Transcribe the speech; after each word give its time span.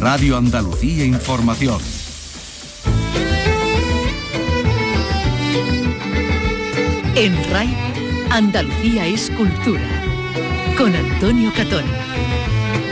Radio 0.00 0.38
Andalucía 0.38 1.04
Información. 1.04 1.78
En 7.14 7.50
RAI, 7.50 7.68
Andalucía 8.30 9.06
es 9.06 9.30
cultura. 9.32 9.86
Con 10.78 10.96
Antonio 10.96 11.52
Catón. 11.54 11.84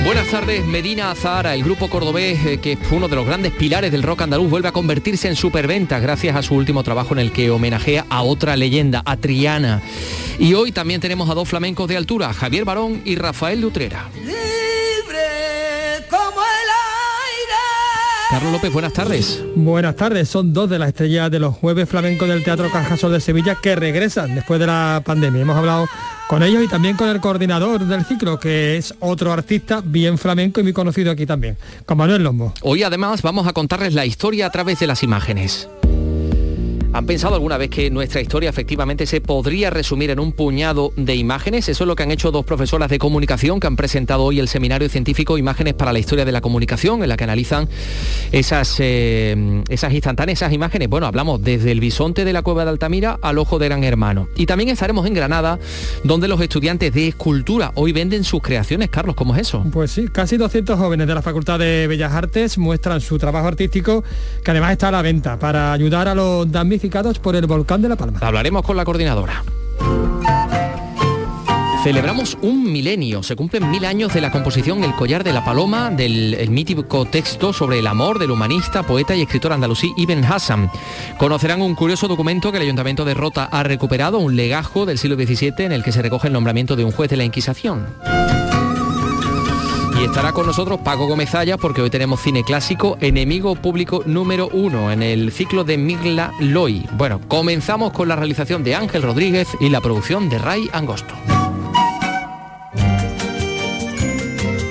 Buenas 0.04 0.28
tardes, 0.28 0.66
Medina 0.66 1.12
Azahara, 1.12 1.54
el 1.54 1.64
grupo 1.64 1.88
cordobés, 1.88 2.44
eh, 2.44 2.58
que 2.58 2.72
es 2.72 2.78
uno 2.90 3.08
de 3.08 3.16
los 3.16 3.24
grandes 3.24 3.52
pilares 3.52 3.90
del 3.90 4.02
rock 4.02 4.20
andaluz, 4.20 4.50
vuelve 4.50 4.68
a 4.68 4.72
convertirse 4.72 5.28
en 5.28 5.36
superventa 5.36 5.98
gracias 5.98 6.36
a 6.36 6.42
su 6.42 6.54
último 6.54 6.82
trabajo 6.82 7.14
en 7.14 7.20
el 7.20 7.32
que 7.32 7.50
homenajea 7.50 8.04
a 8.10 8.22
otra 8.22 8.54
leyenda, 8.54 9.00
a 9.06 9.16
Triana. 9.16 9.80
Y 10.38 10.52
hoy 10.52 10.72
también 10.72 11.00
tenemos 11.00 11.30
a 11.30 11.34
dos 11.34 11.48
flamencos 11.48 11.88
de 11.88 11.96
altura, 11.96 12.34
Javier 12.34 12.66
Barón 12.66 13.00
y 13.06 13.16
Rafael 13.16 13.62
Lutrera. 13.62 14.10
Carlos 18.30 18.52
López, 18.52 18.70
buenas 18.70 18.92
tardes. 18.92 19.42
Buenas 19.56 19.96
tardes, 19.96 20.28
son 20.28 20.52
dos 20.52 20.68
de 20.68 20.78
las 20.78 20.88
estrellas 20.88 21.30
de 21.30 21.38
los 21.38 21.54
jueves 21.54 21.88
flamencos 21.88 22.28
del 22.28 22.44
Teatro 22.44 22.70
Cajasol 22.70 23.12
de 23.12 23.20
Sevilla 23.20 23.54
que 23.54 23.74
regresan 23.74 24.34
después 24.34 24.60
de 24.60 24.66
la 24.66 25.00
pandemia. 25.02 25.40
Hemos 25.40 25.56
hablado 25.56 25.86
con 26.28 26.42
ellos 26.42 26.62
y 26.62 26.68
también 26.68 26.94
con 26.94 27.08
el 27.08 27.22
coordinador 27.22 27.86
del 27.86 28.04
ciclo, 28.04 28.38
que 28.38 28.76
es 28.76 28.92
otro 29.00 29.32
artista 29.32 29.80
bien 29.82 30.18
flamenco 30.18 30.60
y 30.60 30.62
muy 30.62 30.74
conocido 30.74 31.10
aquí 31.10 31.24
también, 31.24 31.56
con 31.86 31.96
Manuel 31.96 32.22
Lombo. 32.22 32.52
Hoy 32.60 32.82
además 32.82 33.22
vamos 33.22 33.46
a 33.46 33.54
contarles 33.54 33.94
la 33.94 34.04
historia 34.04 34.46
a 34.46 34.50
través 34.50 34.78
de 34.78 34.88
las 34.88 35.02
imágenes. 35.02 35.70
¿Han 36.98 37.06
pensado 37.06 37.36
alguna 37.36 37.58
vez 37.58 37.70
que 37.70 37.92
nuestra 37.92 38.20
historia 38.20 38.50
efectivamente 38.50 39.06
se 39.06 39.20
podría 39.20 39.70
resumir 39.70 40.10
en 40.10 40.18
un 40.18 40.32
puñado 40.32 40.92
de 40.96 41.14
imágenes? 41.14 41.68
Eso 41.68 41.84
es 41.84 41.86
lo 41.86 41.94
que 41.94 42.02
han 42.02 42.10
hecho 42.10 42.32
dos 42.32 42.44
profesoras 42.44 42.90
de 42.90 42.98
comunicación 42.98 43.60
que 43.60 43.68
han 43.68 43.76
presentado 43.76 44.24
hoy 44.24 44.40
el 44.40 44.48
seminario 44.48 44.88
científico 44.88 45.38
Imágenes 45.38 45.74
para 45.74 45.92
la 45.92 46.00
Historia 46.00 46.24
de 46.24 46.32
la 46.32 46.40
Comunicación, 46.40 47.04
en 47.04 47.08
la 47.08 47.16
que 47.16 47.22
analizan 47.22 47.68
esas, 48.32 48.74
eh, 48.80 49.62
esas 49.68 49.92
instantáneas, 49.92 50.40
esas 50.40 50.52
imágenes. 50.52 50.88
Bueno, 50.88 51.06
hablamos 51.06 51.40
desde 51.40 51.70
el 51.70 51.78
bisonte 51.78 52.24
de 52.24 52.32
la 52.32 52.42
cueva 52.42 52.64
de 52.64 52.70
Altamira 52.70 53.16
al 53.22 53.38
ojo 53.38 53.60
de 53.60 53.68
Gran 53.68 53.84
Hermano. 53.84 54.26
Y 54.34 54.46
también 54.46 54.68
estaremos 54.68 55.06
en 55.06 55.14
Granada, 55.14 55.60
donde 56.02 56.26
los 56.26 56.40
estudiantes 56.40 56.92
de 56.92 57.06
escultura 57.06 57.70
hoy 57.76 57.92
venden 57.92 58.24
sus 58.24 58.42
creaciones. 58.42 58.90
Carlos, 58.90 59.14
¿cómo 59.14 59.36
es 59.36 59.42
eso? 59.42 59.64
Pues 59.70 59.92
sí, 59.92 60.08
casi 60.08 60.36
200 60.36 60.76
jóvenes 60.76 61.06
de 61.06 61.14
la 61.14 61.22
Facultad 61.22 61.60
de 61.60 61.86
Bellas 61.86 62.12
Artes 62.12 62.58
muestran 62.58 63.00
su 63.00 63.18
trabajo 63.18 63.46
artístico, 63.46 64.02
que 64.42 64.50
además 64.50 64.72
está 64.72 64.88
a 64.88 64.90
la 64.90 65.02
venta, 65.02 65.38
para 65.38 65.72
ayudar 65.72 66.08
a 66.08 66.16
los 66.16 66.50
damnificados 66.50 66.87
por 67.22 67.36
el 67.36 67.46
volcán 67.46 67.82
de 67.82 67.88
La 67.88 67.96
Palma. 67.96 68.18
Hablaremos 68.22 68.62
con 68.62 68.76
la 68.76 68.84
coordinadora. 68.84 69.42
Celebramos 71.84 72.36
un 72.42 72.64
milenio, 72.64 73.22
se 73.22 73.36
cumplen 73.36 73.70
mil 73.70 73.84
años 73.84 74.12
de 74.12 74.20
la 74.20 74.32
composición 74.32 74.82
El 74.82 74.94
collar 74.94 75.22
de 75.22 75.32
la 75.32 75.44
paloma, 75.44 75.90
del 75.90 76.50
mítico 76.50 77.04
texto 77.04 77.52
sobre 77.52 77.78
el 77.78 77.86
amor 77.86 78.18
del 78.18 78.32
humanista, 78.32 78.82
poeta 78.82 79.14
y 79.14 79.22
escritor 79.22 79.52
andalusí 79.52 79.92
Ibn 79.96 80.24
Hassan. 80.24 80.70
Conocerán 81.18 81.62
un 81.62 81.74
curioso 81.74 82.08
documento 82.08 82.50
que 82.50 82.58
el 82.58 82.64
Ayuntamiento 82.64 83.04
de 83.04 83.14
Rota 83.14 83.44
ha 83.44 83.62
recuperado, 83.62 84.18
un 84.18 84.34
legajo 84.34 84.86
del 84.86 84.98
siglo 84.98 85.16
XVII 85.16 85.66
en 85.66 85.72
el 85.72 85.84
que 85.84 85.92
se 85.92 86.02
recoge 86.02 86.26
el 86.26 86.32
nombramiento 86.32 86.74
de 86.74 86.84
un 86.84 86.90
juez 86.90 87.10
de 87.10 87.16
la 87.16 87.24
Inquisición. 87.24 87.86
Y 90.00 90.04
estará 90.04 90.32
con 90.32 90.46
nosotros 90.46 90.78
Paco 90.84 91.06
Gómez 91.06 91.30
porque 91.60 91.82
hoy 91.82 91.90
tenemos 91.90 92.20
cine 92.20 92.44
clásico, 92.44 92.96
enemigo 93.00 93.56
público 93.56 94.04
número 94.06 94.48
uno 94.48 94.92
en 94.92 95.02
el 95.02 95.32
ciclo 95.32 95.64
de 95.64 95.76
Mirla 95.76 96.32
Loy. 96.38 96.86
Bueno, 96.92 97.20
comenzamos 97.26 97.92
con 97.92 98.06
la 98.06 98.14
realización 98.14 98.62
de 98.62 98.76
Ángel 98.76 99.02
Rodríguez 99.02 99.48
y 99.58 99.68
la 99.70 99.80
producción 99.80 100.28
de 100.28 100.38
Ray 100.38 100.70
Angosto. 100.72 101.14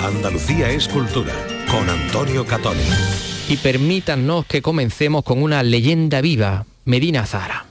Andalucía 0.02 0.70
es 0.70 0.88
cultura, 0.88 1.34
con 1.70 1.90
Antonio 1.90 2.46
Catoni. 2.46 2.84
Y 3.50 3.58
permítanos 3.58 4.46
que 4.46 4.62
comencemos 4.62 5.24
con 5.24 5.44
una 5.44 5.62
leyenda 5.62 6.22
viva, 6.22 6.66
Medina 6.86 7.26
Zara. 7.26 7.67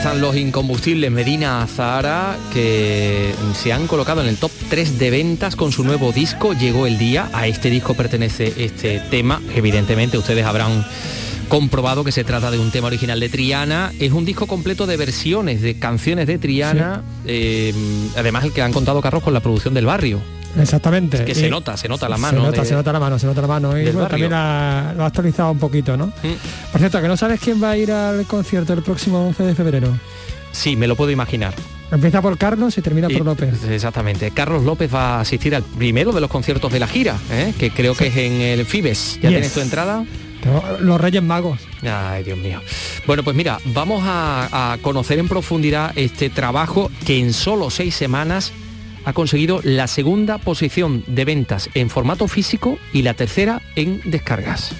Están 0.00 0.22
los 0.22 0.34
incombustibles 0.34 1.10
Medina 1.10 1.66
Zahara 1.66 2.38
que 2.54 3.34
se 3.52 3.70
han 3.70 3.86
colocado 3.86 4.22
en 4.22 4.28
el 4.28 4.38
top 4.38 4.50
3 4.70 4.98
de 4.98 5.10
ventas 5.10 5.56
con 5.56 5.72
su 5.72 5.84
nuevo 5.84 6.10
disco. 6.10 6.54
Llegó 6.54 6.86
el 6.86 6.96
día, 6.96 7.28
a 7.34 7.46
este 7.46 7.68
disco 7.68 7.92
pertenece 7.92 8.54
este 8.56 9.00
tema. 9.10 9.42
Evidentemente 9.54 10.16
ustedes 10.16 10.46
habrán 10.46 10.86
comprobado 11.50 12.02
que 12.02 12.12
se 12.12 12.24
trata 12.24 12.50
de 12.50 12.58
un 12.58 12.70
tema 12.70 12.86
original 12.86 13.20
de 13.20 13.28
Triana. 13.28 13.92
Es 14.00 14.12
un 14.12 14.24
disco 14.24 14.46
completo 14.46 14.86
de 14.86 14.96
versiones 14.96 15.60
de 15.60 15.78
canciones 15.78 16.26
de 16.26 16.38
Triana, 16.38 17.02
eh, 17.26 17.74
además 18.16 18.44
el 18.44 18.52
que 18.52 18.62
han 18.62 18.72
contado 18.72 19.02
Carros 19.02 19.22
con 19.22 19.34
la 19.34 19.40
producción 19.40 19.74
del 19.74 19.84
barrio. 19.84 20.18
Exactamente. 20.58 21.24
que 21.24 21.34
se 21.34 21.48
nota, 21.48 21.76
se 21.76 21.88
nota 21.88 22.08
la 22.08 22.16
mano. 22.16 22.40
Se 22.40 22.46
nota, 22.46 22.64
se 22.64 22.74
nota 22.74 22.92
la 22.92 23.00
mano, 23.00 23.18
se 23.18 23.26
nota 23.26 23.40
la 23.40 23.46
mano. 23.46 23.78
Y 23.78 23.84
también 23.86 24.30
lo 24.30 24.36
ha 24.36 25.06
actualizado 25.06 25.52
un 25.52 25.58
poquito, 25.58 25.96
¿no? 25.96 26.06
Mm. 26.06 26.70
Por 26.72 26.80
cierto, 26.80 27.00
que 27.00 27.08
no 27.08 27.16
sabes 27.16 27.40
quién 27.40 27.62
va 27.62 27.70
a 27.70 27.76
ir 27.76 27.92
al 27.92 28.26
concierto 28.26 28.72
el 28.72 28.82
próximo 28.82 29.26
11 29.28 29.42
de 29.44 29.54
febrero. 29.54 29.98
Sí, 30.52 30.76
me 30.76 30.86
lo 30.86 30.96
puedo 30.96 31.10
imaginar. 31.10 31.54
Empieza 31.92 32.22
por 32.22 32.38
Carlos 32.38 32.76
y 32.78 32.82
termina 32.82 33.08
por 33.08 33.24
López. 33.24 33.64
Exactamente. 33.68 34.30
Carlos 34.30 34.62
López 34.64 34.92
va 34.94 35.16
a 35.16 35.20
asistir 35.20 35.54
al 35.54 35.62
primero 35.62 36.12
de 36.12 36.20
los 36.20 36.30
conciertos 36.30 36.72
de 36.72 36.78
la 36.78 36.86
gira, 36.86 37.16
¿eh? 37.30 37.52
que 37.58 37.70
creo 37.70 37.94
que 37.94 38.08
es 38.08 38.16
en 38.16 38.32
el 38.40 38.64
Fibes. 38.64 39.18
¿Ya 39.20 39.28
tienes 39.28 39.52
tu 39.52 39.60
entrada? 39.60 40.04
Los 40.80 41.00
Reyes 41.00 41.22
Magos. 41.22 41.58
Ay, 41.82 42.22
Dios 42.22 42.38
mío. 42.38 42.60
Bueno, 43.06 43.22
pues 43.24 43.36
mira, 43.36 43.58
vamos 43.66 44.02
a 44.06 44.78
conocer 44.82 45.18
en 45.18 45.28
profundidad 45.28 45.92
este 45.96 46.30
trabajo 46.30 46.90
que 47.04 47.18
en 47.18 47.32
solo 47.32 47.70
seis 47.70 47.94
semanas 47.94 48.52
ha 49.04 49.12
conseguido 49.12 49.60
la 49.62 49.86
segunda 49.86 50.38
posición 50.38 51.04
de 51.06 51.24
ventas 51.24 51.70
en 51.74 51.90
formato 51.90 52.28
físico 52.28 52.78
y 52.92 53.02
la 53.02 53.14
tercera 53.14 53.62
en 53.76 54.00
descargas. 54.04 54.72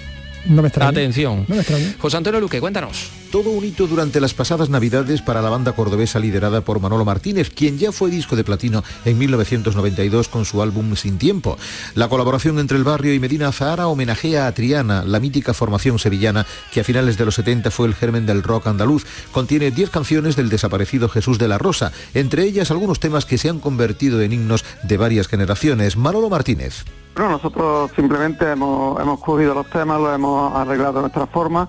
No 0.46 0.62
me 0.62 0.68
extraña. 0.68 0.90
Atención. 0.90 1.44
No 1.48 1.54
me 1.54 1.62
extraña. 1.62 1.94
José 1.98 2.16
Antonio 2.16 2.40
Luque, 2.40 2.60
cuéntanos. 2.60 3.19
Todo 3.30 3.50
un 3.50 3.64
hito 3.64 3.86
durante 3.86 4.20
las 4.20 4.34
pasadas 4.34 4.70
navidades 4.70 5.22
para 5.22 5.40
la 5.40 5.50
banda 5.50 5.72
cordobesa 5.72 6.18
liderada 6.18 6.62
por 6.62 6.80
Manolo 6.80 7.04
Martínez, 7.04 7.50
quien 7.50 7.78
ya 7.78 7.92
fue 7.92 8.10
disco 8.10 8.34
de 8.34 8.42
platino 8.42 8.82
en 9.04 9.18
1992 9.18 10.28
con 10.28 10.44
su 10.44 10.62
álbum 10.62 10.96
Sin 10.96 11.16
Tiempo. 11.16 11.56
La 11.94 12.08
colaboración 12.08 12.58
entre 12.58 12.76
el 12.76 12.84
barrio 12.84 13.14
y 13.14 13.20
Medina 13.20 13.52
Zahara 13.52 13.86
homenajea 13.86 14.46
a 14.46 14.52
Triana, 14.52 15.04
la 15.04 15.20
mítica 15.20 15.54
formación 15.54 15.98
sevillana 15.98 16.44
que 16.72 16.80
a 16.80 16.84
finales 16.84 17.16
de 17.16 17.24
los 17.24 17.36
70 17.36 17.70
fue 17.70 17.86
el 17.86 17.94
germen 17.94 18.26
del 18.26 18.42
rock 18.42 18.66
andaluz. 18.66 19.06
Contiene 19.30 19.70
10 19.70 19.90
canciones 19.90 20.34
del 20.34 20.48
desaparecido 20.48 21.08
Jesús 21.08 21.38
de 21.38 21.48
la 21.48 21.58
Rosa, 21.58 21.92
entre 22.14 22.42
ellas 22.44 22.70
algunos 22.70 22.98
temas 22.98 23.26
que 23.26 23.38
se 23.38 23.48
han 23.48 23.60
convertido 23.60 24.20
en 24.22 24.32
himnos 24.32 24.64
de 24.82 24.96
varias 24.96 25.28
generaciones. 25.28 25.96
Manolo 25.96 26.28
Martínez. 26.30 26.84
Bueno, 27.14 27.32
nosotros 27.32 27.90
simplemente 27.94 28.50
hemos, 28.50 29.00
hemos 29.00 29.20
cogido 29.20 29.52
los 29.52 29.68
temas, 29.68 30.00
los 30.00 30.14
hemos 30.14 30.54
arreglado 30.54 30.94
de 30.94 31.00
nuestra 31.00 31.26
forma. 31.26 31.68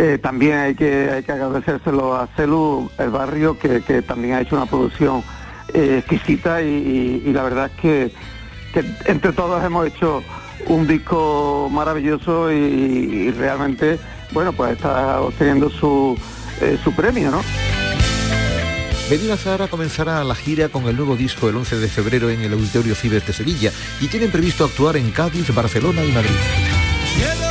Eh, 0.00 0.16
también 0.16 0.58
hay 0.58 0.74
que, 0.76 1.10
hay 1.10 1.24
que 1.24 1.32
agradecérselo 1.32 2.14
a 2.14 2.28
Celu, 2.36 2.88
el 2.98 3.10
barrio, 3.10 3.58
que, 3.58 3.80
también 4.02 4.34
ha 4.34 4.42
hecho 4.42 4.54
una 4.54 4.66
producción 4.66 5.24
eh, 5.74 5.96
exquisita 5.98 6.62
y, 6.62 7.32
la 7.32 7.42
verdad 7.42 7.66
es 7.66 7.80
que, 7.80 8.12
entre 9.06 9.32
todos 9.32 9.62
hemos 9.64 9.88
hecho 9.88 10.22
un 10.66 10.86
disco 10.86 11.68
maravilloso 11.72 12.52
y, 12.52 13.32
realmente, 13.32 13.98
bueno, 14.30 14.52
pues 14.52 14.74
está 14.74 15.20
obteniendo 15.20 15.68
su, 15.68 16.16
eh, 16.60 16.78
su 16.84 16.94
premio, 16.94 17.32
¿no? 17.32 17.42
Medina 19.10 19.36
Zahara 19.36 19.66
comenzará 19.66 20.22
la 20.22 20.36
gira 20.36 20.68
con 20.68 20.84
el 20.84 20.94
nuevo 20.94 21.16
disco 21.16 21.48
el 21.48 21.56
11 21.56 21.76
de 21.80 21.88
febrero 21.88 22.30
en 22.30 22.42
el 22.42 22.52
Auditorio 22.52 22.94
Fibes 22.94 23.26
de 23.26 23.32
Sevilla 23.32 23.72
y 24.00 24.06
tienen 24.06 24.30
previsto 24.30 24.64
actuar 24.64 24.96
en 24.96 25.10
Cádiz, 25.10 25.52
Barcelona 25.52 26.04
y 26.04 26.12
Madrid. 26.12 27.47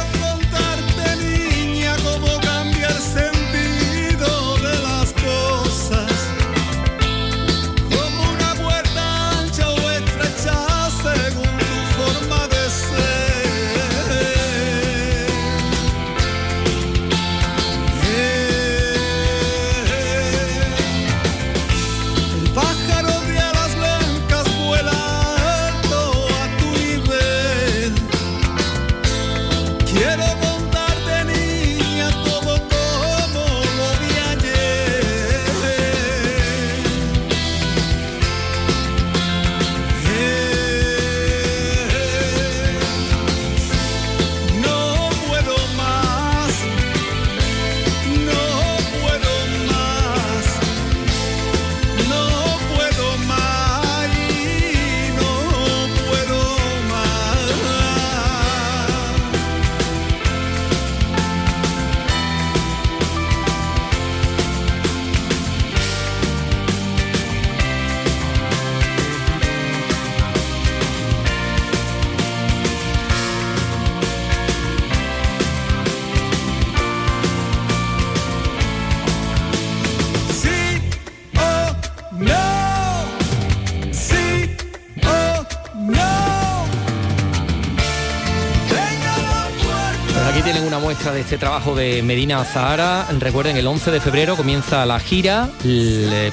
Este 91.28 91.38
trabajo 91.38 91.76
de 91.76 92.02
Medina 92.04 92.42
Zahara. 92.46 93.06
Recuerden, 93.20 93.58
el 93.58 93.68
11 93.68 93.92
de 93.92 94.00
febrero 94.00 94.38
comienza 94.38 94.86
la 94.86 94.98
gira, 94.98 95.50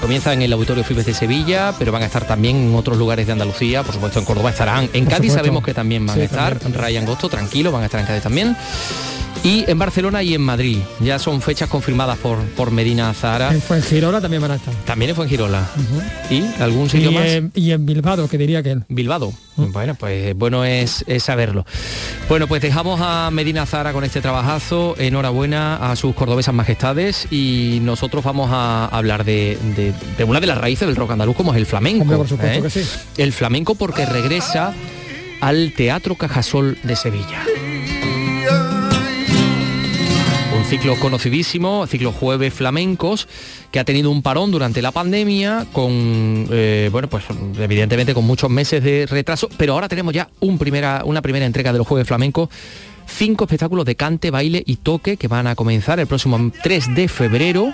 comienza 0.00 0.32
en 0.32 0.42
el 0.42 0.52
Auditorio 0.52 0.84
Fibes 0.84 1.04
de 1.04 1.14
Sevilla, 1.14 1.74
pero 1.80 1.90
van 1.90 2.04
a 2.04 2.06
estar 2.06 2.24
también 2.28 2.68
en 2.68 2.74
otros 2.76 2.96
lugares 2.96 3.26
de 3.26 3.32
Andalucía, 3.32 3.82
por 3.82 3.92
supuesto 3.92 4.20
en 4.20 4.24
Córdoba 4.24 4.50
estarán, 4.50 4.88
en 4.92 5.06
Cádiz 5.06 5.32
sabemos 5.32 5.64
que 5.64 5.74
también 5.74 6.06
van 6.06 6.20
a 6.20 6.22
estar, 6.22 6.60
Ryan 6.72 7.06
Gosto, 7.06 7.28
tranquilo, 7.28 7.72
van 7.72 7.82
a 7.82 7.86
estar 7.86 7.98
en 7.98 8.06
Cádiz 8.06 8.22
también. 8.22 8.56
Y 9.42 9.68
en 9.70 9.78
Barcelona 9.78 10.22
y 10.22 10.34
en 10.34 10.40
Madrid. 10.40 10.78
Ya 11.00 11.18
son 11.18 11.42
fechas 11.42 11.68
confirmadas 11.68 12.18
por, 12.18 12.38
por 12.56 12.70
Medina 12.70 13.12
Zahara. 13.12 13.52
En 13.52 13.60
Fuengirola 13.60 14.20
también 14.20 14.40
van 14.40 14.52
a 14.52 14.54
estar. 14.56 14.74
También 14.86 15.10
en 15.10 15.16
Fuengirola. 15.16 15.68
¿Y 16.30 16.44
algún 16.60 16.88
sitio 16.88 17.12
más? 17.12 17.26
y 17.54 17.72
en 17.72 17.84
Bilbao, 17.84 18.28
que 18.28 18.38
diría 18.38 18.62
que 18.62 18.72
él. 18.72 18.84
Bilbao. 18.88 19.34
Bueno, 19.56 19.94
pues 19.94 20.34
bueno 20.34 20.64
es, 20.64 21.04
saberlo. 21.18 21.64
Bueno, 22.28 22.46
pues 22.48 22.62
dejamos 22.62 23.00
a 23.02 23.30
Medina 23.30 23.66
Zahara 23.66 23.92
con 23.92 24.04
este 24.04 24.20
trabajazo. 24.20 24.94
Enhorabuena 24.98 25.90
a 25.90 25.96
sus 25.96 26.14
cordobesas 26.14 26.54
majestades 26.54 27.26
y 27.30 27.78
nosotros 27.82 28.24
vamos 28.24 28.50
a 28.52 28.86
hablar 28.86 29.24
de, 29.24 29.58
una 30.26 30.40
de 30.40 30.46
las 30.46 30.58
raíces 30.58 30.88
del 30.88 30.96
rock 30.96 31.12
andaluz 31.12 31.36
como 31.36 31.52
es 31.52 31.58
el 31.58 31.66
flamenco. 31.66 32.04
por 32.16 32.28
supuesto 32.28 32.58
¿eh? 32.58 32.62
que 32.62 32.70
sí. 32.70 32.82
El 33.18 33.32
flamenco 33.32 33.74
porque 33.74 34.06
regresa 34.06 34.74
al 35.40 35.72
Teatro 35.76 36.14
Cajasol 36.14 36.78
de 36.82 36.96
Sevilla 36.96 37.44
ciclo 40.74 40.98
conocidísimo, 40.98 41.86
ciclo 41.86 42.10
Jueves 42.10 42.52
Flamencos, 42.52 43.28
que 43.70 43.78
ha 43.78 43.84
tenido 43.84 44.10
un 44.10 44.22
parón 44.22 44.50
durante 44.50 44.82
la 44.82 44.90
pandemia, 44.90 45.66
con, 45.72 46.48
eh, 46.50 46.88
bueno, 46.90 47.06
pues 47.06 47.22
evidentemente 47.60 48.12
con 48.12 48.24
muchos 48.24 48.50
meses 48.50 48.82
de 48.82 49.06
retraso, 49.06 49.48
pero 49.56 49.74
ahora 49.74 49.86
tenemos 49.86 50.12
ya 50.12 50.28
un 50.40 50.58
primera, 50.58 51.02
una 51.04 51.22
primera 51.22 51.46
entrega 51.46 51.72
de 51.72 51.78
los 51.78 51.86
Jueves 51.86 52.08
Flamencos, 52.08 52.48
cinco 53.06 53.44
espectáculos 53.44 53.84
de 53.84 53.94
cante, 53.94 54.32
baile 54.32 54.64
y 54.66 54.74
toque 54.74 55.16
que 55.16 55.28
van 55.28 55.46
a 55.46 55.54
comenzar 55.54 56.00
el 56.00 56.08
próximo 56.08 56.50
3 56.64 56.92
de 56.96 57.06
febrero 57.06 57.72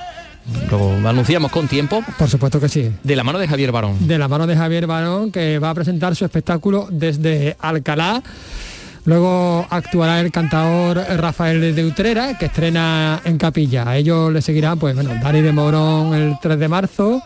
lo 0.70 1.08
anunciamos 1.08 1.50
con 1.52 1.68
tiempo. 1.68 2.02
Por 2.18 2.28
supuesto 2.28 2.60
que 2.60 2.68
sí. 2.68 2.90
De 3.02 3.16
la 3.16 3.24
mano 3.24 3.38
de 3.38 3.48
Javier 3.48 3.72
Barón. 3.72 4.06
De 4.06 4.18
la 4.18 4.28
mano 4.28 4.46
de 4.46 4.56
Javier 4.56 4.86
Barón, 4.86 5.32
que 5.32 5.58
va 5.58 5.70
a 5.70 5.74
presentar 5.74 6.16
su 6.16 6.24
espectáculo 6.24 6.88
desde 6.90 7.56
Alcalá 7.60 8.22
Luego 9.04 9.66
actuará 9.70 10.20
el 10.20 10.30
cantador 10.30 10.98
Rafael 10.98 11.74
de 11.74 11.84
Utrera, 11.84 12.36
que 12.38 12.46
estrena 12.46 13.20
en 13.24 13.38
Capilla. 13.38 13.88
A 13.88 13.96
ellos 13.96 14.32
le 14.32 14.42
seguirá, 14.42 14.76
pues 14.76 14.94
bueno, 14.94 15.10
Dani 15.22 15.40
de 15.40 15.52
Morón 15.52 16.14
el 16.14 16.36
3 16.40 16.58
de 16.58 16.68
marzo, 16.68 17.22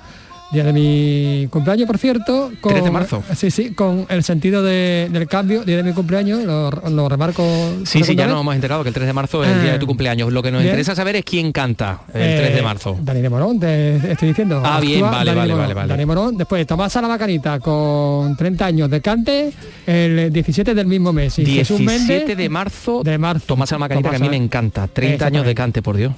día 0.52 0.64
de 0.64 0.72
mi 0.72 1.48
cumpleaños, 1.50 1.86
por 1.86 1.98
cierto. 1.98 2.52
Con, 2.60 2.72
3 2.72 2.84
de 2.84 2.90
marzo. 2.90 3.22
Sí, 3.34 3.50
sí, 3.50 3.74
con 3.74 4.06
el 4.08 4.22
sentido 4.22 4.62
del 4.62 5.26
cambio, 5.28 5.64
día 5.64 5.76
de 5.76 5.82
mi 5.82 5.92
cumpleaños, 5.92 6.44
lo, 6.44 7.08
remarco. 7.08 7.44
Sí, 7.84 8.02
sí, 8.02 8.14
ya 8.14 8.26
nos 8.26 8.40
hemos 8.40 8.54
enterado 8.54 8.82
que 8.82 8.88
el 8.88 8.94
3 8.94 9.06
de 9.06 9.12
marzo 9.12 9.44
es 9.44 9.50
el 9.50 9.62
día 9.62 9.72
de 9.72 9.78
tu 9.78 9.84
ah, 9.84 9.88
cumpleaños. 9.88 10.32
Lo 10.32 10.42
que 10.42 10.50
nos 10.50 10.62
interesa 10.62 10.94
saber 10.94 11.16
es 11.16 11.24
quién 11.24 11.52
canta 11.52 12.02
el 12.08 12.36
3 12.36 12.54
de 12.54 12.58
eh, 12.58 12.62
marzo. 12.62 12.96
Dani 13.00 13.20
de 13.20 13.30
Morón, 13.30 13.60
te 13.60 13.96
estoy 14.12 14.28
diciendo. 14.28 14.62
Ah, 14.64 14.80
bien, 14.80 15.00
vale, 15.00 15.34
vale, 15.34 15.54
vale, 15.54 15.74
vale. 15.74 15.88
Dani 15.88 16.06
Morón, 16.06 16.36
después 16.36 16.66
Tomás 16.66 16.94
Macanita 17.02 17.58
con 17.60 18.36
30 18.36 18.66
años 18.66 18.90
de 18.90 19.00
cante, 19.00 19.52
el 19.86 20.32
17 20.32 20.74
del 20.74 20.86
mismo 20.86 21.12
mes. 21.12 21.38
Y 21.38 21.44
17 21.44 22.36
de 22.36 22.48
marzo, 22.48 23.02
de 23.02 23.18
marzo. 23.18 23.46
Tomás 23.46 23.72
Macanita, 23.78 24.10
que 24.10 24.16
a 24.16 24.20
mí 24.20 24.28
me 24.28 24.36
encanta. 24.36 24.88
30 24.88 25.26
años 25.26 25.46
de 25.46 25.54
cante, 25.54 25.82
por 25.82 25.96
Dios. 25.96 26.12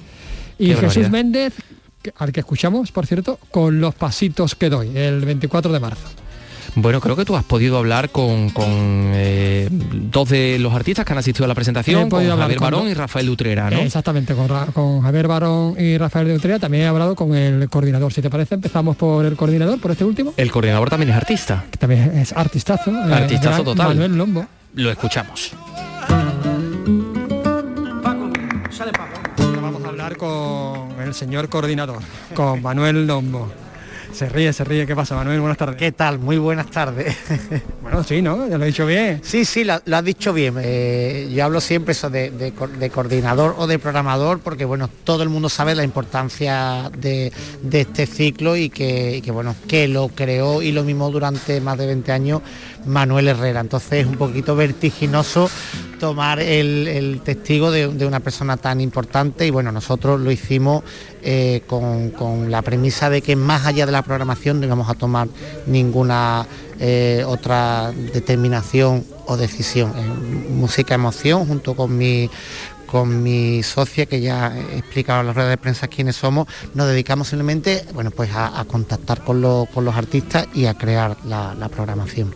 Y 0.59 0.73
Jesús 0.73 1.09
Méndez 1.09 1.53
al 2.17 2.31
que 2.31 2.41
escuchamos, 2.41 2.91
por 2.91 3.05
cierto, 3.05 3.39
con 3.51 3.79
los 3.79 3.95
pasitos 3.95 4.55
que 4.55 4.69
doy, 4.69 4.95
el 4.95 5.25
24 5.25 5.71
de 5.71 5.79
marzo. 5.79 6.07
Bueno, 6.79 7.01
creo 7.01 7.15
que 7.15 7.25
tú 7.25 7.35
has 7.35 7.43
podido 7.43 7.79
hablar 7.79 8.11
con, 8.11 8.51
eh, 8.55 9.67
dos 9.71 10.29
de 10.29 10.59
los 10.59 10.71
artistas 10.75 11.05
que 11.05 11.11
han 11.11 11.17
asistido 11.17 11.45
a 11.45 11.47
la 11.47 11.55
presentación, 11.55 12.07
con 12.07 12.23
Javier 12.27 12.59
Barón 12.59 12.87
y 12.87 12.93
Rafael 12.93 13.27
Utrera, 13.31 13.71
¿no? 13.71 13.79
Exactamente, 13.79 14.35
con, 14.35 15.01
Javier 15.01 15.27
Barón 15.27 15.75
y 15.79 15.97
Rafael 15.97 16.27
de 16.27 16.35
Utrera 16.35 16.59
también 16.59 16.83
he 16.83 16.87
hablado 16.87 17.15
con 17.15 17.33
el 17.33 17.67
coordinador. 17.67 18.13
Si 18.13 18.21
te 18.21 18.29
parece, 18.29 18.53
empezamos 18.53 18.95
por 18.95 19.25
el 19.25 19.35
coordinador, 19.35 19.81
por 19.81 19.89
este 19.89 20.03
último. 20.03 20.35
El 20.37 20.51
coordinador 20.51 20.91
también 20.91 21.09
es 21.09 21.15
artista. 21.15 21.65
también 21.79 22.15
es 22.15 22.31
artistazo. 22.33 22.91
Eh, 22.91 23.13
artistazo 23.13 23.63
total. 23.63 23.87
Manuel 23.87 24.15
Lombo. 24.15 24.45
Lo 24.75 24.91
escuchamos. 24.91 25.53
Vamos 28.03 28.81
a 28.81 29.16
hablar 29.97 30.17
con 30.17 31.01
el 31.01 31.13
señor 31.15 31.49
coordinador, 31.49 31.97
con 32.35 32.61
Manuel 32.61 33.07
Lombo. 33.07 33.51
Se 34.17 34.27
ríe, 34.27 34.51
se 34.51 34.63
ríe. 34.63 34.87
¿Qué 34.87 34.95
pasa, 34.95 35.13
Manuel? 35.13 35.39
Buenas 35.39 35.59
tardes. 35.59 35.75
¿Qué 35.75 35.91
tal? 35.91 36.17
Muy 36.17 36.39
buenas 36.39 36.71
tardes. 36.71 37.15
bueno, 37.83 38.03
sí, 38.03 38.23
¿no? 38.23 38.47
Ya 38.47 38.57
lo 38.57 38.63
he 38.63 38.67
dicho 38.69 38.87
bien. 38.87 39.21
Sí, 39.23 39.45
sí, 39.45 39.63
lo, 39.63 39.73
has 39.73 40.03
dicho 40.03 40.33
bien. 40.33 40.55
Eh, 40.59 41.29
yo 41.31 41.45
hablo 41.45 41.61
siempre 41.61 41.91
eso 41.91 42.09
de, 42.09 42.51
coordinador 42.91 43.53
o 43.59 43.67
de 43.67 43.77
programador 43.77 44.39
porque, 44.39 44.65
bueno, 44.65 44.89
todo 45.03 45.21
el 45.21 45.29
mundo 45.29 45.49
sabe 45.49 45.75
la 45.75 45.83
importancia 45.83 46.89
de, 46.97 47.31
este 47.71 48.07
ciclo 48.07 48.57
y 48.57 48.71
que, 48.71 49.21
bueno, 49.31 49.55
que 49.67 49.87
lo 49.87 50.07
creó 50.07 50.63
y 50.63 50.71
lo 50.71 50.83
mismo 50.83 51.11
durante 51.11 51.61
más 51.61 51.77
de 51.77 51.85
20 51.85 52.11
años 52.11 52.41
Manuel 52.87 53.27
Herrera. 53.27 53.59
Entonces 53.59 54.01
es 54.01 54.07
un 54.07 54.17
poquito 54.17 54.55
vertiginoso 54.55 55.47
tomar 55.99 56.39
el, 56.39 57.21
testigo 57.23 57.69
de, 57.69 57.85
una 57.85 58.19
persona 58.19 58.57
tan 58.57 58.81
importante 58.81 59.45
y 59.45 59.51
bueno, 59.51 59.71
nosotros 59.71 60.19
lo 60.19 60.31
hicimos 60.31 60.83
eh, 61.29 61.61
con, 61.67 62.49
la 62.49 62.61
premisa 62.61 63.09
de 63.09 63.21
que 63.21 63.35
más 63.35 63.65
allá 63.65 63.85
de 63.85 63.91
la 63.91 64.01
programación 64.01 64.61
no 64.61 64.65
íbamos 64.65 64.89
a 64.89 64.93
tomar 64.93 65.27
ninguna 65.65 66.47
eh, 66.79 67.25
otra 67.27 67.91
determinación 68.13 69.03
o 69.25 69.35
decisión. 69.35 69.91
música 70.57 70.95
emoción 70.95 71.45
junto 71.45 71.75
con 71.75 71.97
mi 71.97 72.29
con 72.85 73.21
mi 73.21 73.61
socia, 73.61 74.05
que 74.05 74.21
ya 74.21 74.55
he 74.57 74.77
explicado 74.77 75.19
en 75.19 75.27
las 75.27 75.35
ruedas 75.35 75.51
de 75.51 75.57
prensa 75.57 75.89
quiénes 75.89 76.15
somos, 76.15 76.47
nos 76.73 76.87
dedicamos 76.87 77.27
simplemente 77.27 77.83
bueno, 77.93 78.11
pues 78.11 78.29
a, 78.33 78.63
contactar 78.63 79.25
con, 79.25 79.41
los 79.41 79.95
artistas 79.97 80.47
y 80.53 80.67
a 80.67 80.75
crear 80.75 81.17
la, 81.25 81.67
programación. 81.67 82.33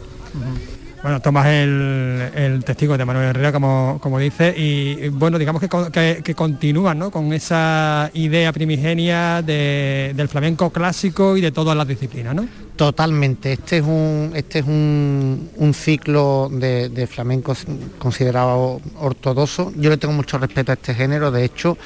Bueno, 1.04 1.20
tomas 1.20 1.48
el, 1.48 2.62
testigo 2.64 2.96
de 2.96 3.06
Manuel 3.06 3.30
Herrera, 3.30 3.52
como, 3.52 3.98
como 4.00 4.20
dice, 4.20 4.54
y 4.56 5.10
bueno, 5.10 5.40
digamos 5.40 5.60
que, 5.60 6.22
que, 6.24 6.36
continúan 6.36 7.00
¿no? 7.00 7.10
con 7.10 7.34
esa 7.34 8.12
idea 8.14 8.54
primigenia 8.54 9.42
del 9.42 10.28
flamenco 10.28 10.70
clásico 10.70 11.38
y 11.38 11.42
de 11.42 11.52
todas 11.52 11.76
las 11.76 11.88
disciplinas, 11.88 12.36
¿no? 12.36 12.48
Totalmente. 12.76 13.54
Este 13.54 13.78
es 13.78 13.84
un, 13.84 14.32
este 14.36 14.60
es 14.60 14.66
un, 14.66 15.74
ciclo 15.74 16.50
de, 16.52 16.90
de, 16.90 17.08
flamenco 17.08 17.56
considerado 17.98 18.80
ortodoxo. 19.00 19.74
Yo 19.78 19.90
le 19.90 19.98
tengo 19.98 20.14
mucho 20.14 20.38
respeto 20.38 20.72
a 20.72 20.76
este 20.76 20.94
género. 20.94 21.32
De 21.32 21.44
hecho, 21.44 21.78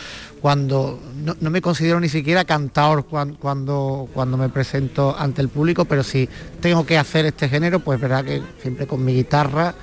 cuando 0.46 1.00
no, 1.42 1.50
me 1.50 1.60
considero 1.60 2.00
ni 2.00 2.08
siquiera 2.08 2.46
cantador 2.46 3.06
cuando, 3.08 4.08
cuando, 4.14 4.38
me 4.38 4.48
presento 4.50 5.16
ante 5.18 5.42
el 5.42 5.50
público, 5.50 5.86
pero 5.86 6.04
si 6.04 6.30
tengo 6.62 6.86
que 6.86 7.00
hacer 7.00 7.25
este 7.25 7.50
género, 7.50 7.80
pues 7.80 8.00
verdad 8.00 8.24
que 8.24 8.44
siempre 8.62 8.86
con 8.86 9.04
mi 9.04 9.16
guitarra, 9.16 9.74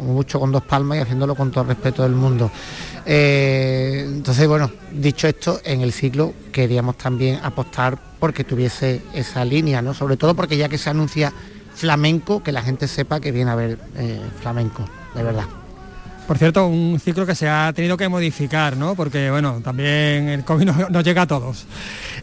mucho 0.00 0.38
con 0.38 0.52
dos 0.52 0.62
palmas 0.62 0.98
y 0.98 1.00
haciéndolo 1.00 1.34
con 1.34 1.50
todo 1.50 1.62
el 1.62 1.70
respeto 1.70 2.04
del 2.04 2.12
mundo. 2.12 2.48
Eh, 3.04 4.04
entonces, 4.06 4.46
bueno, 4.46 4.70
dicho 4.92 5.26
esto, 5.26 5.60
en 5.64 5.80
el 5.80 5.92
ciclo 5.92 6.32
queríamos 6.52 6.96
también 6.96 7.40
apostar 7.42 7.98
porque 8.20 8.44
tuviese 8.44 9.02
esa 9.14 9.44
línea, 9.44 9.82
¿no? 9.82 9.94
Sobre 9.94 10.16
todo 10.16 10.36
porque 10.36 10.56
ya 10.56 10.68
que 10.68 10.78
se 10.78 10.90
anuncia 10.90 11.32
flamenco, 11.74 12.40
que 12.40 12.52
la 12.52 12.62
gente 12.62 12.86
sepa 12.86 13.18
que 13.18 13.32
viene 13.32 13.50
a 13.50 13.56
ver 13.56 13.80
eh, 13.96 14.20
flamenco, 14.40 14.84
de 15.12 15.24
verdad. 15.24 15.63
Por 16.26 16.38
cierto, 16.38 16.66
un 16.66 16.98
ciclo 17.00 17.26
que 17.26 17.34
se 17.34 17.50
ha 17.50 17.70
tenido 17.74 17.98
que 17.98 18.08
modificar, 18.08 18.78
¿no? 18.78 18.94
Porque, 18.94 19.30
bueno, 19.30 19.60
también 19.62 20.30
el 20.30 20.42
COVID 20.42 20.64
no, 20.90 21.00
llega 21.02 21.22
a 21.22 21.26
todos. 21.26 21.66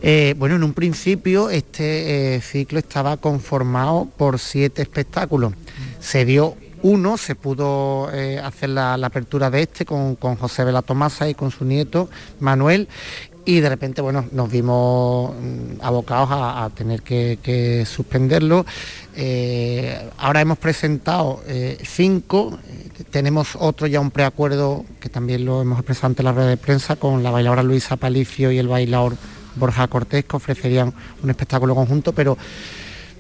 Eh, 0.01 0.34
bueno, 0.39 0.55
en 0.55 0.63
un 0.63 0.74
principio 0.74 1.51
este 1.51 2.36
eh, 2.36 2.41
ciclo 2.41 2.79
estaba 2.79 3.17
conformado 3.17 4.08
por 4.17 4.39
siete 4.39 4.81
espectáculos. 4.81 5.53
Se 6.00 6.25
dio 6.25 6.58
uno, 6.81 7.17
se 7.17 7.36
pudo 7.36 8.10
eh, 8.12 8.39
hacer 8.39 8.70
la, 8.70 8.96
apertura 8.96 9.51
de 9.51 9.62
este 9.62 9.86
con, 9.86 10.15
José 10.15 10.63
Vela 10.63 10.81
Tomasa 10.81 11.29
y 11.29 11.36
con 11.36 11.51
su 11.51 11.63
nieto 11.63 12.10
Manuel 12.39 12.88
y 13.45 13.60
de 13.60 13.69
repente 13.69 14.01
bueno 14.01 14.25
nos 14.31 14.51
vimos 14.51 15.33
mm, 15.33 15.81
abocados 15.81 16.29
a, 16.31 16.69
tener 16.75 17.01
que, 17.01 17.86
suspenderlo. 17.86 18.65
Ahora 20.17 20.41
hemos 20.41 20.57
presentado 20.57 21.41
cinco. 21.83 22.57
Tenemos 23.10 23.57
otro 23.60 23.88
ya 23.88 24.00
un 24.00 24.12
preacuerdo 24.12 24.86
que 25.00 25.10
también 25.10 25.45
lo 25.45 25.62
hemos 25.62 25.79
expresado 25.79 26.07
ante 26.07 26.24
la 26.24 26.31
red 26.31 26.48
de 26.48 26.57
prensa 26.57 26.95
con 26.95 27.24
la 27.24 27.31
bailadora 27.31 27.63
Luisa 27.63 27.98
Palicio 27.98 28.51
y 28.51 28.60
el 28.60 28.67
bailador 28.67 29.15
Borja 29.55 29.88
Cortés 29.88 30.25
que 30.25 30.36
ofrecerían 30.36 30.93
un 31.24 31.29
espectáculo 31.29 31.75
conjunto, 31.75 32.13
pero 32.13 32.38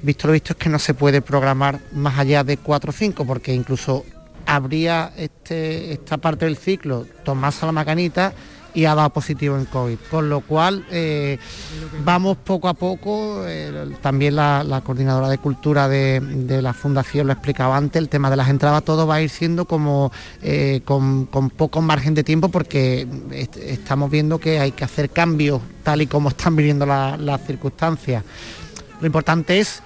visto 0.01 0.27
lo 0.27 0.33
visto 0.33 0.53
es 0.53 0.57
que 0.57 0.69
no 0.69 0.79
se 0.79 0.93
puede 0.93 1.21
programar 1.21 1.79
más 1.93 2.17
allá 2.17 2.43
de 2.43 2.57
4 2.57 2.89
o 2.89 2.93
5 2.93 3.25
porque 3.25 3.53
incluso 3.53 4.05
habría 4.45 5.13
este, 5.17 5.93
esta 5.93 6.17
parte 6.17 6.45
del 6.45 6.57
ciclo 6.57 7.05
Tomás 7.23 7.61
a 7.61 7.67
la 7.67 7.71
Macanita 7.71 8.33
y 8.73 8.85
ha 8.85 8.95
dado 8.95 9.09
positivo 9.09 9.57
en 9.57 9.65
COVID. 9.65 9.97
Con 10.09 10.29
lo 10.29 10.41
cual 10.41 10.85
eh, 10.91 11.37
vamos 12.03 12.37
poco 12.37 12.67
a 12.67 12.73
poco, 12.73 13.43
eh, 13.45 13.95
también 14.01 14.35
la, 14.35 14.81
coordinadora 14.83 15.29
de 15.29 15.37
cultura 15.37 15.87
de, 15.87 16.21
la 16.61 16.73
fundación 16.73 17.27
lo 17.27 17.33
explicaba 17.33 17.77
antes, 17.77 18.01
el 18.01 18.09
tema 18.09 18.29
de 18.29 18.37
las 18.37 18.49
entradas, 18.49 18.83
todo 18.83 19.07
va 19.07 19.15
a 19.15 19.21
ir 19.21 19.29
siendo 19.29 19.65
como 19.65 20.11
eh, 20.41 20.81
con, 20.85 21.27
poco 21.27 21.81
margen 21.81 22.13
de 22.13 22.23
tiempo 22.23 22.49
porque 22.49 23.07
estamos 23.31 24.09
viendo 24.09 24.39
que 24.39 24.59
hay 24.59 24.71
que 24.71 24.83
hacer 24.83 25.09
cambios 25.09 25.61
tal 25.83 26.01
y 26.01 26.07
como 26.07 26.29
están 26.29 26.55
viviendo 26.55 26.85
las 26.85 27.45
circunstancias. 27.45 28.23
Lo 28.99 29.07
importante 29.07 29.59
es 29.59 29.81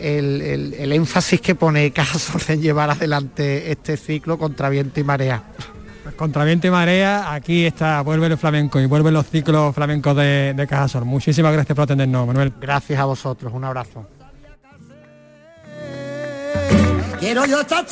el, 0.00 0.74
el, 0.74 0.92
énfasis 0.92 1.40
que 1.40 1.54
pone 1.54 1.90
Casos 1.92 2.48
en 2.50 2.60
llevar 2.60 2.90
adelante 2.90 3.70
este 3.70 3.96
ciclo 3.96 4.38
contra 4.38 4.68
viento 4.68 5.00
y 5.00 5.04
marea. 5.04 5.42
Contra 6.14 6.44
viento 6.44 6.66
y 6.66 6.70
marea, 6.70 7.32
aquí 7.32 7.66
está, 7.66 8.00
vuelve 8.02 8.26
el 8.26 8.38
flamenco 8.38 8.80
y 8.80 8.86
vuelven 8.86 9.14
los 9.14 9.26
ciclos 9.26 9.74
flamencos 9.74 10.16
de, 10.16 10.54
de 10.54 10.66
Cajasol. 10.66 11.04
Muchísimas 11.04 11.52
gracias 11.52 11.74
por 11.74 11.84
atendernos, 11.84 12.26
Manuel. 12.26 12.52
Gracias 12.60 13.00
a 13.00 13.04
vosotros, 13.04 13.52
un 13.52 13.64
abrazo. 13.64 14.06
Quiero 17.18 17.46
yo 17.46 17.60
estar 17.60 17.84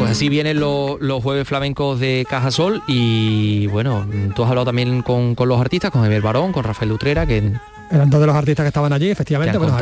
pues 0.00 0.12
así 0.12 0.28
vienen 0.28 0.58
los, 0.58 1.22
jueves 1.22 1.46
flamencos 1.46 2.00
de 2.00 2.26
Cajasol 2.28 2.82
y 2.86 3.66
bueno, 3.66 4.06
tú 4.34 4.42
has 4.42 4.48
hablado 4.48 4.64
también 4.64 5.02
con, 5.02 5.36
los 5.38 5.60
artistas, 5.60 5.90
con 5.90 6.02
Javier 6.02 6.22
Barón, 6.22 6.52
con 6.52 6.64
Rafael 6.64 6.88
Lutrera, 6.88 7.26
que 7.26 7.52
eran 7.90 8.08
dos 8.08 8.20
de 8.20 8.26
los 8.26 8.34
artistas 8.34 8.64
que 8.64 8.68
estaban 8.68 8.92
allí, 8.92 9.10
efectivamente. 9.10 9.58
bueno, 9.58 9.76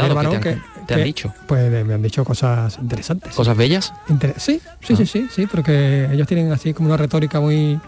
te 0.87 0.95
han, 0.95 1.05
dicho? 1.05 1.33
Pues 1.47 1.71
me 1.85 1.95
han 1.95 2.03
dicho 2.03 2.25
cosas 2.25 2.79
interesantes. 2.81 3.35
¿Cosas 3.35 3.57
bellas? 3.57 3.93
sí, 4.39 4.61
sí, 4.81 4.97
sí, 4.97 5.03
ah. 5.03 5.07
sí, 5.07 5.29
sí, 5.31 5.47
porque 5.47 6.09
ellos 6.11 6.27
tienen 6.27 6.51
así 6.51 6.75
como 6.75 6.89
una 6.89 6.97
retórica 6.97 7.39
muy, 7.41 7.79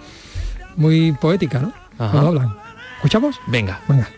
muy 0.77 1.13
poética, 1.13 1.59
¿no? 1.59 1.73
Cuando 1.97 2.29
hablan. 2.29 2.57
¿Escuchamos? 2.97 3.41
Venga. 3.47 3.81
Venga. 3.89 4.09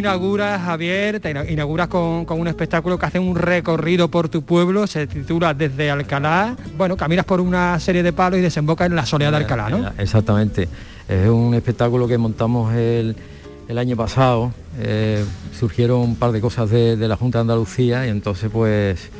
Inauguras, 0.00 0.60
Javier, 0.62 1.20
te 1.20 1.30
inauguras 1.50 1.88
con, 1.88 2.24
con, 2.24 2.40
un 2.40 2.48
espectáculo 2.48 2.98
que 2.98 3.06
hace 3.06 3.18
un 3.18 3.36
recorrido 3.36 4.08
por 4.08 4.28
tu 4.28 4.42
pueblo, 4.42 4.86
se 4.86 5.06
titula 5.06 5.54
Desde 5.54 5.90
Alcalá. 5.90 6.56
Bueno, 6.76 6.96
caminas 6.96 7.24
por 7.24 7.40
una 7.40 7.78
serie 7.78 8.02
de 8.02 8.12
palos 8.12 8.38
y 8.38 8.42
desemboca 8.42 8.86
en 8.86 8.96
la 8.96 9.06
soledad 9.06 9.30
de 9.30 9.36
Alcalá, 9.38 9.70
¿no? 9.70 9.92
Exactamente. 9.98 10.68
Es 11.08 11.28
un 11.28 11.54
espectáculo 11.54 12.06
que 12.06 12.18
montamos 12.18 12.72
el, 12.74 13.16
año 13.76 13.96
pasado. 13.96 14.52
Eh, 14.78 15.24
surgieron 15.58 16.00
un 16.00 16.16
par 16.16 16.32
de 16.32 16.40
cosas 16.40 16.70
de, 16.70 16.96
la 16.96 17.16
Junta 17.16 17.38
de 17.38 17.42
Andalucía 17.42 18.06
y 18.06 18.10
entonces 18.10 18.50
pues 18.52 19.10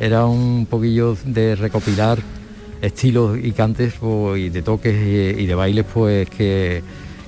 era 0.00 0.26
un 0.26 0.66
poquillo 0.68 1.16
de 1.24 1.56
recopilar 1.56 2.18
estilos 2.80 3.38
y 3.42 3.52
cantes 3.52 3.94
pues, 3.98 4.40
y 4.40 4.50
de 4.50 4.62
toques 4.62 4.94
y, 4.94 5.46
de 5.46 5.54
bailes 5.54 5.84
pues 5.92 6.28
que, 6.30 6.82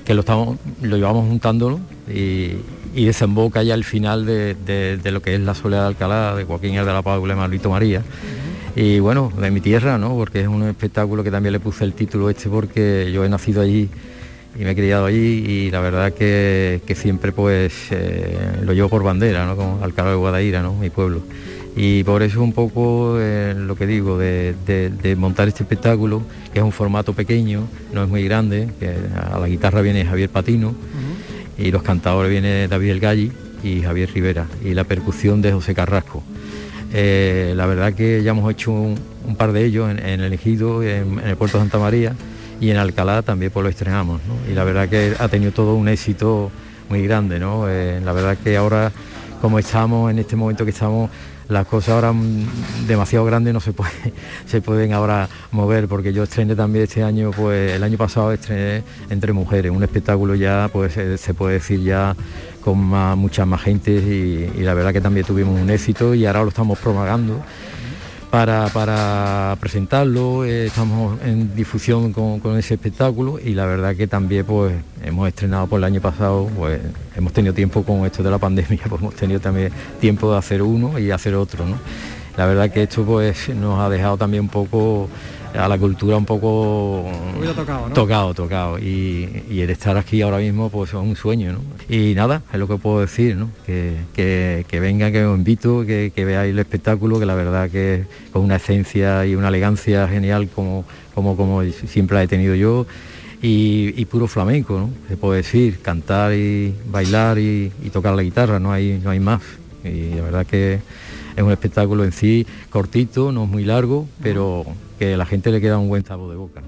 lo, 0.07 0.19
estamos, 0.21 0.57
lo 0.81 0.97
llevamos 0.97 1.27
juntándolo 1.27 1.79
y, 2.07 2.57
desemboca 2.93 3.63
ya 3.63 3.73
al 3.73 3.83
final 3.83 4.25
de, 4.25 4.99
lo 5.03 5.21
que 5.21 5.35
es 5.35 5.41
la 5.41 5.55
Soledad 5.55 5.83
de 5.83 5.87
Alcalá, 5.87 6.35
de 6.35 6.43
Joaquín 6.43 6.75
de 6.75 6.85
la 6.85 7.01
Paula 7.01 7.33
y 7.33 7.37
Marlito 7.37 7.69
María 7.69 8.03
y 8.75 8.99
bueno, 8.99 9.31
de 9.37 9.51
mi 9.51 9.59
tierra, 9.59 9.97
¿no? 9.97 10.15
Porque 10.15 10.41
es 10.41 10.47
un 10.47 10.63
espectáculo 10.63 11.23
que 11.23 11.31
también 11.31 11.53
le 11.53 11.59
puse 11.59 11.83
el 11.83 11.93
título 11.93 12.29
este 12.29 12.49
porque 12.49 13.11
yo 13.13 13.25
he 13.25 13.29
nacido 13.29 13.61
allí 13.61 13.89
y 14.57 14.63
me 14.63 14.71
he 14.71 14.75
criado 14.75 15.05
allí 15.05 15.43
y 15.45 15.71
la 15.71 15.81
verdad 15.81 16.13
que, 16.13 16.81
siempre 16.95 17.31
pues 17.31 17.73
eh, 17.91 18.37
lo 18.63 18.73
llevo 18.73 18.89
por 18.89 19.03
bandera, 19.03 19.45
¿no? 19.45 19.55
Como 19.55 19.83
Alcalá 19.83 20.11
de 20.11 20.15
Guadaira, 20.15 20.61
¿no? 20.61 20.73
Mi 20.73 20.89
pueblo. 20.89 21.21
Y 21.75 22.03
por 22.03 22.21
eso 22.21 22.43
un 22.43 22.51
poco 22.51 23.15
eh, 23.19 23.53
lo 23.57 23.75
que 23.75 23.87
digo, 23.87 24.17
de, 24.17 25.15
montar 25.17 25.47
este 25.47 25.63
espectáculo, 25.63 26.21
que 26.53 26.59
es 26.59 26.65
un 26.65 26.73
formato 26.73 27.13
pequeño, 27.13 27.63
no 27.93 28.03
es 28.03 28.09
muy 28.09 28.23
grande, 28.23 28.69
que 28.79 28.93
a 29.15 29.39
la 29.39 29.47
guitarra 29.47 29.81
viene 29.81 30.05
Javier 30.05 30.29
Patino 30.29 30.75
y 31.61 31.71
los 31.71 31.83
cantadores 31.83 32.31
viene 32.31 32.67
David 32.67 32.89
El 32.89 32.99
Galli 32.99 33.31
y 33.63 33.81
Javier 33.81 34.09
Rivera 34.11 34.47
y 34.63 34.73
la 34.73 34.83
percusión 34.83 35.41
de 35.41 35.51
José 35.51 35.75
Carrasco. 35.75 36.23
Eh, 36.93 37.53
la 37.55 37.67
verdad 37.67 37.93
que 37.93 38.23
ya 38.23 38.31
hemos 38.31 38.51
hecho 38.51 38.71
un, 38.71 38.97
par 39.37 39.53
de 39.53 39.63
ellos 39.63 39.89
en, 39.89 40.21
el 40.21 40.33
Ejido, 40.33 40.83
en, 40.83 41.19
el 41.19 41.37
Puerto 41.37 41.59
Santa 41.59 41.77
María 41.77 42.15
y 42.59 42.71
en 42.71 42.77
Alcalá 42.77 43.21
también 43.21 43.51
pues 43.51 43.63
lo 43.63 43.69
estrenamos. 43.69 44.21
Y 44.49 44.53
la 44.53 44.63
verdad 44.63 44.89
que 44.89 45.13
ha 45.17 45.27
tenido 45.27 45.51
todo 45.51 45.75
un 45.75 45.87
éxito 45.87 46.51
muy 46.89 47.03
grande. 47.03 47.39
¿no? 47.39 47.69
Eh, 47.69 48.01
la 48.03 48.11
verdad 48.11 48.37
que 48.43 48.57
ahora 48.57 48.91
como 49.39 49.57
estamos 49.59 50.11
en 50.11 50.19
este 50.19 50.35
momento 50.35 50.65
que 50.65 50.71
estamos 50.71 51.09
las 51.51 51.67
cosas 51.67 51.89
ahora 51.89 52.13
mm, 52.13 52.87
demasiado 52.87 53.25
grandes 53.25 53.53
no 53.53 53.59
se 53.59 53.73
puede, 53.73 53.91
se 54.45 54.61
pueden 54.61 54.93
ahora 54.93 55.27
mover 55.51 55.87
porque 55.87 56.13
yo 56.13 56.23
estrené 56.23 56.55
también 56.55 56.83
este 56.83 57.03
año 57.03 57.31
pues 57.31 57.73
el 57.73 57.83
año 57.83 57.97
pasado 57.97 58.31
estrené 58.31 58.83
entre 59.09 59.33
mujeres 59.33 59.71
un 59.71 59.83
espectáculo 59.83 60.33
ya 60.35 60.69
pues 60.71 60.95
eh, 60.97 61.17
se 61.17 61.33
puede 61.33 61.55
decir 61.55 61.83
ya 61.83 62.15
con 62.63 62.77
mucha 62.77 63.45
más 63.45 63.61
gente 63.61 63.91
y 63.91 64.61
la 64.61 64.75
verdad 64.75 64.93
que 64.93 65.01
también 65.01 65.25
tuvimos 65.25 65.59
un 65.59 65.69
éxito 65.71 66.13
y 66.13 66.25
ahora 66.25 66.43
lo 66.43 66.49
estamos 66.49 66.77
propagando 66.77 67.41
para, 68.31 69.57
presentarlo, 69.59 70.45
eh, 70.45 70.67
estamos 70.67 71.19
en 71.21 71.53
difusión 71.53 72.13
con, 72.13 72.57
ese 72.57 72.75
espectáculo 72.75 73.37
y 73.43 73.53
la 73.53 73.65
verdad 73.65 73.95
que 73.95 74.07
también 74.07 74.45
pues 74.45 74.73
hemos 75.03 75.27
estrenado 75.27 75.67
por 75.67 75.79
el 75.79 75.83
año 75.83 75.99
pasado, 75.99 76.49
pues 76.57 76.79
hemos 77.15 77.33
tenido 77.33 77.53
tiempo 77.53 77.83
con 77.83 78.05
esto 78.05 78.23
de 78.23 78.31
la 78.31 78.37
pandemia, 78.37 78.79
pues 78.89 79.01
hemos 79.01 79.15
tenido 79.15 79.41
también 79.41 79.71
tiempo 79.99 80.31
de 80.31 80.37
hacer 80.37 80.61
uno 80.61 80.97
y 80.97 81.11
hacer 81.11 81.35
otro, 81.35 81.65
¿no? 81.65 81.77
La 82.37 82.45
verdad 82.45 82.71
que 82.71 82.83
esto 82.83 83.03
pues 83.03 83.49
nos 83.49 83.77
ha 83.79 83.89
dejado 83.89 84.15
también 84.15 84.43
un 84.43 84.49
poco 84.49 85.09
a 85.57 85.67
la 85.67 85.77
cultura 85.77 86.17
un 86.17 86.25
poco 86.25 87.05
tocado, 87.93 88.33
tocado, 88.33 88.79
Y, 88.79 89.61
el 89.61 89.69
estar 89.69 89.97
aquí 89.97 90.21
ahora 90.21 90.37
mismo 90.37 90.69
pues 90.69 90.89
es 90.89 90.95
un 90.95 91.15
sueño, 91.15 91.53
¿no? 91.53 91.59
Y 91.89 92.13
nada, 92.15 92.41
es 92.51 92.59
lo 92.59 92.67
que 92.67 92.77
puedo 92.77 93.01
decir, 93.01 93.35
¿no? 93.35 93.49
Que, 93.65 93.97
que, 94.13 94.79
venga, 94.79 95.11
que 95.11 95.25
os 95.25 95.37
invito, 95.37 95.85
que, 95.85 96.11
veáis 96.15 96.51
el 96.51 96.59
espectáculo, 96.59 97.19
que 97.19 97.25
la 97.25 97.35
verdad 97.35 97.69
que 97.69 98.05
con 98.31 98.43
una 98.43 98.55
esencia 98.57 99.25
y 99.25 99.35
una 99.35 99.49
elegancia 99.49 100.07
genial 100.07 100.49
como, 100.53 100.85
como, 101.13 101.35
como 101.35 101.63
siempre 101.63 102.15
la 102.15 102.23
he 102.23 102.27
tenido 102.27 102.55
yo. 102.55 102.85
Y, 103.41 104.05
puro 104.05 104.27
flamenco, 104.27 104.77
¿no? 104.77 104.89
Se 105.07 105.17
puede 105.17 105.37
decir, 105.37 105.81
cantar 105.81 106.33
y 106.33 106.75
bailar 106.87 107.39
y, 107.39 107.71
y, 107.83 107.89
tocar 107.89 108.13
la 108.13 108.23
guitarra, 108.23 108.59
no 108.59 108.71
hay, 108.71 108.99
no 109.03 109.09
hay 109.09 109.19
más. 109.19 109.41
Y 109.83 110.15
la 110.15 110.21
verdad 110.21 110.45
que 110.45 110.79
es 111.35 111.43
un 111.43 111.51
espectáculo 111.51 112.03
en 112.03 112.11
sí 112.11 112.45
cortito, 112.69 113.31
no 113.31 113.45
es 113.45 113.49
muy 113.49 113.63
largo, 113.63 114.07
pero 114.21 114.65
que 115.01 115.15
a 115.15 115.17
la 115.17 115.25
gente 115.25 115.51
le 115.51 115.59
queda 115.59 115.79
un 115.79 115.89
buen 115.89 116.05
sabor 116.05 116.29
de 116.29 116.35
boca. 116.35 116.61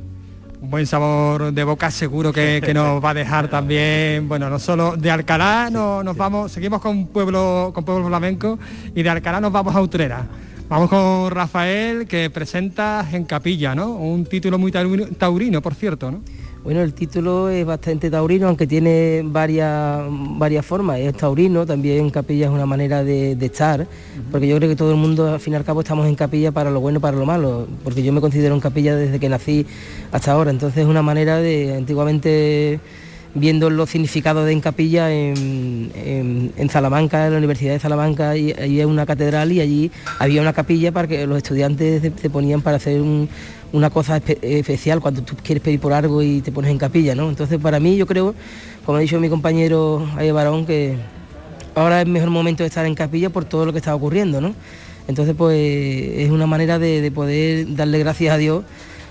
Un 0.60 0.72
buen 0.72 0.88
sabor 0.88 1.54
de 1.54 1.64
boca 1.64 1.92
seguro 1.92 2.34
que, 2.34 2.72
nos 2.74 3.04
va 3.04 3.12
a 3.12 3.14
dejar 3.14 3.48
también, 3.48 4.28
bueno, 4.28 4.50
no 4.50 4.58
solo 4.58 4.98
de 4.98 5.12
Alcalá 5.12 5.70
no, 5.72 6.02
nos 6.02 6.18
vamos, 6.18 6.52
seguimos 6.52 6.82
con 6.82 7.06
pueblo, 7.06 7.70
con 7.76 7.86
pueblo 7.86 8.08
flamenco 8.08 8.58
y 8.96 9.04
de 9.04 9.10
Alcalá 9.12 9.40
nos 9.40 9.52
vamos 9.52 9.76
a 9.76 9.82
Utrera. 9.82 10.26
Vamos 10.68 10.90
con 10.90 11.30
Rafael 11.30 12.08
que 12.08 12.32
presenta 12.32 13.08
en 13.12 13.26
capilla, 13.26 13.76
¿no? 13.76 13.92
Un 13.92 14.26
título 14.26 14.58
muy 14.58 14.72
taurino, 14.72 15.62
por 15.62 15.76
cierto, 15.76 16.10
¿no? 16.10 16.24
Bueno, 16.64 16.82
el 16.82 16.94
título 16.94 17.50
es 17.50 17.66
bastante 17.66 18.10
taurino, 18.10 18.48
aunque 18.48 18.66
tiene 18.66 19.22
varias, 19.26 20.00
varias 20.10 20.66
formas. 20.66 20.98
Es 20.98 21.14
taurino, 21.14 21.66
también 21.66 22.10
capilla 22.10 22.46
es 22.46 22.52
una 22.54 22.66
manera 22.66 23.04
de, 23.04 23.34
estar, 23.34 23.86
porque 24.32 24.48
yo 24.48 24.56
creo 24.56 24.70
que 24.70 24.76
todo 24.78 24.92
el 24.92 24.98
mundo, 24.98 25.28
al 25.28 25.42
fin 25.42 25.52
y 25.52 25.56
al 25.58 25.66
cabo, 25.66 25.82
estamos 25.82 26.08
en 26.08 26.16
capilla 26.16 26.54
para 26.54 26.72
lo 26.72 26.80
bueno 26.80 27.00
y 27.00 27.02
para 27.02 27.18
lo 27.18 27.26
malo, 27.26 27.68
porque 27.84 28.02
yo 28.02 28.14
me 28.14 28.22
considero 28.22 28.56
en 28.56 28.62
capilla 28.62 28.96
desde 28.96 29.20
que 29.20 29.28
nací 29.28 29.66
hasta 30.14 30.32
ahora. 30.32 30.52
Entonces 30.52 30.84
es 30.84 30.88
una 30.88 31.02
manera 31.02 31.40
de, 31.40 31.76
antiguamente 31.76 32.80
viendo 33.36 33.70
los 33.70 33.90
significados 33.90 34.46
de 34.46 34.54
en 34.54 34.62
capilla 34.62 35.12
en, 35.12 35.92
en, 36.56 36.70
Salamanca, 36.70 37.26
en 37.26 37.34
la 37.34 37.40
Universidad 37.40 37.74
de 37.74 37.80
Salamanca, 37.80 38.38
y 38.38 38.54
allí 38.54 38.80
hay 38.80 38.86
una 38.86 39.06
catedral 39.06 39.52
y 39.52 39.60
allí 39.60 39.92
había 40.18 40.42
una 40.42 40.54
capilla 40.54 40.94
para 40.94 41.10
que 41.10 41.28
los 41.28 41.36
estudiantes 41.38 42.02
se 42.02 42.30
ponían 42.30 42.62
para 42.62 42.78
hacer 42.78 43.02
un 43.02 43.28
una 43.74 43.90
cosa 43.90 44.18
especial 44.18 45.02
cuando 45.02 45.24
tú 45.24 45.36
quieres 45.44 45.62
pedir 45.62 45.80
por 45.80 45.94
algo 45.94 46.22
y 46.22 46.42
te 46.42 46.52
pones 46.52 46.72
en 46.72 46.78
capilla, 46.78 47.16
¿no? 47.16 47.28
Entonces 47.28 47.60
para 47.60 47.80
mí 47.80 47.98
yo 47.98 48.06
creo, 48.06 48.36
como 48.86 49.00
ha 49.00 49.02
dicho 49.02 49.20
mi 49.20 49.30
compañero 49.30 50.08
Aye 50.16 50.32
Barón, 50.32 50.66
que 50.66 50.96
ahora 51.74 52.00
es 52.00 52.06
el 52.06 52.12
mejor 52.12 52.30
momento 52.30 52.64
de 52.64 52.68
estar 52.68 52.86
en 52.86 52.94
capilla 52.94 53.32
por 53.32 53.46
todo 53.46 53.66
lo 53.66 53.74
que 53.74 53.80
está 53.80 53.94
ocurriendo, 53.96 54.40
¿no? 54.40 54.54
Entonces 55.08 55.36
pues 55.36 55.58
es 55.58 56.30
una 56.30 56.46
manera 56.46 56.78
de, 56.78 57.12
poder 57.12 57.76
darle 57.76 57.98
gracias 57.98 58.34
a 58.34 58.38
Dios 58.38 58.64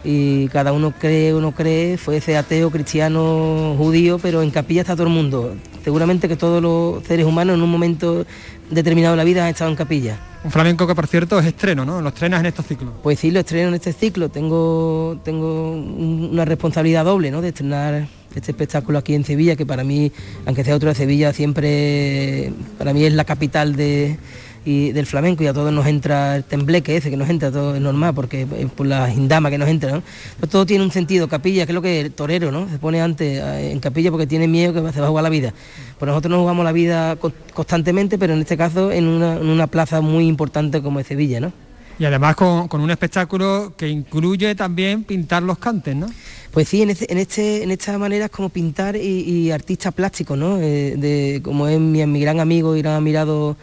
y 0.05 0.47
cada 0.49 0.73
uno 0.73 0.95
cree 0.97 1.33
o 1.33 1.41
no 1.41 1.53
cree, 1.53 1.99
fuese 1.99 2.37
ateo, 2.37 2.71
cristiano, 2.71 3.75
judío, 3.77 4.21
pero 4.21 4.43
en 4.43 4.53
capilla 4.53 4.83
está 4.83 4.95
todo 4.95 5.09
el 5.09 5.13
mundo. 5.13 5.57
Seguramente 5.83 6.29
que 6.29 6.37
todos 6.37 6.63
los 6.63 7.03
seres 7.05 7.27
humanos 7.27 7.57
en 7.57 7.63
un 7.63 7.71
momento 7.71 8.25
determinado 8.75 9.15
de 9.15 9.19
la 9.19 9.25
vida 9.25 9.45
han 9.45 9.51
estado 9.51 9.71
en 9.71 9.77
capilla. 9.77 10.19
Un 10.45 10.51
flamenco 10.51 10.87
que 10.87 10.95
por 10.95 11.07
cierto 11.07 11.39
es 11.39 11.47
estreno, 11.47 11.85
¿no? 11.85 12.01
¿Lo 12.01 12.09
estrenas 12.09 12.41
en 12.41 12.47
estos 12.47 12.67
ciclos? 12.67 12.93
Pues 13.03 13.21
sí, 13.21 13.31
lo 13.31 13.41
estreno 13.41 13.69
en 13.69 13.75
este 13.75 13.93
ciclo. 13.93 14.29
Tengo, 14.29 15.19
tengo 15.25 15.73
una 15.73 16.45
responsabilidad 16.45 17.05
doble, 17.05 17.31
¿no? 17.31 17.41
De 17.41 17.49
estrenar 17.49 18.09
este 18.35 18.51
espectáculo 18.51 18.99
aquí 18.99 19.15
en 19.15 19.25
Sevilla, 19.25 19.55
que 19.55 19.67
para 19.67 19.85
mí, 19.85 20.11
aunque 20.47 20.65
sea 20.65 20.75
otro 20.75 20.89
de 20.89 20.95
Sevilla, 20.95 21.33
siempre 21.33 22.53
para 22.79 22.93
mí 22.93 23.05
es 23.05 23.13
la 23.13 23.25
capital 23.25 23.77
de, 23.77 24.19
y 24.65 24.93
del 24.93 25.07
flamenco 25.07 25.43
y 25.43 25.47
a 25.49 25.53
todos 25.53 25.73
nos 25.73 25.87
entra 25.87 26.37
el 26.37 26.45
tembleque 26.45 26.97
ese 26.97 27.11
que 27.11 27.17
nos 27.17 27.29
entra, 27.29 27.51
todo 27.51 27.75
es 27.75 27.81
normal 27.81 28.15
porque 28.15 28.47
es 28.59 28.71
por 28.71 28.87
la 28.87 29.13
indama 29.13 29.51
que 29.51 29.59
nos 29.59 29.69
entra, 29.69 29.91
¿no? 29.93 30.03
todo 30.49 30.67
tiene 30.67 30.85
un 30.85 30.93
sentido, 30.93 31.29
capilla, 31.29 31.67
que 31.67 31.73
es 31.73 31.75
lo 31.75 31.83
que 31.83 32.01
el 32.01 32.13
torero, 32.13 32.53
¿no? 32.53 32.69
Se 32.69 32.79
pone 32.79 33.01
antes 33.01 33.41
eh, 33.41 33.73
en 33.73 33.81
capilla 33.81 34.11
porque 34.11 34.27
tiene 34.27 34.47
miedo 34.47 34.73
que 34.73 34.93
se 34.93 35.01
va 35.01 35.07
a 35.07 35.09
jugar 35.09 35.25
la 35.25 35.31
vida. 35.31 35.53
Pues 35.99 36.07
nosotros 36.07 36.31
nos 36.31 36.41
jugamos 36.41 36.65
la 36.65 36.73
vida 36.73 37.17
constantemente, 37.55 38.19
pero 38.19 38.35
en 38.35 38.41
este 38.41 38.57
caso 38.57 38.93
en 38.93 39.07
una, 39.07 39.67
plaza 39.67 40.01
muy 40.01 40.27
importante 40.27 40.83
como 40.83 41.01
es 41.01 41.07
Sevilla, 41.07 41.41
¿no? 41.41 41.53
Y 41.99 42.05
además 42.05 42.37
con, 42.37 42.69
un 42.73 42.91
espectáculo 42.91 43.75
que 43.77 43.89
incluye 43.89 44.55
también 44.55 45.05
pintar 45.05 45.43
los 45.43 45.59
cantes, 45.59 45.95
¿no? 45.95 46.07
Pues 46.51 46.69
sí, 46.69 46.83
en, 46.83 46.91
este, 46.91 47.11
en, 47.11 47.19
este, 47.19 47.63
en 47.63 47.71
esta 47.71 47.97
manera 47.97 48.27
es 48.27 48.31
como 48.31 48.49
pintar 48.49 48.97
y, 48.97 49.51
artista 49.51 49.91
plástico, 49.91 50.37
¿no? 50.37 50.59
Eh, 50.59 50.95
de, 50.97 51.41
como 51.43 51.69
es 51.69 51.81
mi, 51.81 52.05
mi 52.07 52.21
gran 52.21 52.41
amigo 52.41 52.77
y 52.77 52.83
gran 52.83 52.95
admirado 52.95 53.57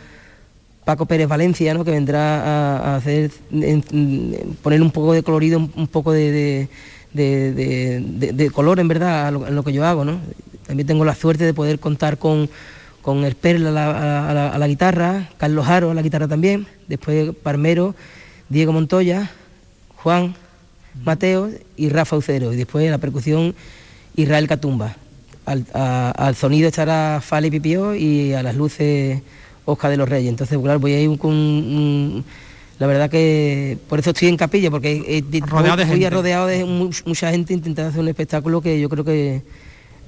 Paco 0.86 1.06
Pérez 1.06 1.28
Valencia, 1.28 1.74
¿no? 1.74 1.86
que 1.86 1.92
vendrá 1.92 2.94
a, 2.94 2.96
hacer, 2.96 3.32
poner 4.64 4.82
un 4.82 4.92
poco 4.92 5.14
de 5.14 5.24
colorido, 5.24 5.60
un, 5.60 5.88
poco 5.88 6.12
de, 6.12 6.68
color 8.54 8.80
en 8.80 8.88
verdad 8.88 9.28
a 9.28 9.32
lo, 9.32 9.64
que 9.64 9.74
yo 9.74 9.86
hago. 9.86 10.06
¿no? 10.06 10.20
También 10.66 10.88
tengo 10.88 11.06
la 11.06 11.16
suerte 11.16 11.44
de 11.44 11.54
poder 11.54 11.80
contar 11.80 12.18
con, 12.18 12.50
con 13.02 13.24
el 13.24 13.36
Perla 13.36 13.70
a 13.70 14.58
la, 14.58 14.68
guitarra, 14.68 15.30
Carlos 15.38 15.66
Jaro 15.66 15.92
a 15.92 15.94
la 15.94 16.02
guitarra 16.02 16.28
también, 16.28 16.68
después 16.88 17.36
Parmero, 17.44 17.96
Diego 18.50 18.74
Montoya, 18.74 19.30
Juan, 19.98 20.36
Mateo 21.04 21.52
y 21.78 21.90
Rafa 21.90 22.18
Ucero, 22.18 22.52
y 22.52 22.56
después 22.56 22.90
la 22.90 22.98
percusión 22.98 23.54
Israel 24.16 24.48
Catumba. 24.48 24.96
Al, 25.46 25.66
al 25.74 26.36
sonido 26.36 26.68
estará 26.68 27.22
Fale 27.24 27.50
Pipio 27.50 27.96
y 27.96 28.34
a 28.34 28.44
las 28.44 28.56
luces 28.56 29.22
Oscar 29.66 29.92
de 29.92 29.98
los 29.98 30.10
Reyes. 30.10 30.30
Entonces, 30.30 30.58
claro, 30.58 30.80
voy 30.80 30.94
a 30.94 31.02
ir 31.02 31.18
con... 31.18 32.24
la 32.80 32.88
verdad 32.88 33.10
que 33.10 33.78
por 33.88 34.00
eso 34.00 34.12
estoy 34.12 34.28
en 34.28 34.38
capilla, 34.38 34.72
porque 34.72 35.24
rodeado 35.46 35.84
rodeado 36.10 36.48
de 36.48 36.66
mucha 36.66 37.32
gente 37.32 37.54
intentando 37.54 37.90
hacer 37.90 38.02
un 38.02 38.08
espectáculo 38.08 38.62
que 38.62 38.80
yo 38.80 38.90
creo 38.90 39.04
que 39.04 39.42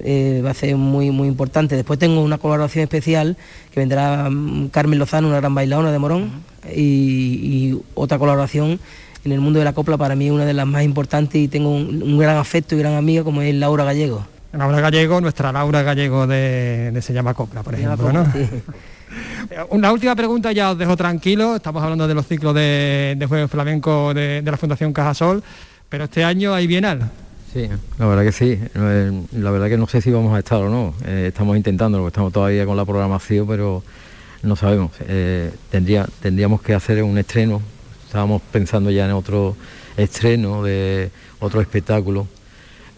eh, 0.04 0.42
va 0.44 0.50
a 0.50 0.54
ser 0.54 0.76
muy 0.76 1.10
muy 1.10 1.28
importante. 1.28 1.76
Después 1.76 1.98
tengo 1.98 2.22
una 2.22 2.38
colaboración 2.38 2.82
especial 2.82 3.36
que 3.72 3.80
vendrá 3.80 4.28
mm, 4.30 4.68
Carmen 4.68 4.98
Lozano, 4.98 5.28
una 5.28 5.36
gran 5.38 5.54
bailadora 5.54 5.92
de 5.92 5.98
Morón, 5.98 6.30
y, 6.74 7.78
otra 7.94 8.18
colaboración 8.18 8.80
en 9.24 9.32
el 9.32 9.40
mundo 9.40 9.58
de 9.58 9.64
la 9.64 9.72
copla 9.72 9.96
para 9.96 10.16
mí 10.16 10.30
una 10.30 10.44
de 10.44 10.52
las 10.52 10.66
más 10.66 10.82
importantes 10.82 11.40
y 11.40 11.46
tengo 11.46 11.70
un, 11.70 12.18
gran 12.18 12.36
afecto 12.36 12.74
y 12.74 12.78
gran 12.78 12.94
amiga 12.94 13.22
como 13.22 13.42
es 13.42 13.54
Laura 13.54 13.84
Gallego. 13.84 14.26
Laura 14.52 14.80
Gallego, 14.80 15.20
nuestra 15.20 15.52
Laura 15.52 15.82
Gallego 15.82 16.26
de, 16.26 16.98
Se 17.00 17.12
llama 17.12 17.32
Copla, 17.32 17.62
por 17.62 17.74
ejemplo, 17.74 18.12
¿no? 18.12 18.26
Una 19.70 19.92
última 19.92 20.14
pregunta, 20.14 20.52
ya 20.52 20.70
os 20.72 20.78
dejo 20.78 20.96
tranquilo. 20.96 21.56
Estamos 21.56 21.82
hablando 21.82 22.08
de 22.08 22.14
los 22.14 22.26
ciclos 22.26 22.54
de, 22.54 23.14
de 23.18 23.26
juegos 23.26 23.50
flamenco 23.50 24.14
de, 24.14 24.42
la 24.44 24.56
Fundación 24.56 24.92
Cajasol, 24.92 25.42
pero 25.88 26.04
este 26.04 26.24
año 26.24 26.54
hay 26.54 26.66
Bienal. 26.66 27.10
Sí, 27.52 27.68
la 27.98 28.06
verdad 28.06 28.24
que 28.24 28.32
sí. 28.32 28.58
Eh, 28.74 29.22
la 29.32 29.50
verdad 29.50 29.68
que 29.68 29.76
no 29.76 29.86
sé 29.86 30.00
si 30.00 30.10
vamos 30.10 30.34
a 30.34 30.38
estar 30.38 30.62
o 30.62 30.70
no. 30.70 30.94
Eh, 31.04 31.26
estamos 31.28 31.56
intentando, 31.56 31.98
porque 31.98 32.08
estamos 32.08 32.32
todavía 32.32 32.64
con 32.64 32.76
la 32.76 32.84
programación, 32.84 33.46
pero 33.46 33.82
no 34.42 34.56
sabemos. 34.56 34.92
Eh, 35.00 35.50
tendría, 35.70 36.06
tendríamos 36.20 36.62
que 36.62 36.74
hacer 36.74 37.02
un 37.02 37.18
estreno. 37.18 37.60
Estábamos 38.06 38.40
pensando 38.50 38.90
ya 38.90 39.04
en 39.04 39.12
otro 39.12 39.56
estreno 39.96 40.62
de 40.62 41.10
otro 41.40 41.60
espectáculo 41.60 42.26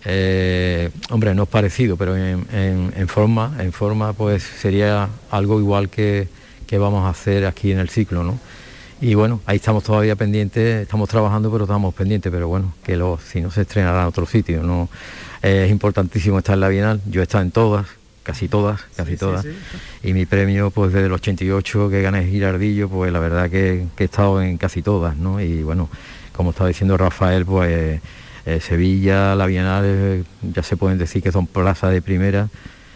eh, 0.04 0.90
hombre, 1.10 1.34
no 1.34 1.44
es 1.44 1.48
parecido, 1.48 1.96
pero 1.96 2.16
en, 2.16 3.08
forma, 3.08 3.56
en 3.58 3.72
forma 3.72 4.12
pues 4.12 4.42
sería 4.42 5.08
algo 5.30 5.58
igual 5.60 5.88
que, 5.88 6.28
vamos 6.72 7.04
a 7.04 7.10
hacer 7.10 7.46
aquí 7.46 7.70
en 7.70 7.78
el 7.78 7.88
ciclo, 7.88 8.24
¿no? 8.24 8.36
Y 9.00 9.14
bueno, 9.14 9.40
ahí 9.46 9.56
estamos 9.56 9.84
todavía 9.84 10.16
pendientes, 10.16 10.82
estamos 10.82 11.08
trabajando, 11.08 11.52
pero 11.52 11.64
estamos 11.64 11.94
pendientes, 11.94 12.32
pero 12.32 12.48
bueno, 12.48 12.74
que 12.82 13.00
si 13.30 13.40
no 13.40 13.52
se 13.52 13.60
estrenará 13.60 14.02
en 14.02 14.08
otro 14.08 14.26
sitio, 14.26 14.62
¿no? 14.62 14.88
es 15.40 15.70
importantísimo 15.70 16.38
estar 16.38 16.54
en 16.54 16.60
la 16.60 16.68
Bienal, 16.68 17.00
yo 17.06 17.20
he 17.20 17.24
estado 17.24 17.44
en 17.44 17.52
todas, 17.52 17.86
casi 18.24 18.48
todas, 18.48 18.80
casi 18.96 19.16
todas, 19.16 19.46
y 20.02 20.14
mi 20.14 20.26
premio 20.26 20.70
pues 20.70 20.92
desde 20.92 21.06
el 21.06 21.12
88 21.12 21.90
que 21.90 22.02
gané 22.02 22.26
Girardillo, 22.26 22.88
pues 22.88 23.12
la 23.12 23.20
verdad 23.20 23.50
que, 23.50 23.86
que 23.94 24.04
he 24.04 24.06
estado 24.06 24.42
en 24.42 24.56
casi 24.56 24.82
todas, 24.82 25.16
¿no? 25.16 25.40
Y 25.40 25.62
bueno, 25.62 25.90
como 26.34 26.50
estaba 26.50 26.68
diciendo 26.68 26.96
Rafael, 26.96 27.44
pues 27.44 27.70
eh, 27.70 28.00
Sevilla, 28.60 29.34
la 29.34 29.46
Bienal, 29.46 29.84
eh, 29.86 30.24
ya 30.42 30.62
se 30.62 30.76
pueden 30.76 30.98
decir 30.98 31.22
que 31.22 31.32
son 31.32 31.46
plazas 31.46 31.92
de 31.92 32.02
primera, 32.02 32.48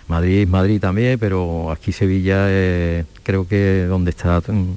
Madrid 0.08 0.48
Madrid 0.48 0.80
también, 0.80 1.18
pero 1.18 1.70
aquí 1.70 1.92
Sevilla 1.92 2.46
eh, 2.48 3.04
creo 3.22 3.46
que 3.46 3.84
donde 3.84 4.10
está 4.10 4.40
mm, 4.40 4.74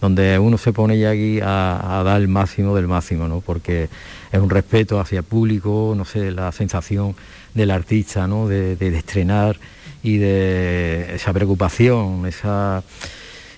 donde 0.00 0.38
uno 0.38 0.56
se 0.56 0.72
pone 0.72 0.98
ya 0.98 1.10
aquí 1.10 1.40
a, 1.42 2.02
dar 2.04 2.20
el 2.20 2.28
máximo 2.28 2.74
del 2.74 2.88
máximo, 2.88 3.28
¿no? 3.28 3.40
porque 3.40 3.88
es 4.32 4.40
un 4.40 4.48
respeto 4.48 4.98
hacia 4.98 5.18
el 5.18 5.24
público, 5.24 5.94
no 5.96 6.04
sé, 6.04 6.30
la 6.30 6.52
sensación 6.52 7.14
del 7.54 7.70
artista, 7.70 8.26
¿no? 8.26 8.48
de, 8.48 8.76
estrenar 8.96 9.58
y 10.02 10.16
de 10.16 11.14
esa 11.14 11.32
preocupación, 11.34 12.24
esa 12.26 12.82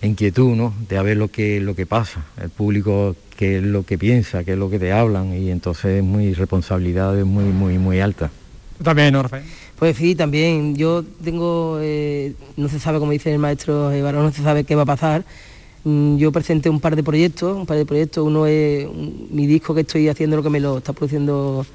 inquietud, 0.02 0.56
¿no? 0.56 0.74
de 0.88 1.00
ver 1.00 1.16
lo 1.16 1.28
que, 1.28 1.60
lo 1.60 1.76
que 1.76 1.86
pasa, 1.86 2.24
el 2.40 2.50
público 2.50 3.14
qué 3.42 3.58
es 3.58 3.62
lo 3.62 3.84
que 3.84 3.98
piensa, 3.98 4.44
qué 4.44 4.52
es 4.52 4.58
lo 4.58 4.70
que 4.70 4.78
te 4.78 4.92
hablan, 4.92 5.34
y 5.34 5.50
entonces 5.50 5.98
es 5.98 6.04
muy 6.04 6.32
responsabilidad 6.34 7.18
es 7.18 7.26
muy, 7.26 7.44
muy, 7.44 7.78
muy 7.78 8.00
alta. 8.00 8.30
También, 8.82 9.16
Orfe. 9.16 9.42
Pues 9.78 9.96
sí, 9.96 10.14
también. 10.14 10.76
Yo 10.76 11.04
tengo, 11.24 11.78
eh, 11.80 12.34
no 12.56 12.68
se 12.68 12.78
sabe, 12.78 12.98
como 12.98 13.12
dice 13.12 13.32
el 13.32 13.38
maestro 13.38 13.94
Ibarón, 13.94 14.24
no 14.24 14.32
se 14.32 14.42
sabe 14.42 14.64
qué 14.64 14.76
va 14.76 14.82
a 14.82 14.86
pasar, 14.86 15.24
Mm, 15.84 16.16
yo 16.16 16.30
presenté 16.30 16.70
un 16.70 16.78
par 16.78 16.94
de 16.94 17.02
proyectos, 17.02 17.56
un 17.56 17.66
par 17.66 17.76
de 17.76 17.84
proyectos, 17.84 18.24
uno 18.24 18.46
es 18.46 18.86
mi 19.30 19.46
disco 19.46 19.74
que 19.74 19.80
estoy 19.80 20.08
haciendo, 20.08 20.36
lo 20.36 20.42
que 20.42 20.50
me 20.50 20.60
lo 20.60 20.78
está 20.78 20.92
produciendo 20.92 21.66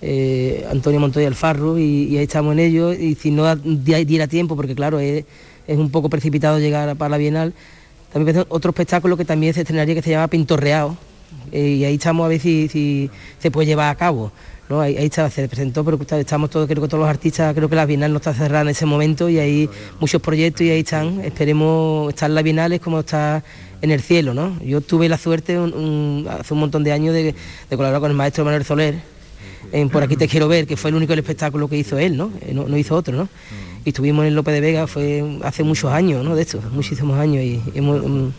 eh, 0.00 0.66
Antonio 0.68 0.98
Montoya 0.98 1.28
Alfarro 1.28 1.78
y, 1.78 2.08
y, 2.10 2.18
ahí 2.18 2.24
estamos 2.24 2.54
en 2.54 2.58
ello 2.58 2.92
y 2.92 3.14
si 3.14 3.30
no 3.30 3.54
diera 3.54 4.26
tiempo, 4.26 4.56
porque 4.56 4.74
claro, 4.74 4.98
es, 4.98 5.24
un 5.68 5.90
poco 5.90 6.10
precipitado 6.10 6.58
llegar 6.58 6.96
para 6.96 7.10
la 7.10 7.18
Bienal, 7.18 7.54
también 8.12 8.44
otro 8.48 8.70
espectáculo 8.70 9.16
que 9.16 9.24
también 9.24 9.54
se 9.54 9.60
estrenaría 9.60 9.94
que 9.94 10.02
se 10.02 10.10
llama 10.10 10.26
Pintorreado 10.28 10.96
y 11.52 11.84
ahí 11.84 11.94
estamos 11.94 12.24
a 12.24 12.28
ver 12.28 12.40
si 12.40 13.10
se 13.38 13.50
puede 13.50 13.66
llevar 13.66 13.90
a 13.90 13.94
cabo. 13.94 14.32
Ahí, 14.80 14.96
está, 14.96 15.28
se 15.28 15.48
presentó, 15.48 15.84
pero 15.84 15.98
estamos 16.18 16.48
todos, 16.48 16.66
creo 16.66 16.82
que 16.82 16.88
todos 16.88 17.00
los 17.00 17.10
artistas, 17.10 17.54
creo 17.54 17.68
que 17.68 17.76
la 17.76 17.84
Bienal 17.84 18.10
no 18.10 18.18
está 18.18 18.32
cerrada 18.32 18.62
en 18.62 18.68
ese 18.68 18.86
momento 18.86 19.28
y 19.28 19.38
hay 19.38 19.68
muchos 20.00 20.22
proyectos 20.22 20.62
y 20.62 20.70
ahí 20.70 20.80
están, 20.80 21.20
esperemos 21.20 22.08
estar 22.08 22.30
en 22.30 22.34
la 22.34 22.42
Bienal 22.42 22.72
es 22.72 22.80
como 22.80 23.00
está 23.00 23.42
en 23.82 23.90
el 23.90 24.00
cielo, 24.00 24.32
¿no? 24.32 24.58
Yo 24.64 24.80
tuve 24.80 25.08
la 25.08 25.18
suerte 25.18 25.56
hace 25.56 26.54
un 26.54 26.60
montón 26.60 26.84
de 26.84 26.92
años 26.92 27.12
de, 27.12 27.34
colaborar 27.70 28.00
con 28.00 28.10
el 28.10 28.16
maestro 28.16 28.44
Manuel 28.44 28.64
Soler, 28.64 28.94
en 29.72 29.88
Por 29.90 30.02
aquí 30.02 30.16
te 30.16 30.26
quiero 30.26 30.48
ver, 30.48 30.66
que 30.66 30.76
fue 30.76 30.90
el 30.90 30.96
único 30.96 31.12
espectáculo 31.12 31.68
que 31.68 31.76
hizo 31.76 31.98
él, 31.98 32.16
¿no? 32.16 32.30
Eh, 32.40 32.52
no, 32.52 32.76
hizo 32.76 32.94
otro, 32.96 33.16
¿no? 33.16 33.28
Y 33.84 33.90
estuvimos 33.90 34.26
en 34.26 34.34
López 34.34 34.54
de 34.54 34.60
Vega, 34.60 34.86
fue 34.86 35.38
hace 35.42 35.62
muchos 35.62 35.92
años, 35.92 36.24
¿no? 36.24 36.34
De 36.34 36.42
esto, 36.42 36.60
muchísimos 36.72 37.18
años 37.18 37.42
y 37.42 37.62
hemos 37.74 38.32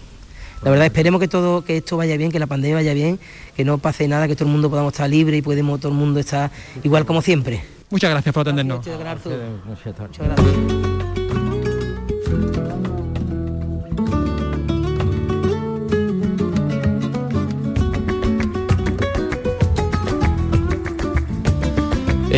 la 0.63 0.69
verdad 0.71 0.85
esperemos 0.85 1.19
que 1.19 1.27
todo, 1.27 1.63
que 1.63 1.77
esto 1.77 1.97
vaya 1.97 2.15
bien, 2.17 2.31
que 2.31 2.39
la 2.39 2.47
pandemia 2.47 2.75
vaya 2.75 2.93
bien, 2.93 3.19
que 3.55 3.65
no 3.65 3.77
pase 3.77 4.07
nada, 4.07 4.27
que 4.27 4.35
todo 4.35 4.45
el 4.45 4.51
mundo 4.51 4.69
podamos 4.69 4.93
estar 4.93 5.09
libre 5.09 5.37
y 5.37 5.41
podemos 5.41 5.79
todo 5.79 5.91
el 5.91 5.97
mundo 5.97 6.19
estar 6.19 6.51
igual 6.83 7.05
como 7.05 7.21
siempre. 7.21 7.63
Muchas 7.89 8.09
gracias 8.09 8.33
por 8.33 8.41
atendernos. 8.41 8.79
Muchas 8.79 8.99
gracias. 8.99 9.35
Muchas 9.65 10.17
gracias. 10.17 11.02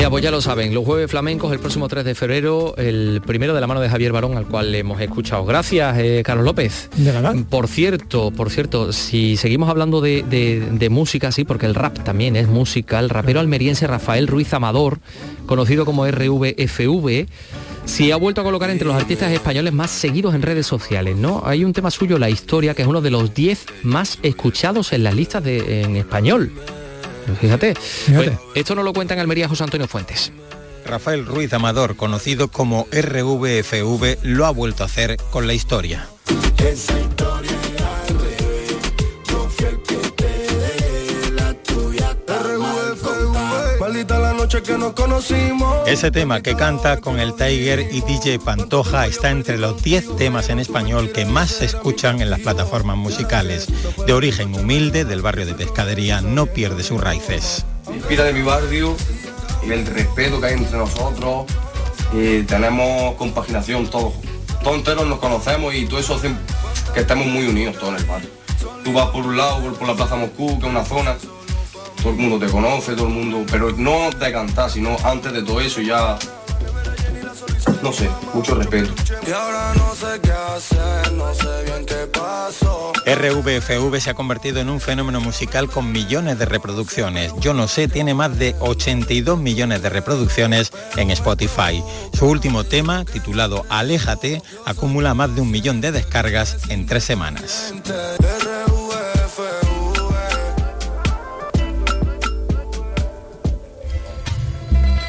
Pues 0.09 0.23
ya 0.23 0.31
lo 0.31 0.39
saben, 0.39 0.73
los 0.73 0.85
jueves 0.85 1.09
flamencos 1.09 1.51
el 1.51 1.59
próximo 1.59 1.87
3 1.89 2.05
de 2.05 2.15
febrero, 2.15 2.75
el 2.77 3.21
primero 3.25 3.53
de 3.53 3.59
la 3.59 3.67
mano 3.67 3.81
de 3.81 3.89
Javier 3.89 4.11
Barón, 4.11 4.37
al 4.37 4.45
cual 4.45 4.71
le 4.71 4.79
hemos 4.79 5.01
escuchado. 5.01 5.43
Gracias, 5.45 5.97
eh, 5.97 6.21
Carlos 6.23 6.45
López. 6.45 6.89
De 6.95 7.11
nada. 7.11 7.33
Por 7.49 7.67
cierto, 7.67 8.31
por 8.31 8.49
cierto, 8.49 8.93
si 8.93 9.35
seguimos 9.35 9.67
hablando 9.67 10.01
de, 10.01 10.87
música, 10.89 11.31
sí, 11.31 11.43
porque 11.43 11.65
el 11.65 11.75
rap 11.75 11.99
también 12.03 12.35
es 12.35 12.47
música, 12.47 12.99
el 12.99 13.09
rapero 13.09 13.39
almeriense 13.39 13.87
Rafael 13.87 14.27
Ruiz 14.27 14.53
Amador, 14.53 14.99
conocido 15.47 15.85
como 15.85 16.07
RVFV, 16.07 17.25
si 17.85 18.11
ha 18.11 18.15
vuelto 18.15 18.41
a 18.41 18.43
colocar 18.43 18.69
entre 18.69 18.87
los 18.87 18.95
artistas 18.95 19.31
españoles 19.31 19.73
más 19.73 19.91
seguidos 19.91 20.33
en 20.35 20.43
redes 20.43 20.67
sociales, 20.67 21.17
¿no? 21.17 21.41
Hay 21.45 21.65
un 21.65 21.73
tema 21.73 21.91
suyo, 21.91 22.19
la 22.19 22.29
historia, 22.29 22.73
que 22.73 22.83
es 22.83 22.87
uno 22.87 23.01
de 23.01 23.11
los 23.11 23.33
10 23.33 23.65
más 23.83 24.19
escuchados 24.21 24.93
en 24.93 25.03
las 25.03 25.15
listas 25.15 25.43
de, 25.43 25.81
en 25.81 25.95
español. 25.97 26.51
Fíjate. 27.39 27.73
Pues, 28.13 28.31
esto 28.55 28.75
no 28.75 28.83
lo 28.83 28.93
cuenta 28.93 29.13
en 29.13 29.19
Almería 29.19 29.47
José 29.47 29.63
Antonio 29.63 29.87
Fuentes. 29.87 30.31
Rafael 30.85 31.25
Ruiz 31.25 31.51
Amador, 31.53 31.95
conocido 31.95 32.49
como 32.49 32.87
RVFV, 32.91 34.19
lo 34.23 34.45
ha 34.45 34.51
vuelto 34.51 34.83
a 34.83 34.85
hacer 34.85 35.17
con 35.31 35.47
la 35.47 35.53
historia. 35.53 36.07
Que 44.47 44.77
nos 44.77 44.93
conocimos. 44.93 45.87
Ese 45.87 46.11
tema 46.11 46.41
que 46.41 46.55
canta 46.55 47.01
con 47.01 47.19
el 47.19 47.33
Tiger 47.33 47.79
y 47.91 48.01
DJ 48.01 48.37
Pantoja 48.39 49.07
está 49.07 49.31
entre 49.31 49.57
los 49.57 49.81
10 49.81 50.17
temas 50.17 50.49
en 50.49 50.59
español 50.59 51.11
que 51.11 51.25
más 51.25 51.49
se 51.49 51.65
escuchan 51.65 52.21
en 52.21 52.29
las 52.29 52.41
plataformas 52.41 52.95
musicales. 52.95 53.67
De 54.05 54.13
origen 54.13 54.53
humilde, 54.53 55.03
del 55.03 55.23
barrio 55.23 55.47
de 55.47 55.55
Pescadería, 55.55 56.21
no 56.21 56.45
pierde 56.45 56.83
sus 56.83 57.01
raíces. 57.01 57.65
Inspira 57.91 58.23
de 58.23 58.33
mi 58.33 58.43
barrio, 58.43 58.95
y 59.67 59.71
el 59.71 59.85
respeto 59.85 60.39
que 60.39 60.47
hay 60.47 60.53
entre 60.53 60.77
nosotros, 60.77 61.45
y 62.13 62.43
tenemos 62.43 63.15
compaginación 63.15 63.89
todos. 63.89 64.13
Todos 64.63 64.77
enteros 64.77 65.07
nos 65.07 65.19
conocemos 65.19 65.73
y 65.73 65.85
todo 65.87 65.99
eso 65.99 66.15
hace 66.15 66.31
que 66.93 66.99
estemos 66.99 67.25
muy 67.25 67.47
unidos 67.47 67.77
todos 67.79 67.95
en 67.95 67.99
el 67.99 68.05
barrio. 68.05 68.29
Tú 68.83 68.93
vas 68.93 69.09
por 69.09 69.25
un 69.25 69.37
lado, 69.37 69.73
por 69.73 69.87
la 69.87 69.95
Plaza 69.95 70.15
Moscú, 70.15 70.59
que 70.59 70.67
es 70.67 70.71
una 70.71 70.85
zona, 70.85 71.15
todo 72.05 72.13
el 72.13 72.19
mundo 72.19 72.45
te 72.45 72.51
conoce, 72.51 72.93
todo 72.93 73.07
el 73.07 73.13
mundo, 73.15 73.43
pero 73.49 73.71
no 73.71 74.11
de 74.11 74.31
cantar, 74.31 74.69
sino 74.69 74.95
antes 75.03 75.33
de 75.33 75.41
todo 75.41 75.59
eso 75.59 75.81
ya, 75.81 76.19
no 77.81 77.91
sé, 77.91 78.07
mucho 78.31 78.53
respeto. 78.53 78.93
RVFV 83.07 83.99
se 83.99 84.11
ha 84.11 84.13
convertido 84.13 84.59
en 84.59 84.69
un 84.69 84.79
fenómeno 84.79 85.19
musical 85.19 85.67
con 85.67 85.91
millones 85.91 86.37
de 86.37 86.45
reproducciones. 86.45 87.33
Yo 87.39 87.55
no 87.55 87.67
sé, 87.67 87.87
tiene 87.87 88.13
más 88.13 88.37
de 88.37 88.55
82 88.59 89.39
millones 89.39 89.81
de 89.81 89.89
reproducciones 89.89 90.71
en 90.97 91.09
Spotify. 91.09 91.83
Su 92.13 92.27
último 92.27 92.65
tema, 92.65 93.03
titulado 93.03 93.65
Aléjate, 93.69 94.43
acumula 94.65 95.15
más 95.15 95.33
de 95.33 95.41
un 95.41 95.49
millón 95.49 95.81
de 95.81 95.91
descargas 95.91 96.69
en 96.69 96.85
tres 96.85 97.03
semanas. 97.03 97.73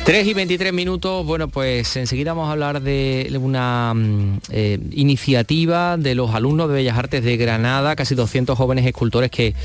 3 0.06 0.24
y 0.24 0.34
23 0.34 0.72
minutos, 0.72 1.26
bueno, 1.26 1.48
pues 1.48 1.96
enseguida 1.96 2.32
vamos 2.32 2.48
a 2.48 2.52
hablar 2.52 2.80
de 2.80 3.36
una 3.42 3.92
mm, 3.92 4.38
eh, 4.50 4.78
iniciativa 4.92 5.96
de 5.96 6.14
los 6.14 6.32
alumnos 6.32 6.68
de 6.68 6.74
Bellas 6.74 6.96
Artes 6.96 7.24
de 7.24 7.36
Granada, 7.36 7.96
casi 7.96 8.14
200 8.14 8.56
jóvenes 8.56 8.86
escultores 8.86 9.32
que, 9.32 9.56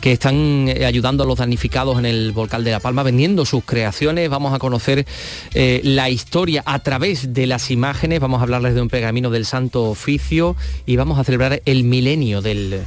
que 0.00 0.12
están 0.12 0.68
eh, 0.68 0.86
ayudando 0.86 1.24
a 1.24 1.26
los 1.26 1.40
damnificados 1.40 1.98
en 1.98 2.06
el 2.06 2.32
volcán 2.32 2.64
de 2.64 2.70
La 2.70 2.80
Palma, 2.80 3.02
vendiendo 3.02 3.44
sus 3.44 3.64
creaciones. 3.64 4.30
Vamos 4.30 4.54
a 4.54 4.58
conocer 4.58 5.04
eh, 5.52 5.82
la 5.84 6.08
historia 6.08 6.62
a 6.64 6.78
través 6.78 7.34
de 7.34 7.46
las 7.46 7.70
imágenes, 7.70 8.18
vamos 8.18 8.40
a 8.40 8.44
hablarles 8.44 8.74
de 8.74 8.80
un 8.80 8.88
pergamino 8.88 9.28
del 9.28 9.44
Santo 9.44 9.90
Oficio 9.90 10.56
y 10.86 10.96
vamos 10.96 11.18
a 11.18 11.24
celebrar 11.24 11.60
el 11.66 11.84
milenio 11.84 12.40
del, 12.40 12.80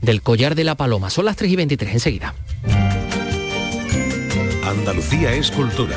del 0.00 0.22
collar 0.22 0.54
de 0.54 0.62
la 0.62 0.76
paloma. 0.76 1.10
Son 1.10 1.24
las 1.24 1.34
3 1.34 1.50
y 1.50 1.56
23, 1.56 1.92
enseguida. 1.92 2.34
Andalucía 4.62 5.32
es 5.32 5.50
cultura 5.50 5.96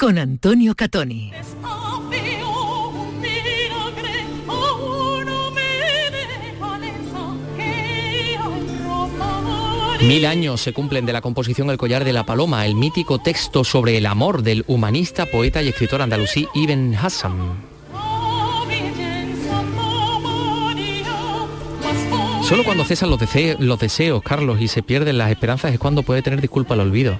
con 0.00 0.16
Antonio 0.16 0.74
Catoni. 0.74 1.30
Mil 10.00 10.24
años 10.24 10.62
se 10.62 10.72
cumplen 10.72 11.04
de 11.04 11.12
la 11.12 11.20
composición 11.20 11.68
El 11.68 11.76
collar 11.76 12.04
de 12.04 12.14
la 12.14 12.24
paloma, 12.24 12.64
el 12.64 12.76
mítico 12.76 13.18
texto 13.18 13.62
sobre 13.62 13.98
el 13.98 14.06
amor 14.06 14.42
del 14.42 14.64
humanista, 14.68 15.26
poeta 15.26 15.62
y 15.62 15.68
escritor 15.68 16.00
andalusí 16.00 16.48
Ibn 16.54 16.94
Hassan. 16.94 17.62
Solo 22.42 22.64
cuando 22.64 22.86
cesan 22.86 23.10
los, 23.10 23.20
los 23.58 23.78
deseos, 23.78 24.22
Carlos, 24.22 24.62
y 24.62 24.68
se 24.68 24.82
pierden 24.82 25.18
las 25.18 25.30
esperanzas 25.30 25.74
es 25.74 25.78
cuando 25.78 26.02
puede 26.02 26.22
tener 26.22 26.40
disculpa 26.40 26.72
al 26.72 26.80
olvido. 26.80 27.18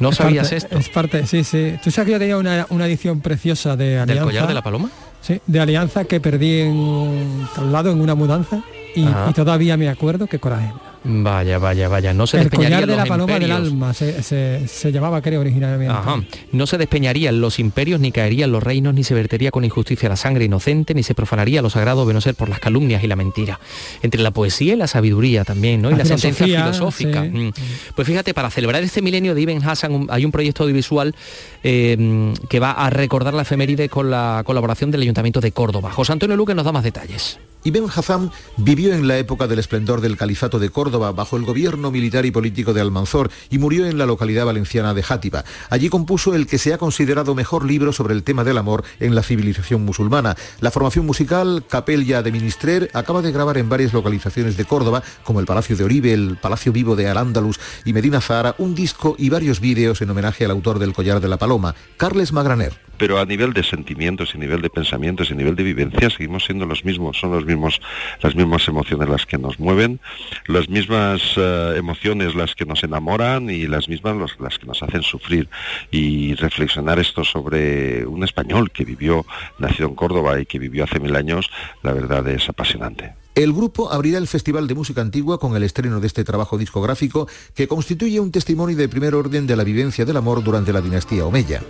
¿No 0.00 0.10
Es 0.10 0.16
sabías 0.16 0.44
parte- 0.48 0.56
esto? 0.56 0.78
Es 0.78 0.88
parte, 0.88 1.26
sí, 1.26 1.44
sí. 1.44 1.74
¿Tú 1.82 1.90
sabes 1.90 2.06
que 2.06 2.12
yo 2.12 2.18
tenía 2.18 2.36
una, 2.36 2.66
una 2.70 2.86
edición 2.86 3.20
preciosa 3.20 3.76
de 3.76 3.98
Alianza? 3.98 4.14
¿Del 4.14 4.22
collar 4.24 4.46
de 4.48 4.54
la 4.54 4.62
paloma? 4.62 4.90
Sí, 5.20 5.40
de 5.46 5.60
Alianza 5.60 6.04
que 6.04 6.20
perdí 6.20 6.60
en 6.60 6.76
un 6.76 7.48
traslado, 7.54 7.90
en 7.90 8.00
una 8.00 8.14
mudanza. 8.14 8.62
Y 8.94 9.06
todavía 9.34 9.76
me 9.76 9.88
acuerdo 9.88 10.26
que 10.26 10.38
coraje. 10.38 10.72
Vaya, 11.04 11.58
vaya, 11.58 11.88
vaya. 11.88 12.12
No 12.12 12.26
se 12.26 12.40
El 12.40 12.50
collar 12.50 12.80
de 12.80 12.86
los 12.88 12.96
la 12.96 13.06
paloma 13.06 13.34
del 13.34 13.42
imperios. 13.44 13.68
alma 13.72 13.94
se, 13.94 14.22
se- 14.22 14.66
se 14.66 14.92
llamaba, 14.92 15.22
creo, 15.22 15.40
originalmente. 15.40 15.92
Ajá. 15.94 16.20
No 16.52 16.66
se 16.66 16.76
despeñarían 16.76 17.40
los 17.40 17.58
imperios, 17.58 18.00
ni 18.00 18.10
caerían 18.12 18.50
los 18.52 18.62
reinos, 18.62 18.94
ni 18.94 19.04
se 19.04 19.14
vertería 19.14 19.50
con 19.50 19.64
injusticia 19.64 20.08
la 20.08 20.16
sangre 20.16 20.44
inocente, 20.44 20.94
ni 20.94 21.02
se 21.02 21.14
profanaría 21.14 21.62
lo 21.62 21.70
sagrado 21.70 22.04
de 22.04 22.14
no 22.14 22.20
ser 22.20 22.34
por 22.34 22.48
las 22.48 22.58
calumnias 22.60 23.02
y 23.04 23.06
la 23.06 23.16
mentira. 23.16 23.60
Entre 24.02 24.20
la 24.20 24.32
poesía 24.32 24.74
y 24.74 24.76
la 24.76 24.86
sabiduría 24.88 25.44
también, 25.44 25.80
¿no? 25.82 25.88
Y 25.90 25.92
La 25.92 25.98
la, 25.98 26.04
sentencia 26.04 26.46
filosófica. 26.46 27.22
sí. 27.22 27.28
Mm. 27.30 27.52
Pues 27.94 28.06
fíjate, 28.08 28.34
para 28.34 28.50
celebrar 28.50 28.82
este 28.82 29.00
milenio 29.00 29.34
de 29.34 29.40
Ibn 29.42 29.68
Hassan 29.68 30.06
hay 30.10 30.24
un 30.24 30.32
proyecto 30.32 30.64
audiovisual 30.64 31.14
eh, 31.62 32.34
que 32.48 32.60
va 32.60 32.72
a 32.72 32.90
recordar 32.90 33.34
la 33.34 33.42
efeméride 33.42 33.88
con 33.88 34.10
la 34.10 34.42
colaboración 34.44 34.90
del 34.90 35.02
Ayuntamiento 35.02 35.40
de 35.40 35.52
Córdoba. 35.52 35.92
José 35.92 36.12
Antonio 36.12 36.36
Luque 36.36 36.54
nos 36.54 36.64
da 36.64 36.72
más 36.72 36.84
detalles. 36.84 37.38
Ibn 37.64 37.86
Hazam 37.94 38.30
vivió 38.56 38.94
en 38.94 39.08
la 39.08 39.18
época 39.18 39.48
del 39.48 39.58
esplendor 39.58 40.00
del 40.00 40.16
califato 40.16 40.58
de 40.60 40.70
Córdoba 40.70 40.87
bajo 40.90 41.36
el 41.36 41.44
gobierno 41.44 41.90
militar 41.90 42.24
y 42.24 42.30
político 42.30 42.72
de 42.72 42.80
Almanzor 42.80 43.30
y 43.50 43.58
murió 43.58 43.86
en 43.86 43.98
la 43.98 44.06
localidad 44.06 44.46
valenciana 44.46 44.94
de 44.94 45.02
Játiva. 45.02 45.44
Allí 45.70 45.88
compuso 45.88 46.34
el 46.34 46.46
que 46.46 46.58
se 46.58 46.72
ha 46.72 46.78
considerado 46.78 47.34
mejor 47.34 47.64
libro 47.64 47.92
sobre 47.92 48.14
el 48.14 48.22
tema 48.22 48.44
del 48.44 48.58
amor 48.58 48.84
en 49.00 49.14
la 49.14 49.22
civilización 49.22 49.84
musulmana. 49.84 50.36
La 50.60 50.70
formación 50.70 51.04
musical 51.04 51.64
Capella 51.68 52.22
de 52.22 52.32
Ministrer 52.32 52.90
acaba 52.94 53.22
de 53.22 53.32
grabar 53.32 53.58
en 53.58 53.68
varias 53.68 53.92
localizaciones 53.92 54.56
de 54.56 54.64
Córdoba, 54.64 55.02
como 55.24 55.40
el 55.40 55.46
Palacio 55.46 55.76
de 55.76 55.84
Oribe, 55.84 56.12
el 56.12 56.38
Palacio 56.40 56.72
Vivo 56.72 56.96
de 56.96 57.08
Al-Ándalus 57.08 57.60
y 57.84 57.92
Medina 57.92 58.20
Zahara, 58.20 58.54
un 58.58 58.74
disco 58.74 59.14
y 59.18 59.28
varios 59.28 59.60
vídeos 59.60 60.00
en 60.00 60.10
homenaje 60.10 60.44
al 60.44 60.52
autor 60.52 60.78
del 60.78 60.94
Collar 60.94 61.20
de 61.20 61.28
la 61.28 61.36
Paloma, 61.36 61.74
Carles 61.96 62.32
Magraner. 62.32 62.87
Pero 62.98 63.18
a 63.18 63.24
nivel 63.24 63.52
de 63.52 63.62
sentimientos, 63.62 64.34
y 64.34 64.38
nivel 64.38 64.60
de 64.60 64.70
pensamientos, 64.70 65.30
y 65.30 65.34
nivel 65.34 65.56
de 65.56 65.62
vivencia, 65.62 66.10
seguimos 66.10 66.44
siendo 66.44 66.66
los 66.66 66.84
mismos, 66.84 67.18
son 67.18 67.30
los 67.30 67.44
mismos, 67.44 67.80
las 68.22 68.34
mismas 68.34 68.66
emociones 68.68 69.08
las 69.08 69.24
que 69.26 69.38
nos 69.38 69.58
mueven, 69.58 70.00
las 70.46 70.68
mismas 70.68 71.22
eh, 71.36 71.74
emociones 71.76 72.34
las 72.34 72.54
que 72.54 72.66
nos 72.66 72.82
enamoran 72.82 73.48
y 73.50 73.66
las 73.66 73.88
mismas 73.88 74.16
las 74.38 74.58
que 74.58 74.66
nos 74.66 74.82
hacen 74.82 75.02
sufrir. 75.02 75.48
Y 75.90 76.34
reflexionar 76.34 76.98
esto 76.98 77.24
sobre 77.24 78.06
un 78.06 78.24
español 78.24 78.70
que 78.70 78.84
vivió, 78.84 79.24
nacido 79.58 79.88
en 79.88 79.94
Córdoba 79.94 80.40
y 80.40 80.46
que 80.46 80.58
vivió 80.58 80.84
hace 80.84 81.00
mil 81.00 81.14
años, 81.16 81.50
la 81.82 81.92
verdad 81.92 82.26
es 82.28 82.48
apasionante. 82.48 83.14
El 83.38 83.52
grupo 83.52 83.92
abrirá 83.92 84.18
el 84.18 84.26
Festival 84.26 84.66
de 84.66 84.74
Música 84.74 85.00
Antigua 85.00 85.38
con 85.38 85.54
el 85.54 85.62
estreno 85.62 86.00
de 86.00 86.08
este 86.08 86.24
trabajo 86.24 86.58
discográfico 86.58 87.28
que 87.54 87.68
constituye 87.68 88.18
un 88.18 88.32
testimonio 88.32 88.76
de 88.76 88.88
primer 88.88 89.14
orden 89.14 89.46
de 89.46 89.54
la 89.54 89.62
vivencia 89.62 90.04
del 90.04 90.16
amor 90.16 90.42
durante 90.42 90.72
la 90.72 90.80
dinastía 90.80 91.24
Omeya. 91.24 91.62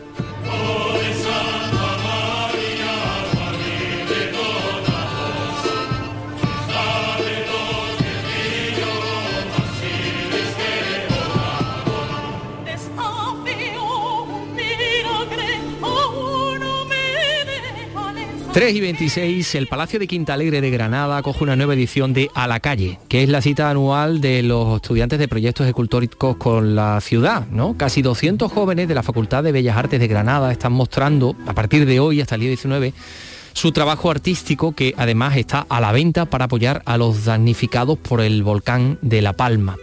3 18.53 18.75
y 18.75 18.81
26, 18.81 19.55
el 19.55 19.67
Palacio 19.69 20.01
de 20.01 20.09
Quinta 20.09 20.35
Alegre 20.35 20.61
de 20.61 20.71
Granada 20.71 21.19
acoge 21.19 21.45
una 21.45 21.55
nueva 21.55 21.75
edición 21.75 22.13
de 22.13 22.29
A 22.35 22.49
la 22.49 22.59
Calle, 22.59 22.99
que 23.09 23.23
es 23.23 23.29
la 23.29 23.41
cita 23.41 23.71
anual 23.71 24.21
de 24.21 24.43
los 24.43 24.77
estudiantes 24.77 25.19
de 25.21 25.29
proyectos 25.29 25.67
escultóricos 25.67 26.37
con 26.39 26.75
la 26.75 27.01
ciudad. 27.01 27.47
¿no? 27.53 27.77
Casi 27.77 28.03
200 28.03 28.51
jóvenes 28.51 28.89
de 28.89 28.95
la 28.97 29.03
Facultad 29.05 29.45
de 29.45 29.53
Bellas 29.53 29.77
Artes 29.77 30.01
de 30.01 30.09
Granada 30.09 30.51
están 30.51 30.73
mostrando, 30.73 31.37
a 31.47 31.53
partir 31.55 31.87
de 31.87 32.01
hoy 32.01 32.21
hasta 32.21 32.35
el 32.35 32.41
día 32.41 32.51
19, 32.51 32.95
su 33.53 33.71
trabajo 33.71 34.11
artístico 34.11 34.73
que 34.73 34.93
además 34.97 35.37
está 35.37 35.67
a 35.69 35.81
la 35.81 35.93
venta 35.93 36.25
para 36.25 36.47
apoyar 36.47 36.83
a 36.85 36.97
los 36.99 37.27
damnificados 37.27 37.97
por 37.99 38.21
el 38.21 38.43
volcán 38.43 38.99
de 39.03 39.23
La 39.23 39.35
Palma. 39.35 39.77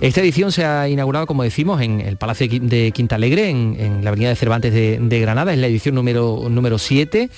Esta 0.00 0.20
edición 0.20 0.52
se 0.52 0.64
ha 0.64 0.88
inaugurado, 0.88 1.26
como 1.26 1.42
decimos, 1.42 1.80
en 1.82 2.00
el 2.00 2.16
Palacio 2.18 2.46
de 2.48 2.54
Qui- 2.54 2.60
de 2.60 2.92
Quinta 2.92 3.14
Alegre, 3.16 3.48
en, 3.50 4.00
la 4.02 4.10
Avenida 4.10 4.28
de 4.28 4.36
Cervantes 4.36 4.72
de, 4.72 4.98
de 5.00 5.20
Granada, 5.20 5.52
es 5.54 5.58
la 5.58 5.66
edición 5.66 5.94
número, 5.94 6.48
número 6.50 6.78
7 6.78 7.30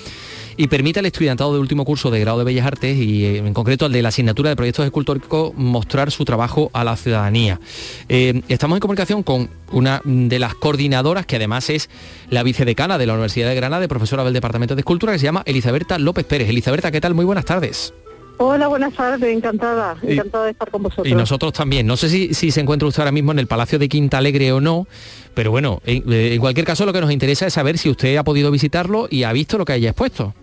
y 0.59 0.67
permite 0.67 0.99
al 0.99 1.07
estudiantado 1.07 1.55
de 1.55 1.61
último 1.61 1.85
curso 1.85 2.11
de 2.11 2.19
grado 2.19 2.39
de 2.39 2.45
Bellas 2.45 2.67
Artes 2.67 2.99
y 2.99 3.25
eh, 3.25 3.39
en 3.39 3.55
concreto 3.55 3.87
al 3.87 3.93
de 3.93 4.03
la 4.03 4.09
asignatura 4.09 4.51
de 4.51 4.57
proyectos 4.57 4.85
escultóricos 4.85 5.55
mostrar 5.55 6.11
su 6.11 6.25
trabajo 6.25 6.69
a 6.75 6.83
la 6.83 6.97
ciudadanía. 6.97 7.61
Eh, 8.09 8.43
estamos 8.49 8.77
en 8.77 8.81
comunicación 8.81 9.23
con 9.23 9.49
una 9.71 10.03
de 10.05 10.39
las 10.41 10.55
coordinadoras 10.55 11.27
que 11.27 11.37
además 11.37 11.71
es 11.71 11.89
la 12.29 12.43
vicedecana 12.43 12.99
de 12.99 13.07
la 13.07 13.15
Universidad 13.15 13.49
de 13.49 13.55
Granada, 13.55 13.81
de 13.81 13.89
profesora 13.89 14.25
del 14.25 14.35
Departamento 14.35 14.75
de 14.75 14.81
Escultura, 14.81 15.13
que 15.13 15.21
se 15.21 15.27
llama 15.27 15.45
Elizaberta 15.47 15.97
López 15.97 16.27
Pérez. 16.27 16.49
Elizaberta, 16.49 16.91
¿qué 16.91 17.01
tal? 17.01 17.15
Muy 17.15 17.25
buenas 17.25 17.45
tardes. 17.45 17.95
Hola, 18.39 18.67
buenas 18.67 18.95
tardes, 18.95 19.35
encantada, 19.35 19.97
encantada 20.03 20.45
de 20.45 20.53
estar 20.53 20.71
con 20.71 20.83
vosotros. 20.83 21.09
Y 21.09 21.15
nosotros 21.15 21.53
también. 21.53 21.87
No 21.87 21.97
sé 21.97 22.09
si, 22.09 22.35
si 22.35 22.51
se 22.51 22.61
encuentra 22.61 22.87
usted 22.87 23.01
ahora 23.01 23.13
mismo 23.13 23.31
en 23.33 23.39
el 23.39 23.47
Palacio 23.47 23.79
de 23.79 23.89
Quinta 23.89 24.19
Alegre 24.19 24.53
o 24.53 24.61
no, 24.61 24.87
pero 25.35 25.51
bueno, 25.53 25.81
en, 25.85 26.13
eh, 26.13 26.35
en 26.35 26.41
cualquier 26.41 26.67
caso 26.67 26.85
lo 26.87 26.93
que 26.93 27.01
nos 27.01 27.13
interesa 27.13 27.47
es 27.47 27.55
saber 27.55 27.79
si 27.79 27.91
usted 27.91 28.17
ha 28.17 28.25
podido 28.25 28.51
visitarlo 28.51 29.07
y 29.11 29.25
ha 29.25 29.33
visto 29.33 29.59
lo 29.59 29.65
que 29.65 29.73
haya 29.73 29.91
expuesto. 29.91 30.35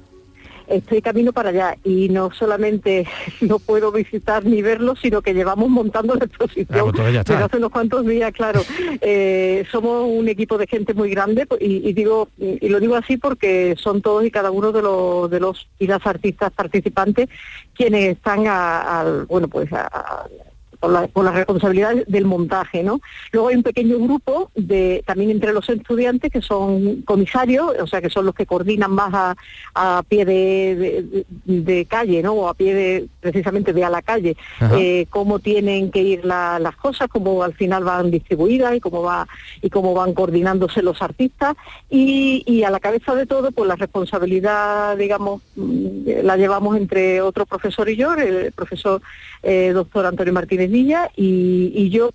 Estoy 0.68 1.02
camino 1.02 1.32
para 1.34 1.50
allá 1.50 1.78
y 1.84 2.10
no 2.10 2.32
solamente 2.32 3.06
no 3.42 3.60
puedo 3.60 3.92
visitar 3.92 4.46
ni 4.46 4.62
verlo, 4.62 4.96
sino 4.96 5.22
que 5.22 5.34
llevamos 5.34 5.70
montando 5.70 6.16
la 6.16 6.26
exposición 6.26 6.80
Ah, 6.80 6.84
pues 6.92 6.94
desde 7.34 7.44
hace 7.46 7.58
unos 7.58 7.72
cuantos 7.72 8.06
días, 8.06 8.32
claro. 8.32 8.62
Eh, 9.02 9.66
somos 9.72 10.08
un 10.10 10.28
equipo 10.30 10.58
de 10.58 10.68
gente 10.68 10.94
muy 10.94 11.10
grande 11.12 11.46
y, 11.60 11.88
y 11.90 11.94
digo 11.94 12.30
y 12.40 12.70
lo 12.70 12.80
digo 12.80 12.96
así 12.96 13.18
porque 13.18 13.76
son 13.78 14.02
todos 14.02 14.26
y 14.26 14.32
cada 14.32 14.52
uno 14.52 14.72
de 14.72 14.82
los 14.82 15.30
de 15.30 15.40
los 15.40 15.68
y 15.80 15.86
las 15.88 16.06
artistas 16.08 16.52
participantes 16.52 17.30
quienes 17.74 18.14
están 18.18 18.48
a, 18.48 19.00
al- 19.02 19.26
bueno 19.26 19.48
pues 19.48 19.72
a- 19.74 19.86
a- 19.88 20.28
con 20.86 20.94
la, 20.94 21.08
con 21.08 21.26
la 21.26 21.32
responsabilidad 21.32 21.96
del 22.08 22.26
montaje, 22.26 22.84
¿no? 22.84 23.02
Luego 23.32 23.48
hay 23.50 23.56
un 23.56 23.64
pequeño 23.64 23.98
grupo 23.98 24.52
de 24.56 25.04
también 25.06 25.32
entre 25.32 25.52
los 25.52 25.68
estudiantes 25.68 26.32
que 26.32 26.42
son 26.42 27.02
comisarios, 27.02 27.74
o 27.82 27.88
sea 27.88 28.02
que 28.02 28.10
son 28.12 28.26
los 28.26 28.36
que 28.36 28.46
coordinan 28.46 28.92
más 28.92 29.12
a, 29.14 29.36
a 29.74 30.04
pie 30.08 30.26
de, 30.26 30.76
de- 30.76 31.26
de 31.46 31.86
calle, 31.86 32.22
¿no? 32.22 32.34
O 32.34 32.48
a 32.50 32.54
pie 32.54 32.74
de 32.76 33.08
precisamente 33.20 33.74
de 33.74 33.84
a 33.84 33.90
la 33.90 34.02
calle, 34.04 34.36
eh, 34.78 35.08
cómo 35.10 35.40
tienen 35.40 35.90
que 35.90 36.02
ir 36.02 36.24
la- 36.26 36.60
las 36.60 36.76
cosas, 36.76 37.08
cómo 37.08 37.42
al 37.42 37.54
final 37.56 37.84
van 37.84 38.12
distribuidas 38.12 38.76
y 38.76 38.80
cómo 38.80 39.02
va 39.02 39.28
y 39.64 39.70
cómo 39.72 39.94
van 39.96 40.14
coordinándose 40.14 40.82
los 40.84 41.02
artistas 41.02 41.56
y, 41.90 42.44
y 42.46 42.64
a 42.64 42.70
la 42.70 42.80
cabeza 42.80 43.16
de 43.16 43.26
todo, 43.26 43.52
pues 43.52 43.68
la 43.68 43.76
responsabilidad, 43.76 44.98
digamos, 44.98 45.42
mm, 45.56 46.22
la 46.24 46.38
llevamos 46.38 46.78
entre 46.78 47.22
otro 47.22 47.46
profesor 47.46 47.90
y 47.90 47.96
yo, 47.96 48.14
el 48.14 48.52
profesor 48.52 49.02
eh, 49.46 49.72
doctor 49.74 50.06
Antonio 50.06 50.34
Martínez 50.34 50.72
Villa 50.72 51.12
y, 51.16 51.72
y 51.74 51.90
yo 51.90 52.10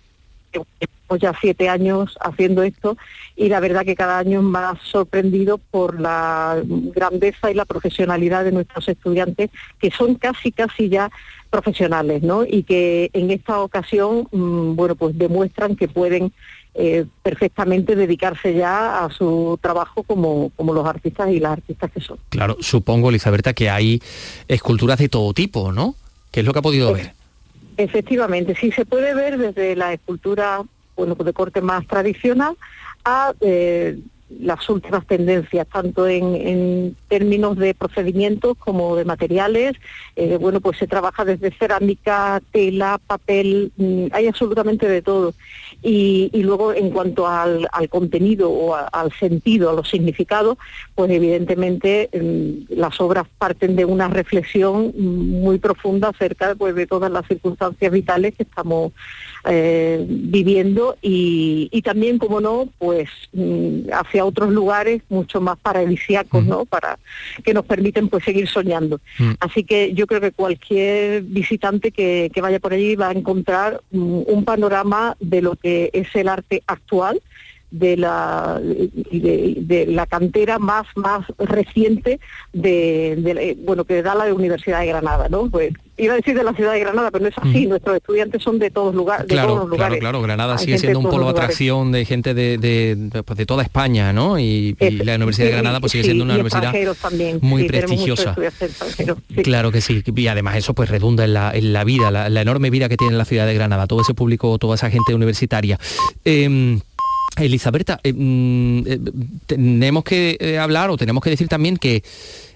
llevamos 0.53 1.21
ya 1.21 1.33
siete 1.41 1.69
años 1.69 2.19
haciendo 2.21 2.65
esto 2.65 2.97
y 3.37 3.49
la 3.49 3.61
verdad 3.61 3.85
que 3.85 3.95
cada 3.95 4.19
año 4.19 4.43
más 4.43 4.81
sorprendido 4.83 5.59
por 5.59 6.01
la 6.01 6.61
grandeza 6.65 7.51
y 7.51 7.55
la 7.55 7.65
profesionalidad 7.65 8.45
de 8.45 8.53
nuestros 8.53 8.89
estudiantes 8.89 9.51
que 9.79 9.93
son 9.93 10.17
casi 10.17 10.51
casi 10.51 10.89
ya 10.89 11.11
profesionales, 11.51 12.23
¿no? 12.23 12.45
Y 12.45 12.65
que 12.65 13.11
en 13.13 13.31
esta 13.31 13.61
ocasión, 13.61 14.29
mm, 14.31 14.75
bueno, 14.75 14.95
pues 14.97 15.17
demuestran 15.17 15.77
que 15.77 15.89
pueden 15.89 16.33
eh, 16.75 17.05
perfectamente 17.23 17.97
dedicarse 17.97 18.55
ya 18.55 19.05
a 19.05 19.11
su 19.11 19.59
trabajo 19.61 20.03
como, 20.05 20.51
como 20.57 20.73
los 20.73 20.87
artistas 20.87 21.31
y 21.31 21.41
las 21.41 21.53
artistas 21.53 21.91
que 21.91 22.01
son. 22.01 22.19
Claro, 22.29 22.57
supongo, 22.61 23.11
Elizaberta, 23.11 23.53
que 23.53 23.71
hay 23.71 24.01
esculturas 24.47 24.99
de 24.99 25.09
todo 25.09 25.33
tipo, 25.33 25.73
¿no? 25.73 25.97
¿Qué 26.31 26.41
es 26.41 26.47
lo 26.47 26.53
que 26.53 26.61
ha 26.61 26.63
podido 26.63 26.93
ver? 26.93 27.20
Efectivamente, 27.81 28.55
sí 28.55 28.71
se 28.73 28.85
puede 28.85 29.15
ver 29.15 29.39
desde 29.39 29.75
la 29.75 29.95
escultura 29.95 30.63
bueno, 30.97 31.15
de 31.15 31.33
corte 31.33 31.63
más 31.63 31.87
tradicional 31.87 32.59
a 33.07 33.33
eh, 33.41 33.99
las 34.39 34.69
últimas 34.69 35.07
tendencias, 35.07 35.67
tanto 35.67 36.07
en, 36.07 36.35
en 36.37 36.97
términos 37.09 37.57
de 37.57 37.75
procedimientos 37.75 38.57
como 38.59 38.97
de 38.97 39.05
materiales. 39.05 39.77
Eh, 40.17 40.37
bueno, 40.41 40.61
pues 40.61 40.79
se 40.79 40.87
trabaja 40.87 41.25
desde 41.25 41.51
cerámica, 41.53 42.41
tela, 42.53 43.01
papel, 43.05 43.73
mm, 43.77 44.07
hay 44.13 44.29
absolutamente 44.29 44.89
de 44.89 45.03
todo. 45.03 45.35
Y, 45.83 46.31
y 46.33 46.43
luego 46.43 46.73
en 46.73 46.91
cuanto 46.91 47.27
al, 47.27 47.69
contenido 47.89 48.51
o 48.51 48.75
al 48.75 49.13
sentido, 49.19 49.71
a 49.71 49.73
los 49.73 49.89
significados, 49.89 50.59
pues 50.95 51.11
evidentemente 51.11 52.09
mm, 52.13 52.75
las 52.79 53.01
obras 53.01 53.27
parten 53.39 53.75
de 53.77 53.85
una 53.85 54.09
reflexión 54.09 54.93
muy 54.97 55.59
profunda 55.59 56.09
acerca 56.09 56.55
pues, 56.55 56.75
de 56.75 56.87
todas 56.87 57.11
las 57.11 57.27
circunstancias 57.27 57.91
vitales 57.91 58.35
que 58.37 58.45
estamos 58.45 58.93
eh, 59.45 60.05
viviendo 60.09 60.97
y, 61.03 61.69
y 61.73 61.83
también, 61.83 62.19
como 62.19 62.41
no, 62.41 62.69
pues 62.79 63.09
mm, 63.33 63.93
hacia 63.93 64.25
otros 64.25 64.51
lugares 64.51 65.03
mucho 65.09 65.41
más 65.41 65.59
paradisíacos, 65.59 66.45
¿no? 66.45 66.65
Para 66.65 66.99
que 67.45 67.55
nos 67.55 67.65
permiten 67.65 68.09
pues 68.09 68.25
seguir 68.25 68.49
soñando. 68.49 69.01
Mm. 69.19 69.33
Así 69.41 69.65
que 69.65 69.93
yo 69.95 70.07
creo 70.07 70.21
que 70.21 70.33
cualquier 70.33 71.23
visitante 71.23 71.91
que, 71.91 72.31
que 72.33 72.41
vaya 72.41 72.61
por 72.61 72.73
allí 72.73 72.97
va 72.97 73.09
a 73.09 73.13
encontrar 73.13 73.81
mm, 73.91 74.23
un 74.27 74.45
panorama 74.45 75.17
de 75.21 75.43
lo 75.43 75.57
que 75.57 75.91
es 75.93 76.15
el 76.15 76.29
arte 76.29 76.63
actual 76.67 77.21
de 77.71 77.97
la 77.97 78.61
de, 78.63 79.55
de 79.61 79.87
la 79.87 80.07
cantera 80.07 80.59
más 80.59 80.87
más 80.97 81.25
reciente 81.39 82.19
de, 82.53 83.17
de- 83.19 83.57
bueno 83.65 83.85
que 83.85 84.03
da 84.03 84.15
la 84.15 84.33
Universidad 84.35 84.81
de 84.81 84.87
Granada, 84.87 85.29
¿no? 85.29 85.49
Pues 85.49 85.73
iba 85.97 86.15
a 86.15 86.17
decir 86.17 86.35
de 86.35 86.43
la 86.43 86.55
ciudad 86.55 86.73
de 86.73 86.81
Granada, 86.81 87.11
pero 87.11 87.23
no 87.25 87.29
es 87.29 87.37
así. 87.39 87.67
Nuestros 87.67 87.97
estudiantes 87.97 88.43
son 88.43 88.59
de 88.59 88.71
todos 88.71 88.95
lugares, 88.95 89.27
de 89.27 89.35
todos 89.35 89.45
Claro, 89.45 89.49
los 89.49 89.59
claro, 89.67 89.77
lugares. 89.77 89.99
claro. 90.01 90.23
Granada 90.23 90.53
Hay 90.55 90.65
sigue 90.65 90.79
siendo 90.79 90.99
un 91.01 91.11
polo 91.11 91.25
de 91.27 91.31
atracción 91.33 91.93
de 91.93 92.05
gente 92.07 92.33
de, 92.33 92.57
de, 92.57 92.97
de, 92.97 93.23
pues, 93.23 93.37
de 93.37 93.45
toda 93.45 93.63
España, 93.63 94.11
¿no? 94.13 94.39
Y, 94.39 94.75
y 94.81 94.91
la 95.05 95.17
Universidad 95.17 95.47
de 95.49 95.53
Granada 95.53 95.79
pues 95.81 95.93
sigue 95.93 96.03
sí, 96.05 96.09
siendo 96.09 96.25
una 96.25 96.35
universidad 96.35 96.73
también. 97.03 97.39
muy 97.43 97.63
Sí, 97.63 97.69
prestigiosa. 97.69 98.35
Claro 99.43 99.71
que 99.73 99.81
sí, 99.81 100.03
y 100.15 100.27
además 100.27 100.57
eso 100.57 100.75
pues 100.75 100.89
redunda 100.89 101.25
en 101.25 101.35
la, 101.35 101.53
en 101.55 101.73
la 101.73 101.85
vida, 101.85 102.11
la, 102.11 102.29
la 102.29 102.41
enorme 102.41 102.71
vida 102.71 102.89
que 102.89 102.97
tiene 102.97 103.17
la 103.17 103.25
ciudad 103.25 103.47
de 103.47 103.55
Granada, 103.55 103.87
todo 103.87 104.01
ese 104.01 104.15
público, 104.15 104.59
toda 104.59 104.75
esa 104.77 104.91
gente 104.91 105.15
universitaria. 105.15 105.79
Eh, 106.25 106.79
Elisaberta, 107.37 108.01
eh, 108.03 108.13
mm, 108.13 108.83
eh, 108.87 108.99
tenemos 109.47 110.05
que 110.05 110.37
eh, 110.41 110.59
hablar 110.59 110.91
o 110.91 110.97
tenemos 110.97 111.23
que 111.23 111.31
decir 111.31 111.49
también 111.49 111.77
que 111.77 112.03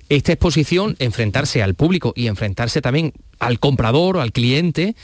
esta 0.09 0.33
exposición, 0.33 0.97
enfrentarse 0.99 1.63
al 1.63 1.75
público 1.75 2.13
y 2.15 2.27
enfrentarse 2.27 2.83
también 2.83 3.13
al 3.39 3.59
comprador 3.59 4.17
o 4.17 4.21
al 4.21 4.33
cliente, 4.33 4.95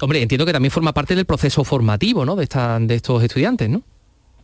hombre, 0.00 0.22
entiendo 0.22 0.46
que 0.46 0.52
también 0.52 0.70
forma 0.70 0.92
parte 0.92 1.16
del 1.16 1.24
proceso 1.24 1.64
formativo 1.64 2.24
¿no? 2.24 2.36
de, 2.36 2.44
esta, 2.44 2.78
de 2.78 2.94
estos 2.94 3.22
estudiantes, 3.22 3.68
¿no? 3.68 3.82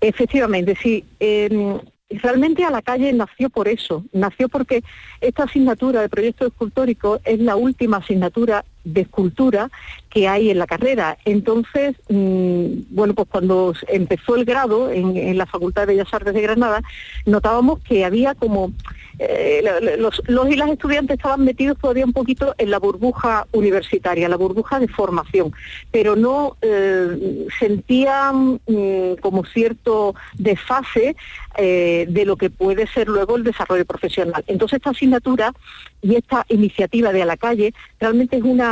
Efectivamente, 0.00 0.76
sí. 0.82 1.04
Eh, 1.20 1.78
realmente 2.10 2.64
a 2.64 2.70
la 2.70 2.82
calle 2.82 3.12
nació 3.12 3.48
por 3.48 3.68
eso, 3.68 4.04
nació 4.12 4.48
porque 4.48 4.82
esta 5.20 5.44
asignatura 5.44 6.00
de 6.00 6.08
proyecto 6.08 6.46
escultórico 6.46 7.20
es 7.24 7.38
la 7.38 7.56
última 7.56 7.98
asignatura 7.98 8.64
de 8.84 9.02
escultura 9.02 9.70
que 10.10 10.28
hay 10.28 10.50
en 10.50 10.58
la 10.58 10.66
carrera. 10.66 11.16
Entonces, 11.24 11.96
mm, 12.08 12.66
bueno, 12.90 13.14
pues 13.14 13.28
cuando 13.28 13.74
empezó 13.88 14.36
el 14.36 14.44
grado 14.44 14.90
en, 14.90 15.36
la 15.36 15.46
Facultad 15.46 15.82
de 15.82 15.94
Bellas 15.94 16.12
Artes 16.12 16.34
de 16.34 16.42
Granada, 16.42 16.82
notábamos 17.24 17.80
que 17.80 18.04
había 18.04 18.34
como 18.34 18.72
eh, 19.18 19.62
los 19.98 20.22
y 20.50 20.56
las 20.56 20.70
estudiantes 20.70 21.16
estaban 21.16 21.44
metidos 21.44 21.78
todavía 21.78 22.04
un 22.04 22.12
poquito 22.12 22.54
en 22.58 22.70
la 22.70 22.78
burbuja 22.78 23.46
universitaria, 23.52 24.28
la 24.28 24.36
burbuja 24.36 24.80
de 24.80 24.88
formación, 24.88 25.52
pero 25.90 26.16
no 26.16 26.56
eh, 26.60 27.46
sentían 27.58 28.60
mm, 28.66 29.14
como 29.20 29.44
cierto 29.44 30.14
desfase 30.34 31.16
eh, 31.56 32.06
de 32.08 32.24
lo 32.24 32.36
que 32.36 32.50
puede 32.50 32.86
ser 32.86 33.08
luego 33.08 33.36
el 33.36 33.44
desarrollo 33.44 33.84
profesional. 33.84 34.42
Entonces 34.46 34.78
esta 34.78 34.90
asignatura 34.90 35.52
y 36.00 36.16
esta 36.16 36.44
iniciativa 36.48 37.12
de 37.12 37.22
a 37.22 37.26
la 37.26 37.36
calle 37.36 37.74
realmente 38.00 38.36
es 38.38 38.42
una 38.42 38.71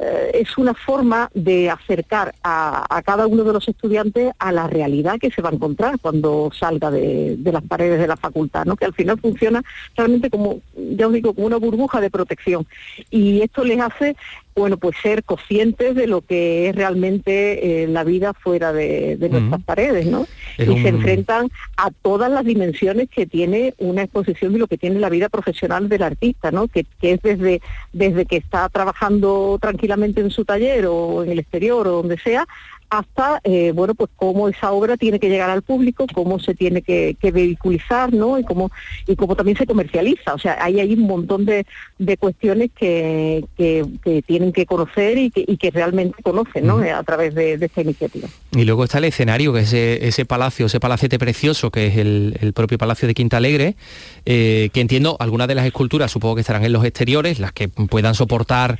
eh, 0.00 0.30
es 0.34 0.56
una 0.56 0.74
forma 0.74 1.28
de 1.34 1.70
acercar 1.70 2.34
a, 2.44 2.86
a 2.88 3.02
cada 3.02 3.26
uno 3.26 3.42
de 3.42 3.52
los 3.52 3.66
estudiantes 3.66 4.32
a 4.38 4.52
la 4.52 4.68
realidad 4.68 5.18
que 5.20 5.30
se 5.30 5.42
va 5.42 5.50
a 5.50 5.54
encontrar 5.54 5.98
cuando 6.00 6.50
salga 6.56 6.90
de, 6.90 7.36
de 7.36 7.52
las 7.52 7.64
paredes 7.64 7.98
de 7.98 8.06
la 8.06 8.16
facultad, 8.16 8.64
¿no? 8.64 8.76
que 8.76 8.84
al 8.84 8.94
final 8.94 9.18
funciona 9.20 9.62
realmente 9.96 10.30
como, 10.30 10.60
ya 10.76 11.08
os 11.08 11.12
digo, 11.12 11.34
como 11.34 11.48
una 11.48 11.56
burbuja 11.56 12.00
de 12.00 12.10
protección. 12.10 12.66
Y 13.10 13.40
esto 13.42 13.64
les 13.64 13.80
hace, 13.80 14.16
bueno, 14.58 14.76
pues 14.76 14.96
ser 15.02 15.22
conscientes 15.24 15.94
de 15.94 16.06
lo 16.06 16.20
que 16.22 16.68
es 16.68 16.74
realmente 16.76 17.82
eh, 17.84 17.88
la 17.88 18.04
vida 18.04 18.34
fuera 18.34 18.72
de, 18.72 19.16
de 19.16 19.28
nuestras 19.28 19.62
paredes, 19.62 20.06
¿no? 20.06 20.26
Es 20.58 20.66
y 20.66 20.70
un- 20.70 20.82
se 20.82 20.88
enfrentan 20.88 21.48
a 21.76 21.90
todas 21.90 22.30
las 22.30 22.44
dimensiones 22.44 23.08
que 23.08 23.26
tiene 23.26 23.74
una 23.78 24.02
exposición 24.02 24.52
de 24.52 24.58
lo 24.58 24.66
que 24.66 24.78
tiene 24.78 24.98
la 25.00 25.08
vida 25.08 25.28
profesional 25.28 25.88
del 25.88 26.02
artista, 26.02 26.50
¿no? 26.50 26.68
Que, 26.68 26.84
que 27.00 27.12
es 27.12 27.22
desde, 27.22 27.60
desde 27.92 28.26
que 28.26 28.36
está 28.36 28.68
trabajando 28.68 29.58
tranquilamente 29.60 30.20
en 30.20 30.30
su 30.30 30.44
taller 30.44 30.86
o 30.86 31.24
en 31.24 31.30
el 31.32 31.38
exterior 31.38 31.86
o 31.86 31.92
donde 31.92 32.18
sea, 32.18 32.46
hasta, 32.90 33.40
eh, 33.44 33.72
bueno, 33.74 33.94
pues 33.94 34.10
cómo 34.16 34.48
esa 34.48 34.72
obra 34.72 34.96
tiene 34.96 35.18
que 35.18 35.28
llegar 35.28 35.50
al 35.50 35.62
público, 35.62 36.06
cómo 36.14 36.38
se 36.38 36.54
tiene 36.54 36.82
que, 36.82 37.16
que 37.20 37.30
vehiculizar, 37.30 38.12
¿no? 38.12 38.38
Y 38.38 38.44
cómo, 38.44 38.70
y 39.06 39.16
cómo 39.16 39.36
también 39.36 39.56
se 39.56 39.66
comercializa. 39.66 40.34
O 40.34 40.38
sea, 40.38 40.56
hay 40.60 40.80
ahí 40.80 40.94
un 40.94 41.06
montón 41.06 41.44
de, 41.44 41.66
de 41.98 42.16
cuestiones 42.16 42.70
que, 42.78 43.44
que, 43.56 43.84
que 44.02 44.22
tienen 44.22 44.52
que 44.52 44.66
conocer 44.66 45.18
y 45.18 45.30
que, 45.30 45.44
y 45.46 45.56
que 45.56 45.70
realmente 45.70 46.22
conocen, 46.22 46.66
¿no? 46.66 46.78
A 46.78 47.02
través 47.02 47.34
de, 47.34 47.58
de 47.58 47.66
esta 47.66 47.82
iniciativa. 47.82 48.28
Y 48.52 48.64
luego 48.64 48.84
está 48.84 48.98
el 48.98 49.04
escenario, 49.04 49.52
que 49.52 49.60
es 49.60 49.68
ese, 49.68 50.06
ese 50.06 50.24
palacio, 50.24 50.66
ese 50.66 50.80
palacete 50.80 51.18
precioso, 51.18 51.70
que 51.70 51.88
es 51.88 51.96
el, 51.96 52.36
el 52.40 52.52
propio 52.52 52.78
Palacio 52.78 53.06
de 53.06 53.14
Quinta 53.14 53.36
Alegre, 53.36 53.76
eh, 54.24 54.70
que 54.72 54.80
entiendo, 54.80 55.16
algunas 55.20 55.48
de 55.48 55.54
las 55.54 55.66
esculturas 55.66 56.10
supongo 56.10 56.36
que 56.36 56.40
estarán 56.40 56.64
en 56.64 56.72
los 56.72 56.84
exteriores, 56.84 57.38
las 57.38 57.52
que 57.52 57.68
puedan 57.68 58.14
soportar 58.14 58.78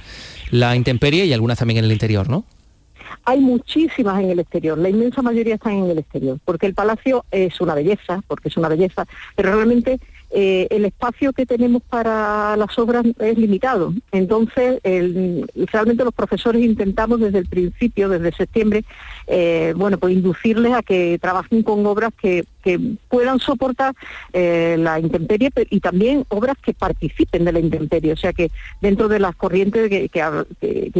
la 0.50 0.76
intemperie 0.76 1.26
y 1.26 1.32
algunas 1.32 1.58
también 1.58 1.78
en 1.78 1.84
el 1.84 1.92
interior, 1.92 2.28
¿no? 2.28 2.44
Hay 3.24 3.40
muchísimas 3.40 4.20
en 4.22 4.30
el 4.30 4.40
exterior, 4.40 4.78
la 4.78 4.88
inmensa 4.88 5.22
mayoría 5.22 5.54
están 5.54 5.72
en 5.72 5.90
el 5.90 5.98
exterior, 5.98 6.38
porque 6.44 6.66
el 6.66 6.74
palacio 6.74 7.24
es 7.30 7.60
una 7.60 7.74
belleza, 7.74 8.22
porque 8.26 8.48
es 8.48 8.56
una 8.56 8.68
belleza, 8.68 9.06
pero 9.36 9.54
realmente 9.54 9.98
eh, 10.30 10.66
el 10.70 10.84
espacio 10.84 11.32
que 11.32 11.46
tenemos 11.46 11.82
para 11.82 12.54
las 12.56 12.78
obras 12.78 13.04
es 13.18 13.38
limitado. 13.38 13.94
Entonces, 14.12 14.80
realmente 14.82 16.04
los 16.04 16.14
profesores 16.14 16.62
intentamos 16.62 17.20
desde 17.20 17.38
el 17.38 17.46
principio, 17.46 18.08
desde 18.10 18.36
septiembre, 18.36 18.84
eh, 19.26 19.72
bueno, 19.76 19.98
pues 19.98 20.14
inducirles 20.14 20.74
a 20.74 20.82
que 20.82 21.18
trabajen 21.18 21.62
con 21.62 21.86
obras 21.86 22.12
que, 22.20 22.44
que 22.62 22.78
puedan 23.08 23.38
soportar 23.38 23.94
eh, 24.32 24.76
la 24.78 24.98
intemperie 24.98 25.50
pe- 25.50 25.66
y 25.70 25.80
también 25.80 26.24
obras 26.28 26.56
que 26.62 26.74
participen 26.74 27.44
de 27.44 27.52
la 27.52 27.60
intemperie. 27.60 28.12
O 28.12 28.16
sea 28.16 28.32
que 28.32 28.50
dentro 28.80 29.08
de 29.08 29.18
las 29.20 29.34
corrientes 29.36 29.88
que, 29.88 30.10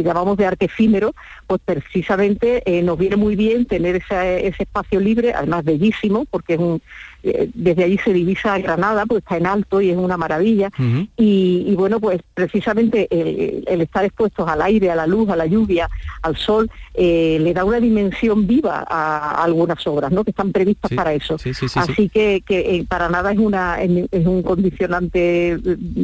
llamamos 0.03 0.37
de 0.37 0.45
arte 0.45 0.65
efímero, 0.65 1.13
pues 1.47 1.59
precisamente 1.63 2.63
eh, 2.65 2.81
nos 2.81 2.97
viene 2.97 3.15
muy 3.17 3.35
bien 3.35 3.65
tener 3.65 3.97
ese, 3.97 4.47
ese 4.47 4.63
espacio 4.63 4.99
libre, 4.99 5.33
además 5.33 5.63
bellísimo, 5.65 6.25
porque 6.31 6.53
es 6.53 6.59
un, 6.59 6.81
eh, 7.23 7.49
desde 7.53 7.83
allí 7.83 7.97
se 7.97 8.13
divisa 8.13 8.57
Granada, 8.59 9.05
pues 9.05 9.21
está 9.23 9.37
en 9.37 9.45
alto 9.45 9.81
y 9.81 9.89
es 9.89 9.97
una 9.97 10.17
maravilla. 10.17 10.69
Y, 11.17 11.65
y 11.67 11.75
bueno, 11.75 11.99
pues 11.99 12.21
precisamente 12.33 13.07
el, 13.11 13.63
el 13.67 13.81
estar 13.81 14.05
expuestos 14.05 14.47
al 14.47 14.61
aire, 14.61 14.89
a 14.91 14.95
la 14.95 15.05
luz, 15.07 15.29
a 15.29 15.35
la 15.35 15.45
lluvia, 15.45 15.89
al 16.21 16.35
sol, 16.37 16.69
eh, 16.93 17.37
le 17.41 17.53
da 17.53 17.65
una 17.65 17.79
dimensión 17.79 18.47
viva 18.47 18.85
a, 18.87 19.41
a 19.41 19.43
algunas 19.43 19.85
obras, 19.87 20.11
¿no? 20.11 20.23
Que 20.23 20.31
están 20.31 20.51
previstas 20.51 20.91
para 20.95 21.13
eso. 21.13 21.37
sí, 21.37 21.53
sí, 21.53 21.58
sí. 21.67 21.79
Así 21.79 22.09
que, 22.09 22.41
que, 22.45 22.59
eh, 22.77 22.85
para 22.87 23.09
nada 23.09 23.31
es 23.31 23.39
una 23.39 23.81
es, 23.81 23.89
un 24.25 24.43
condicionante 24.43 25.57
mm, 25.57 26.01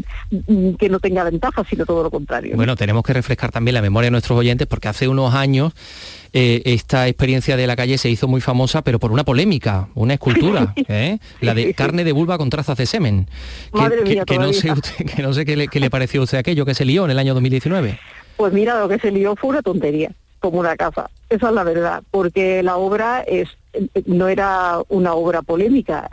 mm, 0.54 0.76
que 0.76 0.90
no 0.90 1.00
tenga 1.00 1.24
ventaja, 1.24 1.64
sino 1.70 1.86
todo 1.86 2.04
lo 2.04 2.12
contrario. 2.12 2.56
Bueno, 2.56 2.76
tenemos 2.76 3.04
que 3.04 3.14
refrescar 3.14 3.52
también 3.52 3.76
la 3.76 3.82
memoria 3.82 4.08
de 4.08 4.12
nuestros 4.12 4.38
oyentes 4.38 4.68
porque 4.68 4.88
hace 4.88 5.08
unos 5.08 5.34
años 5.34 5.74
eh, 6.34 6.62
esta 6.66 7.08
experiencia 7.08 7.56
de 7.56 7.66
la 7.68 7.76
calle 7.76 7.98
se 7.98 8.10
hizo 8.10 8.28
muy 8.28 8.42
famosa, 8.42 8.82
pero 8.82 9.00
por 9.00 9.12
una 9.12 9.24
polémica, 9.24 9.88
una 9.96 10.16
escultura, 10.16 10.74
¿eh? 10.90 11.20
la 11.42 11.54
de 11.54 11.74
carne 11.74 12.04
de 12.04 12.12
vulva 12.12 12.38
con 12.38 12.50
trazas 12.50 12.78
de 12.78 12.86
semen. 12.86 13.28
Que, 13.74 13.80
Madre 13.80 14.04
que- 14.04 14.10
mía, 14.16 14.24
que 14.26 14.38
no 14.38 14.52
sé, 14.52 14.72
usted- 14.72 15.06
que 15.06 15.22
no 15.22 15.34
sé 15.34 15.46
qué 15.46 15.56
le, 15.56 15.68
qué 15.70 15.80
le 15.80 15.90
pareció 15.90 16.22
a 16.22 16.24
usted 16.26 16.38
aquello 16.38 16.66
que 16.66 16.74
se 16.74 16.84
lió 16.86 17.06
en 17.06 17.12
el 17.12 17.20
año 17.20 17.34
2019. 17.34 18.00
Pues 18.38 18.52
mira, 18.52 18.78
lo 18.80 18.90
que 18.90 19.00
se 19.00 19.12
lió 19.12 19.36
fue 19.38 19.52
una 19.52 19.62
tontería, 19.62 20.12
como 20.46 20.60
una 20.60 20.76
casa. 20.76 21.10
Esa 21.30 21.48
es 21.50 21.56
la 21.56 21.64
verdad, 21.64 22.04
porque 22.12 22.62
la 22.62 22.78
obra 22.78 23.22
es 23.26 23.50
no 24.06 24.28
era 24.28 24.80
una 24.90 25.16
obra 25.16 25.42
polémica. 25.42 26.08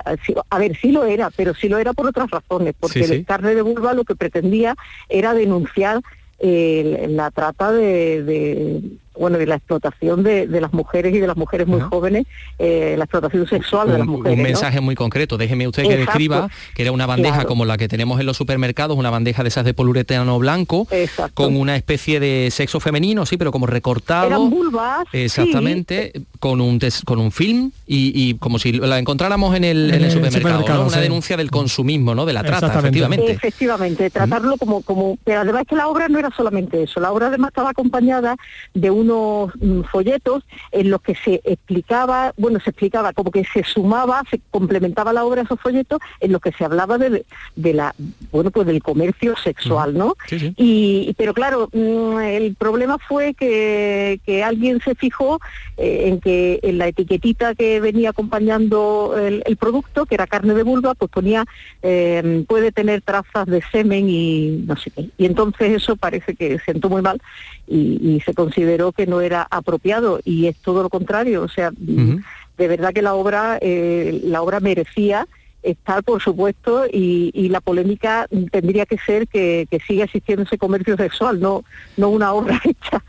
A 0.48 0.58
ver, 0.58 0.74
sí 0.80 0.90
lo 0.90 1.04
era, 1.04 1.30
pero 1.30 1.54
sí 1.54 1.68
lo 1.68 1.76
era 1.78 1.92
por 1.92 2.06
otras 2.06 2.30
razones, 2.30 2.74
porque 2.80 3.00
Sí, 3.00 3.04
sí. 3.04 3.14
el 3.16 3.24
carne 3.26 3.54
de 3.54 3.60
vulva 3.62 3.92
lo 3.92 4.04
que 4.04 4.16
pretendía 4.16 4.74
era 5.10 5.34
denunciar 5.34 6.00
eh, 6.38 7.06
la 7.10 7.30
trata 7.30 7.70
de, 7.70 8.22
de, 8.24 8.80
bueno 9.14 9.38
de 9.38 9.46
la 9.46 9.56
explotación 9.56 10.22
de, 10.22 10.46
de 10.46 10.60
las 10.60 10.72
mujeres 10.72 11.14
y 11.14 11.18
de 11.18 11.26
las 11.26 11.36
mujeres 11.36 11.66
muy 11.66 11.80
jóvenes, 11.80 12.26
eh, 12.58 12.94
la 12.98 13.04
explotación 13.04 13.46
sexual 13.46 13.88
de 13.88 13.98
las 13.98 14.06
un, 14.06 14.14
mujeres. 14.14 14.32
un 14.38 14.42
¿no? 14.42 14.48
mensaje 14.48 14.80
muy 14.80 14.94
concreto. 14.94 15.36
Déjeme 15.36 15.66
usted 15.68 15.82
que 15.82 15.88
Exacto. 15.94 16.10
describa 16.12 16.48
que 16.74 16.82
era 16.82 16.92
una 16.92 17.06
bandeja 17.06 17.34
Claro. 17.34 17.48
como 17.48 17.64
la 17.64 17.76
que 17.76 17.88
tenemos 17.88 18.20
en 18.20 18.26
los 18.26 18.36
supermercados, 18.36 18.96
una 18.96 19.10
bandeja 19.10 19.42
de 19.42 19.48
esas 19.48 19.64
de 19.64 19.74
poliuretano 19.74 20.38
blanco, 20.38 20.86
con 21.34 21.56
una 21.56 21.76
especie 21.76 22.20
de 22.20 22.48
sexo 22.50 22.80
femenino, 22.80 23.26
sí, 23.26 23.36
pero 23.36 23.52
como 23.52 23.66
recortado. 23.66 24.26
Eran 24.28 24.50
vulvas, 24.50 25.04
sí. 25.12 25.18
Exactamente, 25.18 26.12
con 26.38 26.60
un 26.60 26.78
tes- 26.78 27.02
con 27.04 27.18
un 27.18 27.32
film 27.32 27.70
y, 27.86 28.12
y 28.14 28.34
como 28.34 28.58
si 28.58 28.72
la 28.72 28.98
encontráramos 28.98 29.54
en 29.56 29.64
el, 29.64 29.90
en 29.90 29.94
el 29.94 29.94
En 29.94 30.04
el 30.04 30.10
supermercado, 30.10 30.40
supermercado, 30.40 30.78
¿no? 30.82 30.86
una 30.88 30.96
sí. 30.96 31.02
denuncia 31.02 31.36
del 31.36 31.50
consumismo, 31.50 32.14
¿no? 32.14 32.24
De 32.26 32.32
la 32.32 32.42
trata, 32.42 32.78
efectivamente. 32.78 33.32
Efectivamente, 33.32 34.10
tratarlo 34.10 34.56
como, 34.56 34.82
como, 34.82 35.18
pero 35.24 35.40
además 35.40 35.64
que 35.68 35.76
la 35.76 35.88
obra 35.88 36.08
no 36.08 36.18
era 36.18 36.30
solamente 36.36 36.82
eso, 36.82 37.00
la 37.00 37.12
obra 37.12 37.26
además 37.28 37.48
estaba 37.50 37.70
acompañada 37.70 38.36
de 38.74 38.90
unos 39.02 39.52
mm, 39.60 39.82
folletos 39.82 40.44
en 40.70 40.90
los 40.90 41.02
que 41.02 41.14
se 41.14 41.40
explicaba, 41.44 42.32
bueno, 42.36 42.58
se 42.60 42.70
explicaba 42.70 43.12
como 43.12 43.30
que 43.30 43.44
se 43.44 43.62
sumaba, 43.64 44.22
se 44.30 44.40
complementaba 44.50 45.12
la 45.12 45.24
obra 45.24 45.42
a 45.42 45.44
esos 45.44 45.60
folletos 45.60 46.00
en 46.20 46.32
los 46.32 46.40
que 46.40 46.52
se 46.52 46.64
hablaba 46.64 46.98
de, 46.98 47.24
de 47.56 47.74
la, 47.74 47.94
bueno, 48.30 48.50
pues 48.50 48.66
del 48.66 48.82
comercio 48.82 49.36
sexual, 49.36 49.94
¿no? 49.94 50.16
Y, 50.56 51.14
pero 51.18 51.34
claro, 51.34 51.68
mm, 51.72 52.18
el 52.18 52.54
problema 52.54 52.98
fue 52.98 53.34
que, 53.34 54.20
que 54.24 54.42
alguien 54.42 54.80
se 54.80 54.94
fijó 54.94 55.40
eh, 55.76 56.04
en 56.06 56.20
que 56.20 56.60
en 56.62 56.78
la 56.78 56.88
etiquetita 56.88 57.54
que 57.54 57.80
venía 57.80 58.10
acompañando 58.10 59.14
el, 59.16 59.42
el 59.46 59.56
producto, 59.56 60.06
que 60.06 60.14
era 60.14 60.26
carne 60.26 60.54
de 60.54 60.62
vulva, 60.62 60.94
pues 60.94 61.10
ponía 61.10 61.44
eh, 61.82 62.44
puede 62.48 62.72
tener 62.72 63.02
trazas 63.02 63.46
de 63.46 63.62
semen 63.70 64.08
y 64.08 64.64
no 64.66 64.76
sé 64.76 64.90
qué. 64.90 65.08
Y 65.18 65.26
entonces 65.26 65.72
eso 65.72 65.96
parece 65.96 66.34
que 66.34 66.58
sentó 66.60 66.88
muy 66.88 67.02
mal 67.02 67.20
y, 67.66 68.20
se 68.24 68.34
consideró 68.34 68.92
que 68.92 69.06
no 69.06 69.20
era 69.20 69.46
apropiado 69.50 70.20
y 70.24 70.46
es 70.46 70.56
todo 70.56 70.82
lo 70.82 70.90
contrario. 70.90 71.42
O 71.42 71.48
sea, 71.48 71.70
de 71.72 72.68
verdad 72.68 72.92
que 72.92 73.02
la 73.02 73.14
obra, 73.14 73.58
eh, 73.60 74.20
la 74.24 74.42
obra 74.42 74.60
merecía 74.60 75.26
estar, 75.62 76.02
por 76.02 76.20
supuesto, 76.20 76.86
y, 76.92 77.48
la 77.48 77.60
polémica 77.60 78.26
tendría 78.50 78.86
que 78.86 78.98
ser 78.98 79.28
que, 79.28 79.66
siga 79.86 80.04
existiendo 80.04 80.44
ese 80.44 80.58
comercio 80.58 80.96
sexual, 80.96 81.40
no, 81.40 81.64
no 81.96 82.08
una 82.08 82.32
obra 82.32 82.60
hecha 82.64 83.02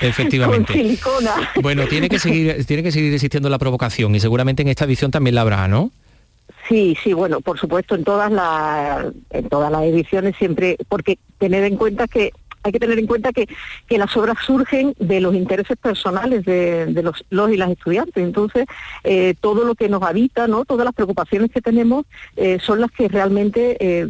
efectivamente. 0.00 0.72
con 0.72 0.82
silicona. 0.82 1.32
Bueno, 1.60 1.86
tiene 1.86 2.08
que 2.08 2.18
seguir, 2.18 2.64
tiene 2.64 2.82
que 2.82 2.92
seguir 2.92 3.12
existiendo 3.12 3.48
la 3.48 3.58
provocación 3.58 4.14
y 4.14 4.20
seguramente 4.20 4.62
en 4.62 4.68
esta 4.68 4.84
edición 4.84 5.10
también 5.10 5.34
la 5.34 5.42
habrá, 5.42 5.68
¿no? 5.68 5.90
Sí, 6.68 6.96
sí, 7.02 7.12
bueno, 7.12 7.40
por 7.40 7.58
supuesto 7.58 7.94
en 7.96 8.04
todas 8.04 8.30
las 8.30 9.06
en 9.30 9.48
todas 9.48 9.70
las 9.70 9.82
ediciones 9.82 10.36
siempre, 10.36 10.76
porque 10.88 11.18
tener 11.38 11.64
en 11.64 11.76
cuenta 11.76 12.06
que 12.06 12.32
hay 12.62 12.72
que 12.72 12.78
tener 12.78 12.98
en 12.98 13.06
cuenta 13.06 13.32
que, 13.32 13.48
las 13.90 14.16
obras 14.16 14.38
surgen 14.44 14.94
de 14.98 15.20
los 15.20 15.34
intereses 15.34 15.76
personales 15.76 16.44
de, 16.44 17.02
los, 17.02 17.24
los, 17.30 17.50
y 17.50 17.56
las 17.56 17.70
estudiantes. 17.70 18.24
Entonces, 18.24 18.66
eh, 19.04 19.34
todo 19.40 19.64
lo 19.64 19.74
que 19.74 19.88
nos 19.88 20.02
habita, 20.02 20.48
¿no? 20.48 20.64
todas 20.64 20.84
las 20.84 20.94
preocupaciones 20.94 21.50
que 21.50 21.60
tenemos 21.60 22.06
eh, 22.36 22.58
son 22.60 22.80
las 22.80 22.90
que 22.90 23.06
realmente 23.06 23.76
eh, 23.78 24.08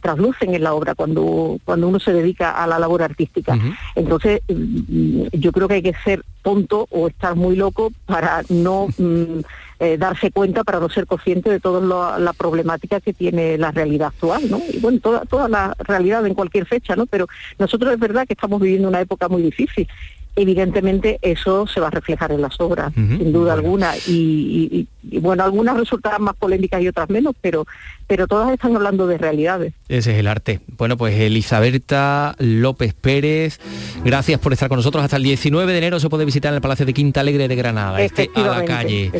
traslucen 0.00 0.54
en 0.54 0.62
la 0.62 0.74
obra 0.74 0.94
cuando, 0.94 1.58
cuando 1.64 1.88
uno 1.88 1.98
se 1.98 2.12
dedica 2.12 2.50
a 2.50 2.66
la 2.66 2.78
labor 2.78 3.02
artística. 3.02 3.58
Entonces, 3.96 4.42
mm, 4.48 5.24
yo 5.32 5.50
creo 5.50 5.66
que 5.66 5.74
hay 5.74 5.82
que 5.82 5.94
ser 6.04 6.22
tonto 6.42 6.86
o 6.90 7.08
estar 7.08 7.34
muy 7.36 7.56
loco 7.56 7.92
para 8.06 8.42
no... 8.48 8.88
Mm, 8.98 9.40
eh, 9.84 9.98
darse 9.98 10.30
cuenta 10.30 10.62
para 10.62 10.78
no 10.78 10.88
ser 10.88 11.08
consciente 11.08 11.50
de 11.50 11.58
toda 11.58 12.16
la 12.16 12.32
problemática 12.34 13.00
que 13.00 13.12
tiene 13.12 13.58
la 13.58 13.72
realidad 13.72 14.12
actual, 14.14 14.48
¿no? 14.48 14.62
Y 14.72 14.78
bueno, 14.78 15.00
toda, 15.00 15.24
toda 15.24 15.48
la 15.48 15.74
realidad 15.80 16.24
en 16.24 16.34
cualquier 16.34 16.66
fecha, 16.66 16.94
¿no? 16.94 17.06
Pero 17.06 17.26
nosotros 17.58 17.92
es 17.92 17.98
verdad 17.98 18.24
que 18.24 18.34
estamos 18.34 18.60
viviendo 18.60 18.86
una 18.86 19.00
época 19.00 19.28
muy 19.28 19.42
difícil 19.42 19.88
evidentemente 20.36 21.18
eso 21.22 21.66
se 21.66 21.80
va 21.80 21.88
a 21.88 21.90
reflejar 21.90 22.32
en 22.32 22.40
las 22.40 22.60
obras, 22.60 22.92
sin 22.94 23.32
duda 23.32 23.52
alguna. 23.52 23.94
Y, 24.06 24.88
bueno, 25.02 25.44
algunas 25.44 25.76
resultarán 25.76 26.22
más 26.22 26.34
polémicas 26.36 26.80
y 26.82 26.88
otras 26.88 27.10
menos, 27.10 27.34
pero, 27.40 27.66
pero 28.06 28.26
todas 28.26 28.50
están 28.52 28.74
hablando 28.76 29.06
de 29.06 29.18
realidades. 29.18 29.74
Ese 29.88 30.12
es 30.12 30.18
el 30.18 30.26
arte. 30.26 30.60
Bueno, 30.78 30.96
pues 30.96 31.18
Elizabeth 31.18 31.92
López 32.38 32.94
Pérez, 32.94 33.60
gracias 34.04 34.40
por 34.40 34.52
estar 34.52 34.68
con 34.68 34.76
nosotros. 34.76 35.04
Hasta 35.04 35.16
el 35.16 35.22
19 35.22 35.70
de 35.72 35.78
enero 35.78 36.00
se 36.00 36.08
puede 36.08 36.24
visitar 36.24 36.50
en 36.50 36.56
el 36.56 36.62
Palacio 36.62 36.86
de 36.86 36.94
Quinta 36.94 37.20
Alegre 37.20 37.48
de 37.48 37.56
Granada, 37.56 38.00
este 38.00 38.30
a 38.34 38.40
la 38.40 38.64
calle. 38.64 39.12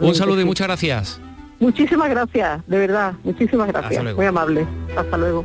Un 0.00 0.14
saludo 0.14 0.40
y 0.40 0.44
muchas 0.44 0.66
gracias. 0.66 1.20
Muchísimas 1.60 2.08
gracias, 2.08 2.62
de 2.68 2.78
verdad, 2.78 3.14
muchísimas 3.24 3.68
gracias. 3.68 4.14
Muy 4.14 4.26
amable. 4.26 4.66
Hasta 4.96 5.16
luego. 5.16 5.44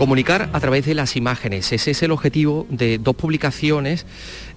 Comunicar 0.00 0.48
a 0.54 0.60
través 0.60 0.86
de 0.86 0.94
las 0.94 1.14
imágenes, 1.14 1.72
ese 1.72 1.90
es 1.90 2.02
el 2.02 2.10
objetivo 2.10 2.66
de 2.70 2.96
dos 2.96 3.14
publicaciones 3.14 4.06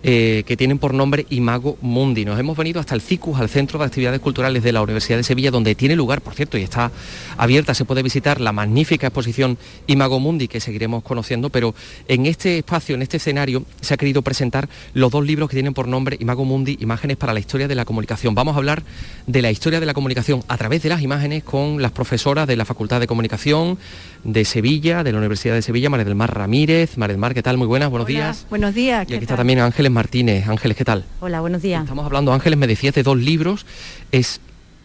eh, 0.01 0.43
que 0.45 0.55
tienen 0.55 0.79
por 0.79 0.93
nombre 0.93 1.25
Imago 1.29 1.77
Mundi. 1.81 2.23
Nos 2.23 2.39
hemos 2.39 2.55
venido 2.55 2.79
hasta 2.79 2.95
el 2.95 3.01
CICUS, 3.01 3.39
al 3.39 3.49
Centro 3.49 3.77
de 3.77 3.85
Actividades 3.85 4.21
Culturales 4.21 4.63
de 4.63 4.71
la 4.71 4.81
Universidad 4.81 5.17
de 5.17 5.23
Sevilla, 5.23 5.51
donde 5.51 5.75
tiene 5.75 5.97
lugar, 5.97 6.21
por 6.21 6.33
cierto, 6.33 6.57
y 6.57 6.61
está 6.61 6.91
abierta, 7.35 7.73
se 7.73 7.83
puede 7.83 8.03
visitar 8.03 8.39
la 8.39 8.53
magnífica 8.53 9.07
exposición 9.07 9.57
Imago 9.87 10.17
Mundi, 10.21 10.47
que 10.47 10.61
seguiremos 10.61 11.03
conociendo, 11.03 11.49
pero 11.49 11.75
en 12.07 12.25
este 12.25 12.59
espacio, 12.59 12.95
en 12.95 13.01
este 13.01 13.17
escenario, 13.17 13.65
se 13.81 13.93
ha 13.93 13.97
querido 13.97 14.21
presentar 14.21 14.69
los 14.93 15.11
dos 15.11 15.25
libros 15.25 15.49
que 15.49 15.57
tienen 15.57 15.73
por 15.73 15.89
nombre 15.89 16.15
Imago 16.21 16.45
Mundi, 16.45 16.77
Imágenes 16.79 17.17
para 17.17 17.33
la 17.33 17.41
Historia 17.41 17.67
de 17.67 17.75
la 17.75 17.83
Comunicación. 17.83 18.33
Vamos 18.33 18.55
a 18.55 18.59
hablar 18.59 18.83
de 19.27 19.41
la 19.41 19.51
historia 19.51 19.81
de 19.81 19.85
la 19.85 19.93
comunicación 19.93 20.41
a 20.47 20.57
través 20.57 20.83
de 20.83 20.89
las 20.89 21.01
imágenes 21.01 21.43
con 21.43 21.81
las 21.81 21.91
profesoras 21.91 22.47
de 22.47 22.55
la 22.55 22.63
Facultad 22.63 23.01
de 23.01 23.07
Comunicación 23.07 23.77
de 24.23 24.45
Sevilla, 24.45 25.03
de 25.03 25.11
la 25.11 25.17
Universidad 25.17 25.32
de 25.41 25.61
Sevilla, 25.61 25.89
María 25.89 26.05
del 26.05 26.15
Mar 26.15 26.33
Ramírez. 26.33 26.97
María 26.97 27.13
del 27.13 27.19
Mar, 27.19 27.33
¿qué 27.33 27.41
tal? 27.41 27.57
Muy 27.57 27.67
buenas, 27.67 27.89
buenos 27.89 28.07
días. 28.07 28.45
Buenos 28.49 28.73
días. 28.75 29.09
Y 29.09 29.15
aquí 29.15 29.23
está 29.23 29.35
también 29.35 29.59
Ángeles 29.59 29.91
Martínez. 29.91 30.47
Ángeles, 30.47 30.77
¿qué 30.77 30.85
tal? 30.85 31.05
Hola, 31.19 31.41
buenos 31.41 31.61
días. 31.61 31.83
Estamos 31.83 32.05
hablando, 32.05 32.33
Ángeles, 32.33 32.57
me 32.59 32.67
decías 32.67 32.93
de 32.93 33.03
dos 33.03 33.17
libros. 33.17 33.65
Es 34.11 34.39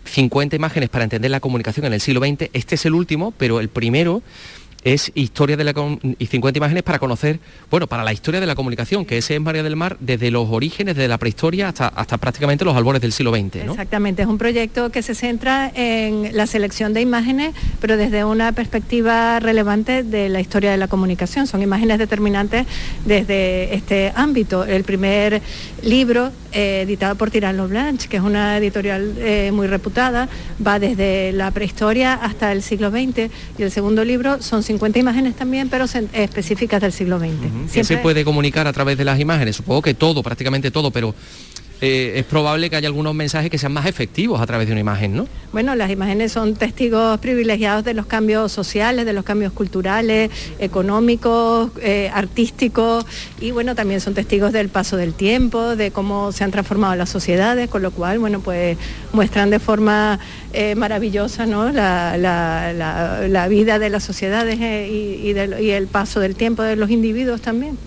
50 0.06 0.56
imágenes 0.56 0.88
para 0.88 1.04
entender 1.04 1.30
la 1.30 1.40
comunicación 1.40 1.86
en 1.86 1.92
el 1.92 2.00
siglo 2.00 2.20
XX. 2.20 2.50
Este 2.52 2.76
es 2.76 2.86
el 2.86 2.94
último, 2.94 3.32
pero 3.36 3.60
el 3.60 3.68
primero 3.68 4.22
es 4.84 5.12
historia 5.14 5.56
de 5.56 5.64
la 5.64 5.74
y 6.18 6.26
50 6.26 6.58
imágenes 6.58 6.82
para 6.82 6.98
conocer, 6.98 7.40
bueno, 7.70 7.86
para 7.86 8.04
la 8.04 8.12
historia 8.12 8.40
de 8.40 8.46
la 8.46 8.54
comunicación, 8.54 9.04
que 9.04 9.18
ese 9.18 9.34
es 9.34 9.40
María 9.40 9.62
del 9.62 9.76
Mar 9.76 9.96
desde 10.00 10.30
los 10.30 10.48
orígenes, 10.48 10.96
desde 10.96 11.08
la 11.08 11.18
prehistoria 11.18 11.68
hasta, 11.68 11.88
hasta 11.88 12.18
prácticamente 12.18 12.64
los 12.64 12.76
albores 12.76 13.02
del 13.02 13.12
siglo 13.12 13.32
XX. 13.32 13.56
Exactamente, 13.56 14.22
es 14.22 14.28
un 14.28 14.38
proyecto 14.38 14.90
que 14.90 15.02
se 15.02 15.14
centra 15.14 15.70
en 15.74 16.36
la 16.36 16.46
selección 16.46 16.94
de 16.94 17.00
imágenes, 17.00 17.54
pero 17.80 17.96
desde 17.96 18.24
una 18.24 18.52
perspectiva 18.52 19.40
relevante 19.40 20.02
de 20.02 20.28
la 20.28 20.40
historia 20.40 20.70
de 20.70 20.76
la 20.76 20.88
comunicación. 20.88 21.46
Son 21.46 21.62
imágenes 21.62 21.98
determinantes 21.98 22.66
desde 23.04 23.74
este 23.74 24.12
ámbito. 24.14 24.64
El 24.64 24.84
primer 24.84 25.42
libro, 25.82 26.30
eh, 26.52 26.82
editado 26.82 27.14
por 27.16 27.30
Tirano 27.30 27.68
Blanche, 27.68 28.08
que 28.08 28.16
es 28.16 28.22
una 28.22 28.56
editorial 28.58 29.14
eh, 29.18 29.50
muy 29.52 29.66
reputada, 29.66 30.28
va 30.64 30.78
desde 30.78 31.32
la 31.32 31.50
prehistoria 31.50 32.14
hasta 32.14 32.52
el 32.52 32.62
siglo 32.62 32.90
XX, 32.90 33.30
y 33.58 33.62
el 33.62 33.70
segundo 33.70 34.04
libro 34.04 34.40
son 34.42 34.62
50 34.68 34.98
imágenes 34.98 35.34
también, 35.34 35.70
pero 35.70 35.86
específicas 36.12 36.80
del 36.82 36.92
siglo 36.92 37.18
XX. 37.18 37.72
¿Qué 37.72 37.84
se 37.84 37.96
puede 37.96 38.22
comunicar 38.22 38.66
a 38.66 38.72
través 38.72 38.98
de 38.98 39.04
las 39.04 39.18
imágenes? 39.18 39.56
Supongo 39.56 39.80
que 39.80 39.94
todo, 39.94 40.22
prácticamente 40.22 40.70
todo, 40.70 40.90
pero 40.90 41.14
eh, 41.80 42.14
es 42.16 42.24
probable 42.24 42.70
que 42.70 42.76
haya 42.76 42.88
algunos 42.88 43.14
mensajes 43.14 43.50
que 43.50 43.58
sean 43.58 43.72
más 43.72 43.86
efectivos 43.86 44.40
a 44.40 44.46
través 44.46 44.66
de 44.66 44.72
una 44.72 44.80
imagen, 44.80 45.14
¿no? 45.14 45.28
Bueno, 45.52 45.74
las 45.76 45.90
imágenes 45.90 46.32
son 46.32 46.56
testigos 46.56 47.18
privilegiados 47.20 47.84
de 47.84 47.94
los 47.94 48.06
cambios 48.06 48.50
sociales, 48.50 49.06
de 49.06 49.12
los 49.12 49.24
cambios 49.24 49.52
culturales, 49.52 50.30
económicos, 50.58 51.70
eh, 51.80 52.10
artísticos 52.12 53.06
y 53.40 53.52
bueno, 53.52 53.74
también 53.74 54.00
son 54.00 54.14
testigos 54.14 54.52
del 54.52 54.68
paso 54.68 54.96
del 54.96 55.14
tiempo, 55.14 55.76
de 55.76 55.90
cómo 55.92 56.32
se 56.32 56.44
han 56.44 56.50
transformado 56.50 56.96
las 56.96 57.10
sociedades, 57.10 57.70
con 57.70 57.82
lo 57.82 57.92
cual, 57.92 58.18
bueno, 58.18 58.40
pues 58.40 58.76
muestran 59.12 59.50
de 59.50 59.60
forma 59.60 60.18
eh, 60.52 60.74
maravillosa 60.74 61.46
¿no? 61.46 61.70
la, 61.70 63.46
vida 63.48 63.78
de 63.78 63.88
las 63.88 64.02
sociedades 64.02 64.58
y, 64.58 65.30
el 65.70 65.86
paso 65.86 66.20
del 66.20 66.34
tiempo 66.34 66.62
de 66.62 66.76
los 66.76 66.90
individuos 66.90 67.40
también. 67.40 67.78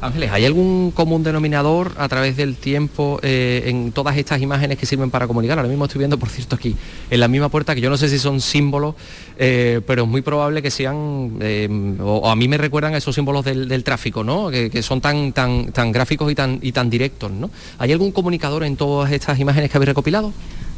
Ángeles, 0.00 0.30
¿hay 0.32 0.46
algún 0.46 0.92
común 0.92 1.22
denominador 1.22 1.92
a 1.98 2.08
través 2.08 2.36
del 2.36 2.56
tiempo 2.56 3.20
eh, 3.22 3.64
en 3.66 3.92
todas 3.92 4.16
estas 4.16 4.40
imágenes 4.40 4.78
que 4.78 4.86
sirven 4.86 5.10
para 5.10 5.26
comunicar. 5.26 5.58
Ahora 5.58 5.68
mismo 5.68 5.84
estoy 5.84 5.98
viendo, 5.98 6.18
por 6.18 6.28
cierto, 6.28 6.56
aquí 6.56 6.76
en 7.10 7.20
la 7.20 7.28
misma 7.28 7.48
puerta, 7.48 7.74
que 7.74 7.80
yo 7.80 7.90
no 7.90 7.96
sé 7.96 8.08
si 8.08 8.18
son 8.18 8.40
símbolos, 8.40 8.94
eh, 9.38 9.80
pero 9.86 10.04
es 10.04 10.08
muy 10.08 10.22
probable 10.22 10.62
que 10.62 10.70
sean, 10.70 11.36
eh, 11.40 11.68
o, 12.00 12.30
a 12.30 12.36
mí 12.36 12.48
me 12.48 12.58
recuerdan 12.58 12.94
esos 12.94 13.14
símbolos 13.14 13.44
del, 13.44 13.84
tráfico, 13.84 14.24
¿no? 14.24 14.50
Que, 14.50 14.82
son 14.82 15.00
tan, 15.00 15.32
tan, 15.32 15.72
tan 15.72 15.92
gráficos 15.92 16.30
y 16.30 16.34
tan, 16.34 16.58
y 16.62 16.72
tan 16.72 16.90
directos, 16.90 17.30
¿no? 17.30 17.50
¿Hay 17.78 17.92
algún 17.92 18.12
comunicador 18.12 18.64
en 18.64 18.76
todas 18.76 19.12
estas 19.12 19.38
imágenes 19.38 19.70
que 19.70 19.76
habéis 19.76 19.88
recopilado? 19.88 20.32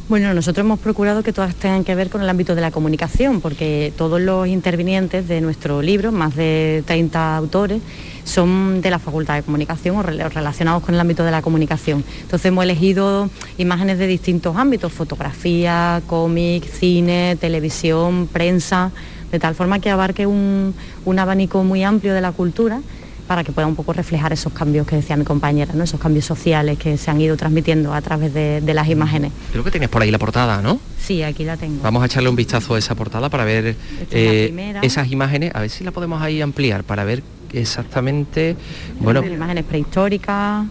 Bueno, 0.08 0.34
nosotros 0.34 0.64
hemos 0.64 0.80
procurado 0.80 1.22
que 1.22 1.32
todas 1.32 1.54
tengan 1.54 1.84
que 1.84 1.94
ver 1.94 2.10
con 2.10 2.22
el 2.22 2.28
ámbito 2.28 2.54
de 2.54 2.60
la 2.60 2.70
comunicación, 2.70 3.40
porque 3.40 3.92
todos 3.96 4.20
los 4.20 4.48
intervinientes 4.48 5.28
de 5.28 5.40
nuestro 5.40 5.80
libro, 5.80 6.12
más 6.12 6.34
de 6.34 6.82
30 6.86 7.36
autores, 7.36 7.80
son 8.24 8.80
de 8.80 8.90
la 8.90 8.98
Facultad 8.98 9.34
de 9.34 9.42
Comunicación 9.42 9.96
o 9.96 10.02
relacionados 10.02 10.82
con 10.82 10.94
el 10.94 11.00
ámbito 11.00 11.24
de 11.24 11.30
la 11.30 11.42
comunicación. 11.42 12.04
Entonces 12.22 12.46
hemos 12.46 12.64
elegido 12.64 13.28
imágenes 13.58 13.98
de 13.98 14.06
distintos 14.06 14.56
ámbitos, 14.56 14.92
fotografía, 14.92 16.02
cómic, 16.06 16.64
cine, 16.64 17.36
televisión, 17.40 18.28
prensa, 18.32 18.90
de 19.30 19.38
tal 19.38 19.54
forma 19.54 19.80
que 19.80 19.90
abarque 19.90 20.26
un, 20.26 20.74
abanico 21.18 21.64
muy 21.64 21.82
amplio 21.82 22.14
de 22.14 22.20
la 22.20 22.32
cultura 22.32 22.80
para 23.26 23.44
que 23.44 23.52
pueda 23.52 23.66
un 23.66 23.76
poco 23.76 23.92
reflejar 23.92 24.32
esos 24.32 24.52
cambios 24.52 24.86
que 24.86 24.96
decía 24.96 25.16
mi 25.16 25.24
compañera, 25.24 25.72
¿no? 25.74 25.84
esos 25.84 25.98
cambios 25.98 26.24
sociales 26.24 26.76
que 26.76 26.98
se 26.98 27.10
han 27.10 27.20
ido 27.20 27.36
transmitiendo 27.36 27.94
a 27.94 28.02
través 28.02 28.34
de, 28.34 28.60
las 28.74 28.88
imágenes. 28.88 29.32
Creo 29.52 29.64
que 29.64 29.70
tienes 29.70 29.88
por 29.88 30.02
ahí 30.02 30.10
la 30.10 30.18
portada, 30.18 30.60
¿no? 30.60 30.78
Sí, 31.00 31.22
aquí 31.22 31.44
la 31.44 31.56
tengo. 31.56 31.82
Vamos 31.82 32.02
a 32.02 32.06
echarle 32.06 32.28
un 32.28 32.36
vistazo 32.36 32.74
a 32.74 32.78
esa 32.78 32.94
portada 32.94 33.30
para 33.30 33.44
ver 33.44 33.76
eh, 34.10 34.78
esas 34.82 35.10
imágenes, 35.10 35.52
a 35.54 35.60
ver 35.60 35.70
si 35.70 35.82
la 35.82 35.92
podemos 35.92 36.20
ahí 36.20 36.42
ampliar, 36.42 36.84
para 36.84 37.04
ver 37.04 37.22
exactamente, 37.52 38.56
bueno... 39.00 39.24
Imágenes 39.24 39.64
prehistóricas. 39.64 40.66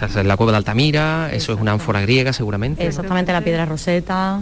Esta 0.00 0.20
es 0.20 0.26
la 0.26 0.36
cueva 0.36 0.52
de 0.52 0.58
Altamira, 0.58 1.30
eso 1.32 1.54
es 1.54 1.60
una 1.60 1.72
ánfora 1.72 2.02
griega 2.02 2.32
seguramente. 2.32 2.86
Exactamente, 2.86 3.32
la 3.32 3.40
piedra 3.40 3.64
roseta. 3.64 4.40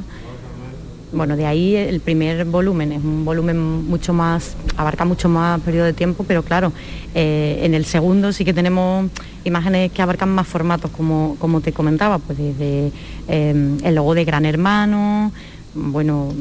bueno, 1.13 1.37
de 1.37 1.47
ahí 1.47 1.77
el 1.77 2.01
primer 2.01 2.45
volumen 2.45 2.91
es 2.91 3.05
un 3.05 3.25
volumen 3.25 3.87
mucho 3.87 4.13
más, 4.13 4.57
abarca 4.77 5.05
mucho 5.05 5.29
más 5.29 5.61
periodo 5.61 5.87
de 5.87 5.93
tiempo, 5.93 6.25
pero 6.27 6.43
claro, 6.43 6.73
eh, 7.15 7.61
en 7.63 7.75
el 7.75 7.85
segundo 7.85 8.33
sí 8.33 8.45
que 8.45 8.53
tenemos 8.53 9.09
imágenes 9.45 9.93
que 9.93 10.03
abarcan 10.03 10.31
más 10.31 10.49
formatos, 10.49 10.91
como, 10.91 11.37
como 11.39 11.61
te 11.61 11.73
comentaba, 11.73 12.19
pues 12.19 12.37
desde 12.37 12.91
eh, 13.29 13.79
el 13.85 13.95
logo 13.95 14.15
de 14.15 14.25
Gran 14.25 14.47
Hermano, 14.47 15.31
bueno, 15.75 16.33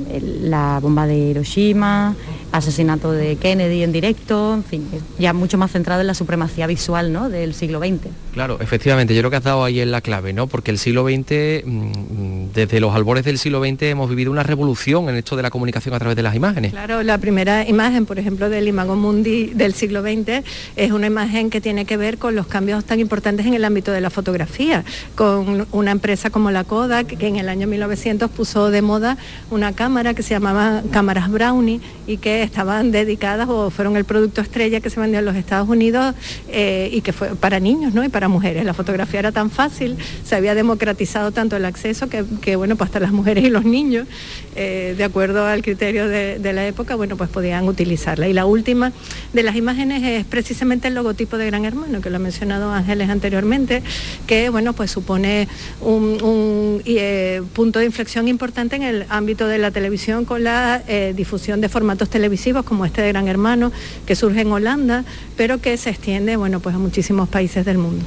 la 0.42 0.80
bomba 0.82 1.08
de 1.08 1.18
Hiroshima, 1.18 2.16
asesinato 2.52 3.12
de 3.12 3.36
Kennedy 3.38 3.84
en 3.84 3.92
directo, 3.92 4.54
en 4.54 4.64
fin, 4.64 4.88
ya 5.18 5.34
mucho 5.34 5.58
más 5.58 5.72
centrado 5.72 6.02
en 6.02 6.08
la 6.08 6.14
supremacía 6.14 6.68
visual 6.68 7.12
¿no? 7.12 7.30
del 7.30 7.54
siglo 7.54 7.80
XX. 7.80 8.10
Claro, 8.34 8.58
efectivamente, 8.60 9.14
yo 9.14 9.22
creo 9.22 9.30
que 9.30 9.38
has 9.38 9.44
dado 9.44 9.64
ahí 9.64 9.80
en 9.80 9.92
la 9.92 10.02
clave, 10.02 10.34
¿no? 10.34 10.48
Porque 10.48 10.72
el 10.72 10.80
siglo 10.80 11.04
XX, 11.04 11.64
mm, 11.66 12.52
desde 12.54 12.80
los 12.80 12.96
albores 12.96 13.24
del 13.26 13.38
siglo 13.38 13.64
XX 13.64 13.84
hemos 13.84 14.10
vivido 14.10 14.32
una 14.32 14.42
revolución 14.42 15.08
en 15.08 15.16
esto 15.16 15.36
de 15.36 15.44
la 15.44 15.52
comunicación 15.52 15.94
a 15.94 16.00
través 16.00 16.16
de 16.16 16.24
las 16.24 16.36
imágenes. 16.36 16.72
Claro, 16.72 17.04
la 17.04 17.20
primera 17.20 17.68
imagen, 17.68 18.08
por 18.08 18.18
ejemplo, 18.18 18.50
del 18.50 18.68
Imago 18.68 18.96
Mundi 18.96 19.48
del 19.54 19.76
siglo 19.76 20.02
XX 20.02 20.44
es 20.76 20.92
una 20.92 21.06
imagen 21.06 21.52
que 21.52 21.62
tiene 21.62 21.86
que 21.86 21.96
ver 21.96 22.18
con 22.18 22.36
los 22.36 22.48
cambios 22.48 22.84
tan 22.86 23.00
importantes 23.00 23.46
en 23.46 23.54
el 23.54 23.64
ámbito 23.66 23.92
de 23.92 24.02
la 24.02 24.10
fotografía, 24.10 24.84
con 25.14 25.68
una 25.72 25.92
empresa 25.92 26.32
como 26.32 26.50
la 26.50 26.64
Kodak, 26.64 27.06
que 27.06 27.28
en 27.28 27.36
el 27.36 27.50
año 27.50 27.68
1900 27.68 28.32
puso 28.32 28.72
de 28.72 28.82
moda 28.82 29.18
una 29.52 29.74
cámara 29.74 30.16
que 30.16 30.24
se 30.24 30.34
llamaba 30.34 30.82
cámaras 30.92 31.30
Brownie 31.30 31.82
y 32.08 32.18
que 32.18 32.42
estaban 32.42 32.92
dedicadas 32.92 33.48
o 33.48 33.70
fueron 33.70 33.96
el 33.96 34.06
producto 34.06 34.42
estrella 34.42 34.80
que 34.82 34.90
se 34.90 35.00
vendió 35.00 35.20
en 35.20 35.26
los 35.26 35.36
Estados 35.36 35.70
Unidos 35.70 36.16
eh, 36.50 36.90
y 36.92 37.02
que 37.02 37.14
fue 37.14 37.36
para 37.36 37.60
niños 37.60 37.94
¿no? 37.94 38.04
para 38.10 38.23
mujeres. 38.28 38.66
La 38.66 38.74
fotografía 38.74 39.20
era 39.20 39.32
tan 39.32 39.50
fácil, 39.50 39.98
se 40.24 40.36
había 40.36 40.56
democratizado 40.56 41.32
tanto 41.32 41.56
el 41.56 41.66
acceso 41.66 42.08
que, 42.10 42.56
bueno, 42.56 42.76
pues 42.76 42.90
hasta 42.90 43.00
las 43.00 43.12
mujeres 43.12 43.44
y 43.44 43.50
los 43.50 43.66
niños, 43.66 44.08
eh, 44.56 44.96
de 44.98 45.04
acuerdo 45.04 45.46
al 45.46 45.62
criterio 45.62 46.08
de, 46.08 46.54
la 46.54 46.68
época, 46.68 46.96
bueno, 46.96 47.18
pues 47.18 47.30
podían 47.30 47.68
utilizarla. 47.68 48.28
Y 48.28 48.34
la 48.34 48.46
última 48.46 48.92
de 49.34 49.44
las 49.44 49.56
imágenes 49.56 50.04
es 50.04 50.26
precisamente 50.26 50.88
el 50.88 50.94
logotipo 50.94 51.38
de 51.38 51.48
Gran 51.48 51.66
Hermano, 51.66 52.02
que 52.02 52.10
lo 52.10 52.18
ha 52.18 52.20
mencionado 52.20 52.72
Ángeles 52.72 53.10
anteriormente, 53.10 53.82
que 54.28 54.50
bueno, 54.50 54.74
pues 54.74 54.92
supone 54.92 55.48
un, 55.82 56.82
eh, 56.86 57.42
punto 57.54 57.80
de 57.80 57.86
inflexión 57.86 58.28
importante 58.28 58.76
en 58.76 58.84
el 58.84 59.06
ámbito 59.10 59.48
de 59.48 59.58
la 59.58 59.72
televisión 59.72 60.26
con 60.26 60.44
la 60.44 60.84
difusión 61.16 61.62
de 61.62 61.70
formatos 61.70 62.10
televisivos 62.10 62.64
como 62.64 62.86
este 62.86 63.02
de 63.02 63.10
Gran 63.10 63.28
Hermano, 63.28 63.72
que 64.06 64.16
surge 64.16 64.42
en 64.42 64.52
Holanda, 64.52 65.04
pero 65.36 65.60
que 65.60 65.78
se 65.78 65.90
extiende, 65.90 66.36
bueno, 66.36 66.60
pues 66.60 66.76
a 66.76 66.80
muchísimos 66.80 67.30
países 67.30 67.66
del 67.66 67.78
mundo. 67.78 68.06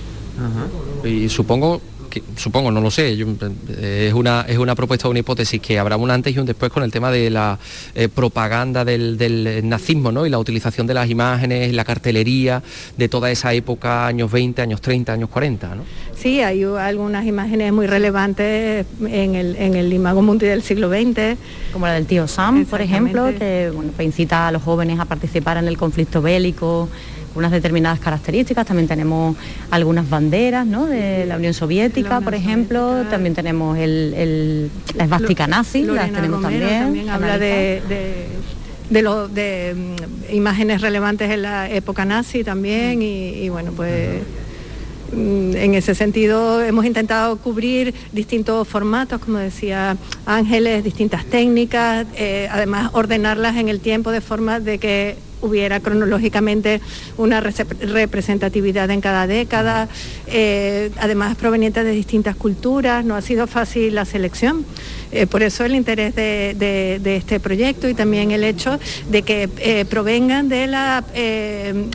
Y 1.04 1.28
supongo 1.28 1.80
supongo, 2.36 2.70
no 2.70 2.80
lo 2.80 2.90
sé, 2.90 3.12
eh, 3.12 4.06
es, 4.08 4.14
una, 4.14 4.44
es 4.48 4.58
una 4.58 4.74
propuesta, 4.74 5.08
una 5.08 5.18
hipótesis 5.18 5.60
que 5.60 5.78
habrá 5.78 5.96
un 5.96 6.10
antes 6.10 6.34
y 6.34 6.38
un 6.38 6.46
después 6.46 6.72
con 6.72 6.82
el 6.82 6.90
tema 6.90 7.10
de 7.10 7.30
la 7.30 7.58
eh, 7.94 8.08
propaganda 8.08 8.84
del, 8.84 9.16
nazismo 9.64 10.12
¿no? 10.12 10.26
y 10.26 10.30
la 10.30 10.38
utilización 10.38 10.86
de 10.86 10.94
las 10.94 11.10
imágenes, 11.10 11.72
la 11.72 11.84
cartelería 11.84 12.62
de 12.96 13.08
toda 13.08 13.30
esa 13.30 13.52
época, 13.52 14.06
años 14.06 14.30
20, 14.30 14.62
años 14.62 14.80
30, 14.80 15.12
años 15.12 15.28
40. 15.30 15.74
¿no? 15.74 15.82
Sí, 16.14 16.40
hay 16.40 16.62
algunas 16.64 17.26
imágenes 17.26 17.72
muy 17.72 17.86
relevantes 17.86 18.86
en 19.06 19.34
el, 19.34 19.56
en 19.56 19.74
el 19.74 19.92
Imago 19.92 20.22
Mundi 20.22 20.46
del 20.46 20.62
siglo 20.62 20.88
XX. 20.88 21.36
Como 21.72 21.86
la 21.86 21.94
del 21.94 22.06
tío 22.06 22.26
Sam, 22.26 22.64
por 22.66 22.80
ejemplo, 22.80 23.26
que 23.38 23.70
bueno, 23.74 23.92
incita 24.00 24.48
a 24.48 24.52
los 24.52 24.62
jóvenes 24.62 24.98
a 24.98 25.04
participar 25.04 25.58
en 25.58 25.68
el 25.68 25.76
conflicto 25.76 26.22
bélico 26.22 26.88
unas 27.36 27.52
determinadas 27.52 28.00
características. 28.00 28.66
También 28.66 28.88
tenemos 28.88 29.36
algunas 29.70 30.08
banderas 30.08 30.66
de 30.68 31.26
la 31.26 31.36
Unión 31.36 31.54
Soviética, 31.54 32.20
por 32.20 32.34
ejemplo. 32.34 33.04
También 33.10 33.34
tenemos 33.34 33.78
el, 33.78 34.70
la 34.94 35.04
esvástica 35.04 35.46
nazi, 35.46 35.82
las 35.82 36.12
tenemos 36.12 36.42
también. 36.42 37.08
habla 37.08 37.38
de, 37.38 37.82
de 38.90 39.74
mm, 39.74 40.34
imágenes 40.34 40.80
relevantes 40.80 41.30
en 41.30 41.42
la 41.42 41.68
época 41.70 42.04
nazi 42.04 42.44
también 42.44 43.02
y, 43.02 43.48
bueno 43.48 43.72
pues 43.72 44.22
mm, 45.12 45.56
en 45.56 45.74
ese 45.74 45.94
sentido 45.94 46.62
hemos 46.62 46.84
intentado 46.84 47.36
cubrir 47.38 47.94
distintos 48.12 48.66
formatos 48.68 49.20
como 49.20 49.38
decía 49.38 49.96
Ángeles 50.24 50.84
distintas 50.84 51.24
técnicas 51.24 52.06
eh, 52.16 52.48
además 52.50 52.90
ordenarlas 52.92 53.56
en 53.56 53.68
el 53.68 53.80
tiempo 53.80 54.10
de 54.12 54.20
forma 54.20 54.60
de 54.60 54.78
que 54.78 55.16
hubiera 55.42 55.80
cronológicamente 55.80 56.80
una 57.16 57.40
representatividad 57.40 58.90
en 58.90 59.00
cada 59.00 59.26
década, 59.26 59.88
eh, 60.26 60.90
además 60.98 61.36
proveniente 61.36 61.84
de 61.84 61.92
distintas 61.92 62.36
culturas, 62.36 63.04
no 63.04 63.14
ha 63.14 63.22
sido 63.22 63.46
fácil 63.46 63.94
la 63.94 64.04
selección. 64.04 64.64
Eh, 65.12 65.26
por 65.26 65.44
eso 65.44 65.64
el 65.64 65.76
interés 65.76 66.14
de, 66.16 67.00
este 67.04 67.38
proyecto 67.38 67.88
y 67.88 67.94
también 67.94 68.32
el 68.32 68.42
hecho 68.42 68.78
de 69.08 69.22
que 69.22 69.48
eh, 69.58 69.84
provengan 69.84 70.48
de 70.48 70.66
la, 70.66 71.04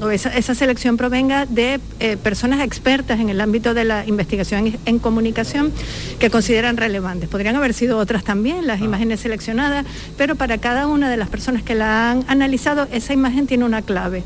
o 0.02 0.10
esa, 0.10 0.56
selección 0.56 0.98
provenga 0.98 1.46
de 1.46 1.80
personas 2.24 2.62
expertas 2.62 3.20
en 3.20 3.30
el 3.30 3.42
ámbito 3.42 3.74
de 3.74 3.84
la 3.84 4.06
investigación 4.08 4.78
en, 4.86 5.00
comunicación 5.00 5.72
que 6.20 6.30
consideran 6.30 6.78
relevantes. 6.78 7.28
Podrían 7.28 7.56
haber 7.56 7.74
sido 7.74 7.98
otras 7.98 8.24
también, 8.24 8.66
las 8.68 8.82
ah. 8.82 8.86
imágenes 8.86 9.20
seleccionadas, 9.20 9.86
pero 10.18 10.36
para 10.36 10.58
cada 10.58 10.88
una 10.88 11.10
de 11.10 11.18
las 11.18 11.30
personas 11.30 11.64
que 11.64 11.76
la 11.76 12.12
han 12.12 12.24
analizado, 12.28 12.88
esa 12.92 13.14
imagen 13.14 13.41
tiene 13.48 13.66
una 13.66 13.82
clave. 13.82 14.24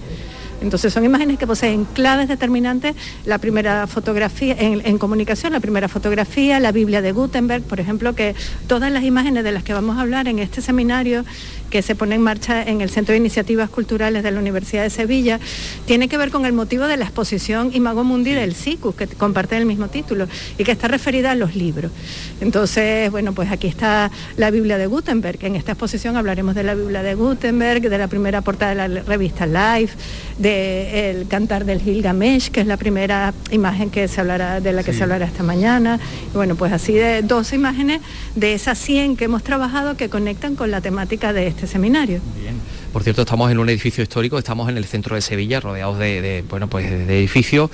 Entonces 0.62 0.94
son 0.94 1.06
imágenes 1.06 1.38
que 1.38 1.48
poseen 1.48 1.86
claves 1.86 2.28
determinantes, 2.28 2.96
la 3.26 3.38
primera 3.38 3.88
fotografía 3.88 4.56
en, 4.58 4.98
comunicación, 4.98 5.54
la 5.54 5.60
primera 5.60 5.88
fotografía, 5.88 6.60
la 6.60 6.72
Biblia 6.72 7.02
de 7.02 7.12
Gutenberg, 7.12 7.64
por 7.64 7.80
ejemplo, 7.80 8.16
que 8.16 8.36
todas 8.68 8.92
las 8.92 9.04
imágenes 9.04 9.44
de 9.44 9.52
las 9.52 9.64
que 9.64 9.74
vamos 9.74 9.98
a 9.98 10.02
hablar 10.02 10.28
en 10.28 10.40
este 10.40 10.62
seminario 10.62 11.26
que 11.70 11.82
se 11.82 11.96
pone 11.96 12.16
en 12.16 12.22
marcha 12.22 12.64
en 12.64 12.82
el 12.82 12.90
Centro 12.90 13.14
de 13.14 13.18
Iniciativas 13.18 13.70
Culturales 13.70 14.24
de 14.24 14.32
la 14.32 14.40
Universidad 14.40 14.84
de 14.84 14.90
Sevilla, 14.90 15.40
tiene 15.86 16.08
que 16.08 16.18
ver 16.18 16.32
con 16.32 16.46
el 16.46 16.54
motivo 16.54 16.88
de 16.88 16.96
la 16.96 17.06
exposición 17.06 17.72
Imago 17.74 18.04
Mundi 18.04 18.32
del 18.32 18.56
SICUS, 18.56 18.96
que 18.96 19.08
comparte 19.08 19.58
el 19.58 19.66
mismo 19.66 19.88
título 19.90 20.28
y 20.58 20.64
que 20.64 20.72
está 20.72 20.88
referida 20.88 21.32
a 21.32 21.36
los 21.36 21.56
libros. 21.56 21.92
Entonces, 22.40 23.12
bueno, 23.12 23.34
pues 23.34 23.52
aquí 23.52 23.68
está 23.68 24.12
la 24.38 24.52
Biblia 24.52 24.78
de 24.78 24.88
Gutenberg. 24.88 25.44
En 25.44 25.56
esta 25.56 25.74
exposición 25.74 26.16
hablaremos 26.18 26.56
de 26.56 26.64
la 26.64 26.76
Biblia 26.76 27.04
de 27.04 27.16
Gutenberg, 27.16 27.82
de 27.82 27.98
la 27.98 28.08
primera 28.08 28.42
portada 28.42 28.88
de 28.88 28.96
la 28.96 29.04
revista 29.04 29.46
Life, 29.46 29.98
del 30.46 31.28
cantar 31.28 31.66
del 31.66 31.82
Gilgamesh, 31.82 32.52
que 32.52 32.62
es 32.62 32.68
la 32.68 32.78
primera 32.78 33.34
imagen 33.50 33.90
que 33.90 34.08
se 34.08 34.22
hablará, 34.22 34.62
de 34.62 34.74
la 34.74 34.84
que 34.84 34.94
se 34.94 35.02
hablará 35.02 35.26
esta 35.26 35.42
mañana. 35.42 36.00
Y 36.32 36.38
bueno, 36.38 36.56
pues 36.56 36.72
así 36.72 36.94
de 36.94 37.24
dos 37.24 37.52
imágenes 37.52 38.02
de 38.36 38.54
esas 38.54 38.78
100 38.78 39.18
que 39.18 39.26
hemos 39.26 39.42
trabajado 39.42 39.98
que 39.98 40.08
conectan 40.08 40.56
con 40.56 40.70
la 40.70 40.82
temática 40.82 41.34
de 41.34 41.48
este 41.48 41.66
seminario. 41.66 42.22
Bien. 42.40 42.56
Por 42.94 43.04
cierto, 43.04 43.24
estamos 43.24 43.52
en 43.52 43.58
un 43.58 43.68
edificio 43.70 44.04
histórico, 44.04 44.38
estamos 44.38 44.70
en 44.70 44.78
el 44.78 44.86
centro 44.86 45.16
de 45.16 45.22
Sevilla, 45.22 45.60
rodeados 45.60 45.98
de, 45.98 46.44
bueno, 46.48 46.70
pues 46.70 46.90
de 46.90 47.20
edificios 47.20 47.72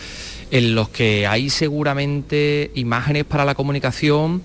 en 0.50 0.74
los 0.74 0.88
que 0.90 1.28
hay 1.28 1.50
seguramente 1.50 2.72
imágenes 2.76 3.26
para 3.26 3.44
la 3.44 3.54
comunicación, 3.54 4.42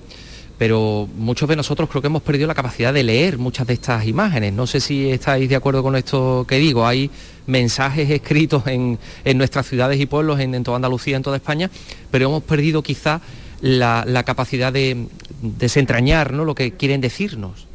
pero 0.58 1.08
muchos 1.16 1.48
de 1.48 1.56
nosotros 1.56 1.88
creo 1.88 2.00
que 2.00 2.06
hemos 2.06 2.22
perdido 2.22 2.46
la 2.46 2.54
capacidad 2.54 2.92
de 2.92 3.02
leer 3.02 3.38
muchas 3.38 3.66
de 3.66 3.74
estas 3.74 4.06
imágenes. 4.06 4.52
No 4.52 4.66
sé 4.66 4.80
si 4.80 5.10
estáis 5.10 5.48
de 5.48 5.56
acuerdo 5.56 5.82
con 5.82 5.96
esto 5.96 6.46
que 6.48 6.56
digo. 6.56 6.86
Hay 6.86 7.10
mensajes 7.46 8.10
escritos 8.10 8.64
en, 8.66 8.98
nuestras 9.34 9.66
ciudades 9.66 10.00
y 10.00 10.06
pueblos, 10.06 10.40
en, 10.40 10.62
toda 10.64 10.76
Andalucía, 10.76 11.16
en 11.16 11.22
toda 11.22 11.36
España, 11.36 11.70
pero 12.10 12.28
hemos 12.28 12.42
perdido 12.42 12.82
quizá 12.82 13.20
la, 13.60 14.22
capacidad 14.24 14.72
de 14.72 15.06
desentrañar 15.42 16.32
¿no? 16.32 16.44
lo 16.44 16.54
que 16.54 16.72
quieren 16.72 17.00
decirnos. 17.00 17.66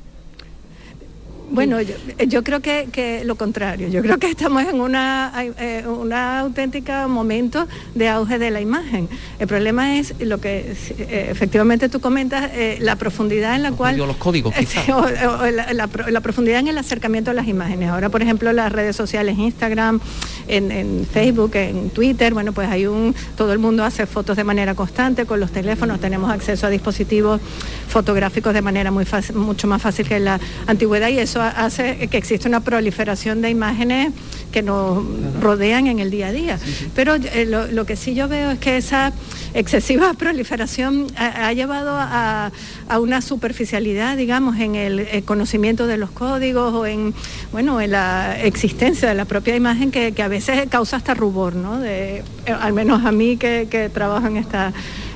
Bueno, 1.52 1.80
yo, 1.82 2.44
creo 2.44 2.62
que, 2.62 3.22
lo 3.26 3.36
contrario. 3.36 3.90
Yo 3.90 4.02
creo 4.02 4.18
que 4.18 4.28
estamos 4.28 4.64
en 4.64 4.80
una, 4.80 5.32
eh, 5.60 5.84
una 5.86 6.40
auténtica 6.40 7.08
momento 7.08 7.68
de 7.94 8.08
auge 8.08 8.40
de 8.40 8.52
la 8.52 8.62
imagen. 8.62 9.10
El 9.38 9.48
problema 9.48 9.98
es 9.98 10.14
lo 10.20 10.40
que 10.40 10.76
eh, 10.98 11.28
efectivamente 11.30 11.90
tú 11.90 12.00
comentas, 12.00 12.50
eh, 12.54 12.78
la 12.80 12.96
profundidad 12.96 13.56
en 13.56 13.64
la 13.64 13.72
cual... 13.72 13.98
Los 13.98 14.16
códigos, 14.18 14.54
quizás. 14.58 14.88
la, 14.88 16.22
profundidad 16.22 16.60
en 16.60 16.70
el 16.70 16.78
acercamiento 16.78 17.32
a 17.32 17.34
las 17.34 17.48
imágenes. 17.48 17.90
Ahora, 17.90 18.10
por 18.10 18.22
ejemplo, 18.22 18.52
las 18.54 18.72
redes 18.72 18.96
sociales, 18.96 19.38
Instagram, 19.38 20.00
en, 20.48 21.08
Facebook, 21.12 21.56
en 21.56 21.90
Twitter, 21.90 22.34
bueno, 22.34 22.54
pues 22.54 22.70
hay 22.70 22.88
un... 22.88 23.16
Todo 23.36 23.54
el 23.54 23.60
mundo 23.60 23.84
hace 23.84 24.06
fotos 24.06 24.38
de 24.38 24.44
manera 24.44 24.76
constante 24.76 25.26
con 25.26 25.40
los 25.40 25.52
teléfonos, 25.52 26.00
tenemos 26.00 26.32
acceso 26.32 26.68
a 26.68 26.70
dispositivos 26.70 27.42
fotográficos 27.88 28.54
de 28.54 28.62
manera 28.62 28.92
muy 28.92 29.06
fácil, 29.06 29.36
mucho 29.36 29.68
más 29.68 29.82
fácil 29.82 30.08
que 30.08 30.16
en 30.16 30.26
la 30.26 30.40
antigüedad 30.68 31.10
y 31.10 31.20
eso 31.20 31.42
hace 31.42 32.08
que 32.08 32.18
exista 32.18 32.48
una 32.48 32.62
proliferación 32.62 33.42
de 33.42 33.50
imágenes 33.50 34.14
que 34.52 34.62
nos 34.62 35.04
rodean 35.42 35.88
en 35.88 36.00
el 36.00 36.12
día 36.12 36.28
a 36.28 36.32
día. 36.32 36.60
Pero 36.96 37.16
eh, 37.16 37.46
lo, 37.46 37.86
que 37.86 37.96
sí 37.96 38.14
yo 38.14 38.28
veo 38.28 38.52
es 38.52 38.60
que 38.60 38.78
esa 38.78 39.14
excesiva 39.54 40.14
proliferación 40.14 41.08
ha, 41.18 41.52
llevado 41.54 41.92
a, 41.94 42.52
una 43.00 43.22
superficialidad, 43.22 44.18
digamos, 44.18 44.60
en 44.60 44.76
el, 44.76 45.00
eh, 45.00 45.24
conocimiento 45.26 45.88
de 45.88 45.98
los 45.98 46.12
códigos 46.12 46.74
o 46.74 46.86
en, 46.86 47.14
bueno, 47.52 47.82
en 47.82 47.92
la 47.92 48.40
existencia 48.42 49.10
de 49.10 49.16
la 49.16 49.26
propia 49.26 49.56
imagen 49.56 49.92
que, 49.92 50.14
a 50.22 50.28
veces 50.28 50.68
causa 50.70 50.98
hasta 50.98 51.14
rubor, 51.14 51.56
¿no? 51.56 51.80
De, 51.80 52.18
eh, 52.20 52.24
al 52.60 52.74
menos 52.74 53.06
a 53.06 53.12
mí 53.12 53.38
que, 53.38 53.68
que 53.70 53.90
trabajo 53.90 54.28
en, 54.28 54.38
esta, 54.38 54.72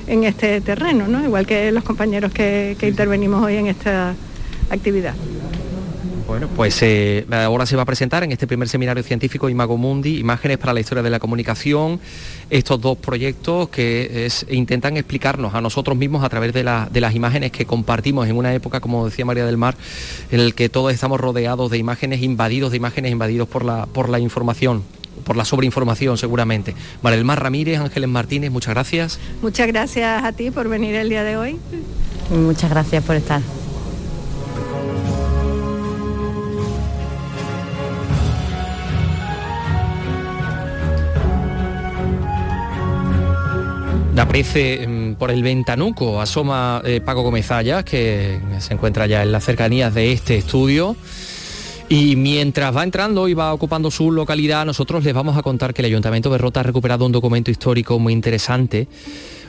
en 0.06 0.24
este 0.24 0.60
terreno, 0.60 1.06
¿no? 1.06 1.24
Igual 1.24 1.46
que 1.46 1.70
los 1.70 1.84
compañeros 1.84 2.32
que, 2.32 2.76
que 2.78 2.88
intervenimos 2.88 3.44
hoy 3.44 3.56
en 3.56 3.66
esta 3.66 4.14
actividad. 4.70 5.14
Bueno, 6.26 6.48
pues 6.48 6.82
eh, 6.82 7.24
ahora 7.30 7.66
se 7.66 7.76
va 7.76 7.82
a 7.82 7.84
presentar 7.84 8.24
en 8.24 8.32
este 8.32 8.48
primer 8.48 8.68
seminario 8.68 9.00
científico 9.04 9.48
Imago 9.48 9.76
Mundi, 9.76 10.18
Imágenes 10.18 10.58
para 10.58 10.74
la 10.74 10.80
Historia 10.80 11.02
de 11.04 11.10
la 11.10 11.20
Comunicación, 11.20 12.00
estos 12.50 12.80
dos 12.80 12.96
proyectos 12.98 13.68
que 13.68 14.28
intentan 14.50 14.96
explicarnos 14.96 15.54
a 15.54 15.60
nosotros 15.60 15.96
mismos 15.96 16.24
a 16.24 16.28
través 16.28 16.52
de, 16.52 16.62
las 16.62 17.14
imágenes 17.14 17.52
que 17.52 17.66
compartimos 17.66 18.28
en 18.28 18.36
una 18.36 18.54
época, 18.54 18.80
como 18.80 19.04
decía 19.04 19.24
María 19.24 19.46
del 19.46 19.56
Mar, 19.56 19.76
en 20.30 20.40
el 20.40 20.54
que 20.54 20.68
todos 20.68 20.92
estamos 20.92 21.20
rodeados 21.20 21.70
de 21.70 21.78
imágenes, 21.78 22.22
invadidos 22.22 22.70
de 22.70 22.76
imágenes, 22.76 23.12
invadidos 23.12 23.48
por 23.48 23.64
la, 23.64 23.86
por 23.86 24.08
la 24.08 24.18
información 24.18 24.82
por 25.24 25.36
la 25.36 25.44
sobreinformación 25.44 26.18
seguramente. 26.18 26.74
María 27.02 27.16
del 27.16 27.24
Mar 27.24 27.42
Ramírez, 27.42 27.80
Ángeles 27.80 28.08
Martínez, 28.08 28.50
muchas 28.50 28.74
gracias. 28.74 29.18
Muchas 29.42 29.66
gracias 29.66 30.22
a 30.22 30.32
ti 30.32 30.50
por 30.50 30.68
venir 30.68 30.94
el 30.94 31.08
día 31.08 31.24
de 31.24 31.36
hoy. 31.36 31.56
Muchas 32.30 32.70
gracias 32.70 33.02
por 33.02 33.16
estar. 33.16 33.40
Aparece 44.18 44.86
mm, 44.86 45.14
por 45.14 45.30
el 45.30 45.42
ventanuco, 45.42 46.20
asoma 46.20 46.80
eh, 46.84 47.00
Paco 47.04 47.22
Gómez 47.22 47.48
que 47.84 48.40
se 48.58 48.74
encuentra 48.74 49.06
ya 49.06 49.22
en 49.22 49.30
las 49.30 49.44
cercanías 49.44 49.94
de 49.94 50.12
este 50.12 50.36
estudio. 50.36 50.96
Y 51.88 52.16
mientras 52.16 52.74
va 52.74 52.82
entrando 52.82 53.28
y 53.28 53.34
va 53.34 53.52
ocupando 53.52 53.90
su 53.90 54.10
localidad, 54.10 54.66
nosotros 54.66 55.04
les 55.04 55.14
vamos 55.14 55.36
a 55.36 55.42
contar 55.42 55.72
que 55.72 55.82
el 55.82 55.86
Ayuntamiento 55.86 56.30
de 56.30 56.38
Rota 56.38 56.60
ha 56.60 56.62
recuperado 56.64 57.06
un 57.06 57.12
documento 57.12 57.50
histórico 57.50 57.98
muy 57.98 58.12
interesante 58.12 58.88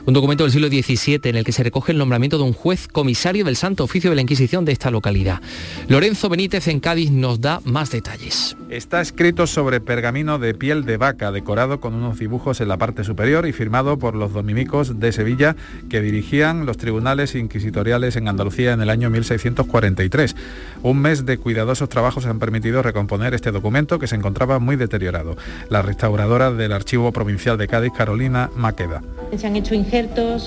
un 0.08 0.14
documento 0.14 0.44
del 0.44 0.52
siglo 0.52 0.68
XVII 0.68 1.20
en 1.24 1.36
el 1.36 1.44
que 1.44 1.52
se 1.52 1.62
recoge 1.62 1.92
el 1.92 1.98
nombramiento 1.98 2.38
de 2.38 2.44
un 2.44 2.54
juez 2.54 2.88
comisario 2.88 3.44
del 3.44 3.56
Santo 3.56 3.84
Oficio 3.84 4.08
de 4.08 4.16
la 4.16 4.22
Inquisición 4.22 4.64
de 4.64 4.72
esta 4.72 4.90
localidad. 4.90 5.42
Lorenzo 5.86 6.30
Benítez 6.30 6.66
en 6.68 6.80
Cádiz 6.80 7.10
nos 7.10 7.42
da 7.42 7.60
más 7.64 7.90
detalles. 7.90 8.56
Está 8.70 9.02
escrito 9.02 9.46
sobre 9.46 9.82
pergamino 9.82 10.38
de 10.38 10.54
piel 10.54 10.86
de 10.86 10.96
vaca, 10.96 11.30
decorado 11.30 11.78
con 11.80 11.92
unos 11.92 12.18
dibujos 12.18 12.62
en 12.62 12.68
la 12.68 12.78
parte 12.78 13.04
superior 13.04 13.46
y 13.46 13.52
firmado 13.52 13.98
por 13.98 14.14
los 14.14 14.32
dominicos 14.32 14.98
de 14.98 15.12
Sevilla 15.12 15.56
que 15.90 16.00
dirigían 16.00 16.64
los 16.64 16.78
tribunales 16.78 17.34
inquisitoriales 17.34 18.16
en 18.16 18.28
Andalucía 18.28 18.72
en 18.72 18.80
el 18.80 18.88
año 18.88 19.10
1643. 19.10 20.36
Un 20.84 21.00
mes 21.00 21.26
de 21.26 21.36
cuidadosos 21.36 21.90
trabajos 21.90 22.24
han 22.24 22.38
permitido 22.38 22.82
recomponer 22.82 23.34
este 23.34 23.52
documento 23.52 23.98
que 23.98 24.06
se 24.06 24.16
encontraba 24.16 24.58
muy 24.58 24.76
deteriorado. 24.76 25.36
La 25.68 25.82
restauradora 25.82 26.50
del 26.50 26.72
Archivo 26.72 27.12
Provincial 27.12 27.58
de 27.58 27.68
Cádiz, 27.68 27.92
Carolina 27.94 28.48
Maqueda. 28.56 29.02
Se 29.36 29.46
han 29.46 29.56
hecho 29.56 29.74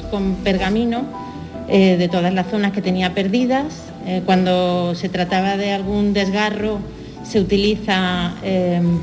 con 0.09 0.35
pergamino 0.35 1.03
eh, 1.67 1.97
de 1.97 2.07
todas 2.07 2.33
las 2.33 2.47
zonas 2.47 2.71
que 2.71 2.81
tenía 2.81 3.13
perdidas. 3.13 3.65
Eh, 4.05 4.21
cuando 4.25 4.95
se 4.95 5.09
trataba 5.09 5.57
de 5.57 5.73
algún 5.73 6.13
desgarro 6.13 6.79
se 7.23 7.39
utiliza 7.39 8.33
em, 8.43 8.99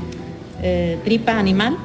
eh, 0.61 0.97
tripa 1.05 1.37
animal 1.37 1.77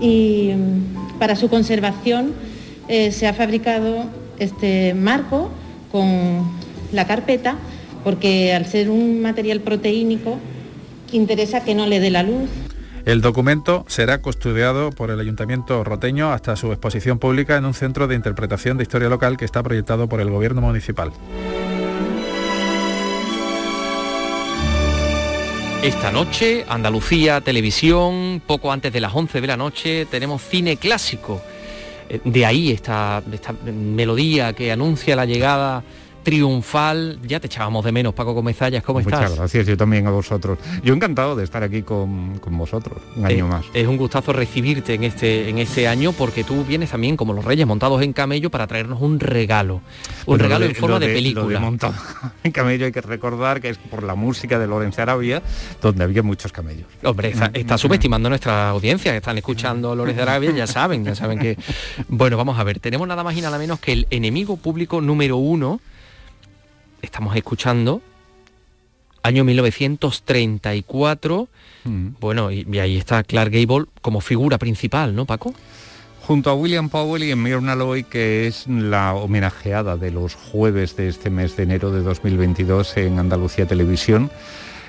y 0.00 0.50
mm, 0.54 1.18
para 1.18 1.36
su 1.36 1.48
conservación 1.48 2.32
se 2.88 3.28
ha 3.28 3.32
fabricado 3.34 4.06
este 4.40 4.94
marco 4.94 5.48
con 5.92 6.42
la 6.90 7.06
carpeta 7.06 7.54
porque 8.02 8.52
al 8.52 8.66
ser 8.66 8.90
un 8.90 9.22
material 9.22 9.60
proteínico 9.60 10.38
interesa 11.12 11.62
que 11.62 11.76
no 11.76 11.86
le 11.86 12.00
dé 12.00 12.10
la 12.10 12.24
luz 12.24 12.48
el 13.04 13.20
documento 13.20 13.84
será 13.88 14.20
custodiado 14.20 14.90
por 14.90 15.10
el 15.10 15.20
Ayuntamiento 15.20 15.82
roteño 15.84 16.32
hasta 16.32 16.56
su 16.56 16.72
exposición 16.72 17.18
pública 17.18 17.56
en 17.56 17.64
un 17.64 17.74
centro 17.74 18.06
de 18.06 18.14
interpretación 18.14 18.76
de 18.76 18.82
historia 18.82 19.08
local 19.08 19.36
que 19.36 19.44
está 19.44 19.62
proyectado 19.62 20.08
por 20.08 20.20
el 20.20 20.30
Gobierno 20.30 20.60
Municipal. 20.60 21.12
Esta 25.82 26.12
noche, 26.12 26.66
Andalucía, 26.68 27.40
televisión, 27.40 28.42
poco 28.46 28.70
antes 28.70 28.92
de 28.92 29.00
las 29.00 29.14
11 29.14 29.40
de 29.40 29.46
la 29.46 29.56
noche, 29.56 30.04
tenemos 30.04 30.42
cine 30.42 30.76
clásico. 30.76 31.40
Eh, 32.10 32.20
de 32.22 32.44
ahí 32.44 32.70
esta, 32.70 33.22
esta 33.32 33.54
melodía 33.64 34.52
que 34.52 34.72
anuncia 34.72 35.16
la 35.16 35.24
llegada 35.24 35.82
triunfal. 36.22 37.18
Ya 37.26 37.40
te 37.40 37.46
echábamos 37.46 37.84
de 37.84 37.92
menos, 37.92 38.14
Paco 38.14 38.34
Comezallas, 38.34 38.82
¿cómo 38.82 39.00
estás? 39.00 39.20
Muchas 39.20 39.36
gracias, 39.36 39.66
yo 39.66 39.76
también 39.76 40.06
a 40.06 40.10
vosotros. 40.10 40.58
Yo 40.82 40.94
encantado 40.94 41.36
de 41.36 41.44
estar 41.44 41.62
aquí 41.62 41.82
con, 41.82 42.40
vosotros, 42.50 42.98
un 43.16 43.26
año 43.26 43.46
más. 43.46 43.64
Es 43.74 43.86
un 43.86 43.96
gustazo 43.96 44.32
recibirte 44.32 44.94
en 44.94 45.04
este, 45.04 45.48
en 45.48 45.58
este 45.58 45.88
año 45.88 46.12
porque 46.12 46.44
tú 46.44 46.64
vienes 46.64 46.90
también 46.90 47.16
como 47.16 47.32
los 47.32 47.44
reyes 47.44 47.66
montados 47.66 48.02
en 48.02 48.12
camello 48.12 48.50
para 48.50 48.66
traernos 48.66 49.00
un 49.00 49.20
regalo. 49.20 49.80
Un 50.26 50.38
regalo 50.38 50.64
en 50.64 50.74
forma 50.74 50.98
de, 50.98 51.08
película. 51.08 51.60
montado 51.60 51.94
en 52.44 52.52
camello 52.52 52.86
hay 52.86 52.92
que 52.92 53.00
recordar 53.00 53.60
que 53.60 53.70
es 53.70 53.78
por 53.78 54.02
la 54.02 54.14
música 54.14 54.58
de 54.58 54.66
Lorenzo 54.66 55.02
Arabia, 55.02 55.42
donde 55.80 56.04
había 56.04 56.22
muchos 56.22 56.52
camellos. 56.52 56.86
Hombre, 57.02 57.32
está, 57.54 57.78
subestimando 57.78 58.28
nuestra 58.28 58.70
audiencia, 58.70 59.12
que 59.12 59.18
están 59.18 59.38
escuchando 59.38 59.94
Lorenzo 59.94 60.22
Arabia, 60.22 60.50
ya 60.50 60.66
saben, 60.66 61.04
ya 61.04 61.14
saben 61.14 61.38
que... 61.38 61.56
Bueno, 62.08 62.36
vamos 62.36 62.58
a 62.58 62.64
ver, 62.64 62.80
tenemos 62.80 63.06
nada 63.06 63.24
más 63.24 63.36
y 63.36 63.40
nada 63.40 63.58
menos 63.58 63.80
que 63.80 63.92
el 63.92 64.06
enemigo 64.10 64.56
público 64.56 65.00
número 65.00 65.36
uno 65.36 65.80
estamos 67.02 67.36
escuchando, 67.36 68.00
año 69.22 69.44
1934, 69.44 71.48
mm. 71.84 72.08
bueno, 72.20 72.50
y, 72.50 72.78
ahí 72.78 72.96
está 72.96 73.22
Clark 73.22 73.52
Gable 73.52 73.86
como 74.00 74.20
figura 74.20 74.58
principal, 74.58 75.14
¿no, 75.14 75.26
Paco? 75.26 75.54
Junto 76.22 76.50
a 76.50 76.54
William 76.54 76.88
Powell 76.88 77.24
y 77.24 77.34
Myrna 77.34 77.74
Loy, 77.74 78.04
que 78.04 78.46
es 78.46 78.66
la 78.68 79.14
homenajeada 79.14 79.96
de 79.96 80.10
los 80.10 80.34
jueves 80.34 80.96
de 80.96 81.08
este 81.08 81.30
mes 81.30 81.56
de 81.56 81.64
enero 81.64 81.90
de 81.90 82.02
2022 82.02 82.96
en 82.98 83.18
Andalucía 83.18 83.66
Televisión. 83.66 84.30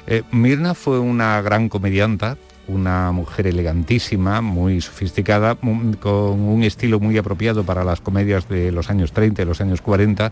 Eh, 0.07 0.24
Mirna 0.32 0.74
fue 0.74 0.99
una 0.99 1.41
gran 1.41 1.70
comedianta, 1.70 2.38
una 2.68 3.12
mujer 3.12 3.47
elegantísima, 3.47 4.41
muy 4.41 4.82
sofisticada, 4.82 5.55
con 5.55 6.41
un 6.41 6.64
estilo 6.64 6.99
muy 6.99 7.18
apropiado 7.18 7.64
para 7.64 7.84
las 7.84 8.01
comedias 8.01 8.47
de 8.47 8.72
los 8.72 8.89
años 8.89 9.12
30 9.12 9.41
y 9.41 9.45
los 9.45 9.62
años 9.62 9.82
40 9.82 10.32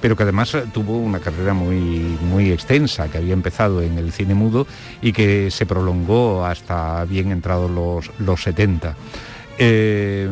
pero 0.00 0.16
que 0.16 0.22
además 0.22 0.54
eh, 0.54 0.64
tuvo 0.72 0.98
una 0.98 1.20
carrera 1.20 1.54
muy, 1.54 2.16
muy 2.22 2.50
extensa, 2.50 3.08
que 3.08 3.18
había 3.18 3.34
empezado 3.34 3.82
en 3.82 3.98
el 3.98 4.12
cine 4.12 4.34
mudo 4.34 4.66
y 5.02 5.12
que 5.12 5.50
se 5.50 5.66
prolongó 5.66 6.44
hasta 6.44 7.04
bien 7.04 7.32
entrados 7.32 7.70
los, 7.70 8.10
los 8.18 8.42
70. 8.42 8.96
Eh, 9.62 10.26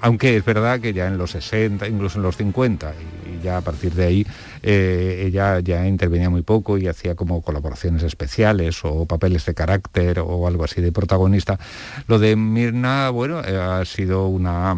aunque 0.00 0.36
es 0.36 0.44
verdad 0.44 0.80
que 0.80 0.94
ya 0.94 1.06
en 1.06 1.18
los 1.18 1.32
60, 1.32 1.86
incluso 1.86 2.18
en 2.18 2.22
los 2.22 2.36
50, 2.38 2.94
y 3.26 3.44
ya 3.44 3.58
a 3.58 3.60
partir 3.60 3.92
de 3.92 4.06
ahí 4.06 4.26
eh, 4.62 5.24
ella 5.26 5.60
ya 5.60 5.86
intervenía 5.86 6.30
muy 6.30 6.40
poco 6.40 6.78
y 6.78 6.88
hacía 6.88 7.14
como 7.14 7.42
colaboraciones 7.42 8.02
especiales 8.04 8.80
o 8.84 9.04
papeles 9.04 9.44
de 9.44 9.52
carácter 9.52 10.20
o 10.20 10.46
algo 10.46 10.64
así 10.64 10.80
de 10.80 10.92
protagonista. 10.92 11.58
Lo 12.06 12.18
de 12.18 12.36
Mirna, 12.36 13.10
bueno, 13.10 13.38
ha 13.38 13.84
sido 13.84 14.28
una 14.28 14.74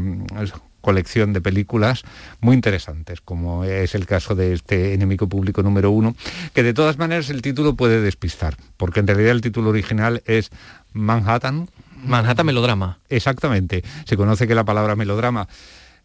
colección 0.81 1.33
de 1.33 1.41
películas 1.41 2.03
muy 2.41 2.55
interesantes, 2.55 3.20
como 3.20 3.64
es 3.64 3.95
el 3.95 4.07
caso 4.07 4.35
de 4.35 4.55
este 4.55 4.95
enemigo 4.95 5.28
público 5.28 5.62
número 5.62 5.91
uno, 5.91 6.14
que 6.55 6.62
de 6.62 6.74
todas 6.74 6.99
maneras 6.99 7.31
el 7.31 7.43
título 7.43 7.74
puede 7.74 8.01
despistar, 8.01 8.57
porque 8.76 9.01
en 9.01 9.07
realidad 9.07 9.33
el 9.33 9.41
título 9.41 9.70
original 9.70 10.22
es 10.26 10.51
Manhattan. 10.93 11.68
Manhattan 12.05 12.47
Melodrama. 12.47 12.99
Exactamente. 13.09 13.85
Se 14.05 14.16
conoce 14.16 14.49
que 14.49 14.55
la 14.55 14.64
palabra 14.64 14.97
melodrama 14.97 15.49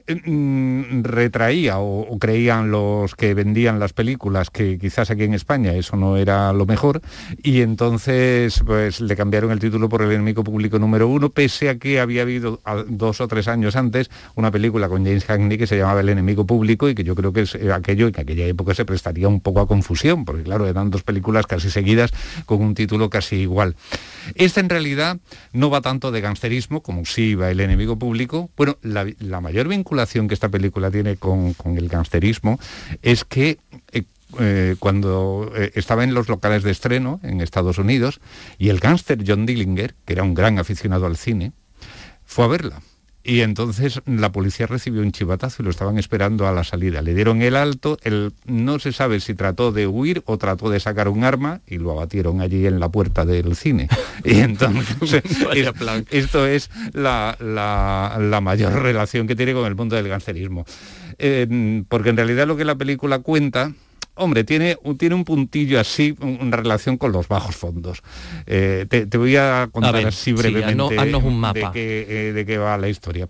retraía 0.07 1.79
o, 1.79 2.17
creían 2.19 2.69
los 2.69 3.15
que 3.15 3.33
vendían 3.33 3.79
las 3.79 3.93
películas 3.93 4.51
que 4.51 4.77
quizás 4.77 5.09
aquí 5.09 5.23
en 5.23 5.33
España 5.33 5.73
eso 5.73 5.95
no 5.97 6.17
era 6.17 6.53
lo 6.53 6.67
mejor 6.67 7.01
y 7.41 7.61
entonces 7.61 8.61
pues 8.65 9.01
le 9.01 9.15
cambiaron 9.15 9.51
el 9.51 9.59
título 9.59 9.89
por 9.89 10.03
el 10.03 10.11
enemigo 10.11 10.43
público 10.43 10.77
número 10.77 11.07
uno 11.07 11.29
pese 11.29 11.69
a 11.69 11.79
que 11.79 11.99
había 11.99 12.21
habido 12.21 12.61
dos 12.87 13.19
o 13.19 13.27
tres 13.27 13.47
años 13.47 13.75
antes 13.75 14.11
una 14.35 14.51
película 14.51 14.89
con 14.89 15.03
James 15.03 15.25
Hackney 15.25 15.57
que 15.57 15.65
se 15.65 15.77
llamaba 15.77 16.01
El 16.01 16.09
enemigo 16.09 16.45
público 16.45 16.87
y 16.87 16.93
que 16.93 17.03
yo 17.03 17.15
creo 17.15 17.33
que 17.33 17.41
es 17.41 17.55
aquello 17.73 18.07
en 18.07 18.19
aquella 18.19 18.45
época 18.45 18.75
se 18.75 18.85
prestaría 18.85 19.27
un 19.27 19.41
poco 19.41 19.61
a 19.61 19.67
confusión 19.67 20.23
porque 20.23 20.43
claro 20.43 20.67
eran 20.67 20.91
dos 20.91 21.01
películas 21.01 21.47
casi 21.47 21.71
seguidas 21.71 22.11
con 22.45 22.61
un 22.61 22.75
título 22.75 23.09
casi 23.09 23.37
igual. 23.37 23.75
Esta 24.35 24.59
en 24.59 24.69
realidad 24.69 25.17
no 25.51 25.71
va 25.71 25.81
tanto 25.81 26.11
de 26.11 26.21
gangsterismo 26.21 26.81
como 26.81 27.05
sí 27.05 27.33
va 27.33 27.49
el 27.49 27.59
enemigo 27.59 27.97
público. 27.97 28.49
Bueno, 28.55 28.77
la, 28.81 29.05
la 29.19 29.41
mayor 29.41 29.67
vinculación 29.67 29.94
que 30.27 30.33
esta 30.33 30.49
película 30.49 30.91
tiene 30.91 31.17
con, 31.17 31.55
el 31.75 31.87
gangsterismo 31.87 32.59
es 33.01 33.25
que 33.25 33.57
eh, 33.91 34.03
eh, 34.39 34.75
cuando 34.79 35.51
eh, 35.55 35.71
estaba 35.75 36.03
en 36.03 36.13
los 36.13 36.27
locales 36.29 36.63
de 36.63 36.71
estreno 36.71 37.19
en 37.23 37.41
Estados 37.41 37.77
Unidos 37.77 38.19
y 38.57 38.69
el 38.69 38.79
gángster 38.79 39.23
John 39.25 39.45
Dillinger, 39.45 39.95
que 40.05 40.13
era 40.13 40.23
un 40.23 40.33
gran 40.33 40.59
aficionado 40.59 41.05
al 41.05 41.17
cine, 41.17 41.53
fue 42.25 42.45
a 42.45 42.47
verla. 42.47 42.81
Y 43.27 43.41
entonces 43.41 44.03
la 44.05 44.31
policía 44.31 44.67
recibió 44.67 45.01
un 45.01 45.11
chivatazo 45.11 45.63
y 45.63 45.65
lo 45.65 45.71
estaban 45.71 45.97
esperando 45.97 46.47
a 46.47 46.51
la 46.51 46.63
salida. 46.63 47.01
Le 47.01 47.15
dieron 47.15 47.41
el 47.41 47.55
alto, 47.55 47.97
él 48.03 48.33
no 48.45 48.77
se 48.77 48.93
sabe 48.93 49.19
si 49.19 49.33
trató 49.33 49.71
de 49.71 49.87
huir 49.87 50.21
o 50.27 50.37
trató 50.37 50.69
de 50.69 50.79
sacar 50.79 51.09
un 51.09 51.23
arma 51.23 51.61
y 51.65 51.79
lo 51.79 51.91
abatieron 51.91 52.39
allí 52.39 52.67
en 52.67 52.79
la 52.79 52.89
puerta 52.89 53.25
del 53.25 53.55
cine. 53.55 53.89
Y 54.23 54.39
entonces 54.39 55.23
esto 56.11 56.47
es 56.47 56.69
la, 56.93 58.39
mayor 58.43 58.73
relación 58.81 59.27
que 59.27 59.35
tiene 59.35 59.53
con 59.53 59.65
el 59.65 59.75
mundo 59.75 59.95
del 59.95 60.07
cancerismo. 60.07 60.65
Eh, 61.17 61.83
porque 61.87 62.09
en 62.09 62.17
realidad 62.17 62.45
lo 62.45 62.57
que 62.57 62.65
la 62.65 62.75
película 62.75 63.19
cuenta 63.19 63.73
hombre, 64.15 64.43
tiene, 64.43 64.77
tiene 64.97 65.15
un 65.15 65.23
puntillo 65.23 65.79
así, 65.79 66.15
una 66.19 66.57
relación 66.57 66.97
con 66.97 67.11
los 67.11 67.27
bajos 67.27 67.55
fondos. 67.55 68.01
Eh, 68.45 68.85
te, 68.89 69.17
voy 69.17 69.35
a 69.35 69.69
contar 69.71 69.95
así 70.05 70.33
brevemente 70.33 70.97
haznos, 70.97 71.23
un 71.23 71.39
mapa. 71.39 71.71
Eh, 71.75 72.31
de, 72.33 72.45
qué, 72.45 72.57
va 72.57 72.77
la 72.77 72.89
historia. 72.89 73.27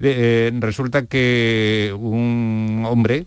Eh, 0.00 0.50
resulta 0.58 1.06
que 1.06 1.94
un 1.98 2.84
hombre 2.86 3.26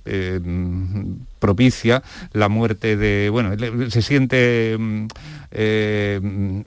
propicia 1.39 2.03
la 2.33 2.49
muerte 2.49 2.95
de, 2.95 3.29
bueno, 3.29 3.51
se 3.89 4.01
siente 4.01 4.77
mm, 4.79 5.07
eh, 5.51 6.19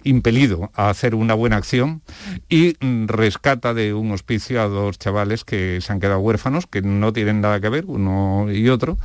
impelido 0.04 0.70
a 0.74 0.90
hacer 0.90 1.14
una 1.14 1.34
buena 1.34 1.56
acción 1.56 2.02
y 2.48 2.76
rescata 3.06 3.74
de 3.74 3.94
un 3.94 4.12
hospicio 4.12 4.60
a 4.60 4.68
dos 4.68 4.98
chavales 4.98 5.44
que 5.44 5.80
se 5.80 5.92
han 5.92 6.00
quedado 6.00 6.20
huérfanos, 6.20 6.66
que 6.66 6.82
no 6.82 7.12
tienen 7.12 7.40
nada 7.40 7.60
que 7.60 7.68
ver, 7.68 7.84
uno 7.86 8.46
y 8.52 8.68
otro, 8.68 8.98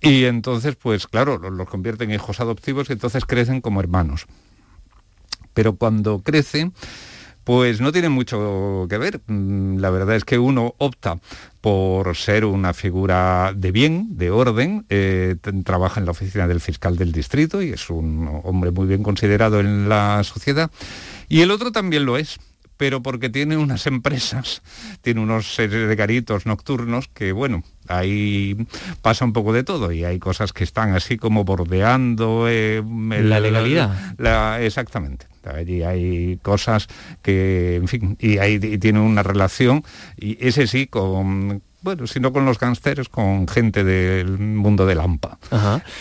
y 0.00 0.24
entonces, 0.24 0.76
pues 0.76 1.06
claro, 1.06 1.38
los 1.38 1.68
convierte 1.68 2.04
en 2.04 2.12
hijos 2.12 2.40
adoptivos 2.40 2.90
y 2.90 2.92
entonces 2.92 3.24
crecen 3.24 3.60
como 3.60 3.80
hermanos. 3.80 4.26
Pero 5.54 5.74
cuando 5.74 6.20
crecen, 6.20 6.72
pues 7.44 7.80
no 7.80 7.92
tiene 7.92 8.08
mucho 8.08 8.86
que 8.88 8.98
ver. 8.98 9.20
Mm, 9.26 9.78
la 9.78 9.90
verdad 9.90 10.16
es 10.16 10.24
que 10.24 10.38
uno 10.38 10.74
opta 10.78 11.18
por 11.60 12.16
ser 12.16 12.44
una 12.44 12.74
figura 12.74 13.52
de 13.54 13.70
bien, 13.70 14.16
de 14.16 14.30
orden, 14.30 14.84
eh, 14.88 15.36
trabaja 15.64 16.00
en 16.00 16.06
la 16.06 16.12
oficina 16.12 16.48
del 16.48 16.60
fiscal 16.60 16.96
del 16.96 17.12
distrito 17.12 17.62
y 17.62 17.70
es 17.70 17.88
un 17.90 18.40
hombre 18.44 18.70
muy 18.70 18.86
bien 18.86 19.02
considerado 19.02 19.60
en 19.60 19.88
la 19.88 20.22
sociedad. 20.24 20.70
Y 21.28 21.40
el 21.40 21.50
otro 21.50 21.72
también 21.72 22.04
lo 22.04 22.16
es 22.16 22.38
pero 22.82 23.00
porque 23.00 23.30
tiene 23.30 23.56
unas 23.56 23.86
empresas, 23.86 24.60
tiene 25.02 25.20
unos 25.20 25.54
seres 25.54 25.88
de 25.88 25.96
caritos 25.96 26.46
nocturnos 26.46 27.06
que, 27.06 27.30
bueno, 27.30 27.62
ahí 27.86 28.56
pasa 29.02 29.24
un 29.24 29.32
poco 29.32 29.52
de 29.52 29.62
todo 29.62 29.92
y 29.92 30.04
hay 30.04 30.18
cosas 30.18 30.52
que 30.52 30.64
están 30.64 30.92
así 30.92 31.16
como 31.16 31.44
bordeando 31.44 32.46
eh, 32.48 32.82
la 32.84 33.38
legalidad. 33.38 33.94
exactamente. 34.60 35.31
Allí 35.44 35.82
hay 35.82 36.38
cosas 36.42 36.88
que, 37.22 37.76
en 37.76 37.88
fin, 37.88 38.16
y 38.20 38.38
ahí 38.38 38.58
tiene 38.58 39.00
una 39.00 39.22
relación, 39.22 39.84
y 40.16 40.36
ese 40.46 40.66
sí, 40.66 40.86
con, 40.86 41.62
bueno, 41.82 42.06
sino 42.06 42.32
con 42.32 42.44
los 42.44 42.58
gángsters, 42.58 43.08
con 43.08 43.48
gente 43.48 43.84
del 43.84 44.38
mundo 44.38 44.86
de 44.86 44.94
Lampa. 44.94 45.38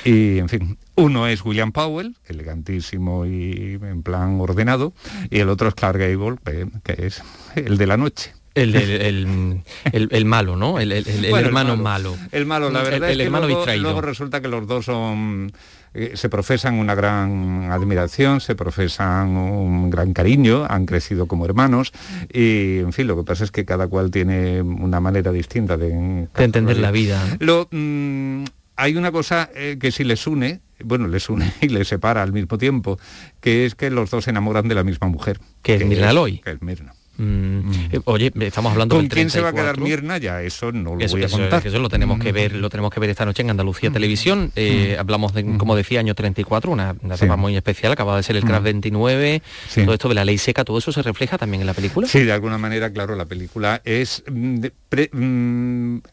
Y, 0.05 0.37
en 0.37 0.49
fin, 0.49 0.77
uno 0.95 1.27
es 1.27 1.43
William 1.43 1.71
Powell, 1.71 2.15
elegantísimo 2.27 3.25
y 3.25 3.79
en 3.81 4.03
plan 4.03 4.39
ordenado, 4.39 4.93
y 5.29 5.39
el 5.39 5.49
otro 5.49 5.69
es 5.69 5.75
Clark 5.75 5.97
Gable, 5.97 6.37
que, 6.83 7.05
es 7.05 7.23
el 7.55 7.77
de 7.77 7.87
la 7.87 7.97
noche. 7.97 8.33
El, 8.53 9.63
el, 9.93 10.25
malo, 10.25 10.57
¿no? 10.57 10.79
El, 10.79 10.91
hermano 10.91 11.77
malo. 11.77 12.17
El 12.31 12.45
malo, 12.45 12.69
la 12.69 12.83
verdad 12.83 13.11
es 13.11 13.17
que 13.17 13.77
luego, 13.77 14.01
resulta 14.01 14.41
que 14.41 14.49
los 14.49 14.67
dos 14.67 14.85
son 14.85 15.51
eh, 15.93 16.11
se 16.15 16.29
profesan 16.29 16.75
una 16.75 16.95
gran 16.95 17.69
admiración, 17.71 18.41
se 18.41 18.55
profesan 18.55 19.29
un 19.29 19.89
gran 19.89 20.13
cariño, 20.13 20.65
han 20.69 20.85
crecido 20.85 21.27
como 21.27 21.45
hermanos 21.45 21.91
y, 22.31 22.79
en 22.79 22.93
fin, 22.93 23.07
lo 23.07 23.17
que 23.17 23.23
pasa 23.23 23.43
es 23.43 23.51
que 23.51 23.65
cada 23.65 23.87
cual 23.87 24.11
tiene 24.11 24.61
una 24.61 24.99
manera 24.99 25.31
distinta 25.31 25.77
de, 25.77 26.27
entender 26.37 26.77
la 26.77 26.91
vida. 26.91 27.21
Lo, 27.39 27.67
mm, 27.71 28.43
hay 28.77 28.95
una 28.95 29.11
cosa 29.11 29.49
eh, 29.53 29.77
que 29.79 29.91
si 29.91 30.03
les 30.03 30.27
une, 30.27 30.61
bueno, 30.83 31.07
les 31.07 31.29
une 31.29 31.53
y 31.61 31.69
les 31.69 31.87
separa 31.87 32.23
al 32.23 32.33
mismo 32.33 32.57
tiempo, 32.57 32.99
que 33.39 33.65
es 33.65 33.75
que 33.75 33.89
los 33.89 34.09
dos 34.09 34.23
se 34.23 34.29
enamoran 34.31 34.67
de 34.67 34.75
la 34.75 34.83
misma 34.83 35.07
mujer. 35.07 35.39
Que, 35.61 35.75
es 35.75 35.85
Mirna 35.85 36.13
Loy. 36.13 36.39
Que 36.39 36.51
es 36.51 36.61
Mirna. 36.61 36.93
Mm. 37.21 37.71
Eh, 37.91 37.99
oye, 38.05 38.31
estamos 38.39 38.71
hablando 38.71 38.95
¿Con 38.95 39.07
quién 39.07 39.29
se 39.29 39.41
va 39.41 39.49
a 39.49 39.53
quedar 39.53 39.79
Mirna? 39.79 40.17
Ya, 40.17 40.41
eso 40.41 40.71
no 40.71 40.95
lo 40.95 41.07
voy 41.07 41.23
a 41.23 41.29
contar. 41.29 41.65
Eso, 41.65 41.77
lo 41.77 41.89
tenemos 41.89 42.19
que 42.19 42.31
ver, 42.31 42.53
lo 42.53 42.69
tenemos 42.69 42.91
que 42.91 42.99
ver 42.99 43.11
esta 43.11 43.25
noche 43.25 43.43
en 43.43 43.51
Andalucía 43.51 43.91
mm. 43.91 43.93
Televisión. 43.93 44.51
Eh, 44.55 44.95
mm. 44.97 44.99
hablamos 44.99 45.33
de, 45.33 45.57
como 45.57 45.75
decía, 45.75 45.99
año 45.99 46.15
34, 46.15 46.71
una, 46.71 46.95
una 47.01 47.35
muy 47.35 47.55
especial, 47.55 47.91
acaba 47.91 48.17
de 48.17 48.23
ser 48.23 48.37
el 48.37 48.43
Crash 48.43 48.63
29, 48.63 49.43
todo 49.75 49.93
esto 49.93 50.09
de 50.09 50.15
la 50.15 50.25
ley 50.25 50.39
seca, 50.39 50.63
todo 50.63 50.79
eso 50.79 50.91
se 50.91 51.03
refleja 51.03 51.37
también 51.37 51.61
en 51.61 51.67
la 51.67 51.73
película. 51.73 52.07
Sí, 52.07 52.23
de 52.23 52.31
alguna 52.31 52.57
manera, 52.57 52.91
claro, 52.91 53.15
la 53.15 53.25
película 53.25 53.81
es 53.85 54.23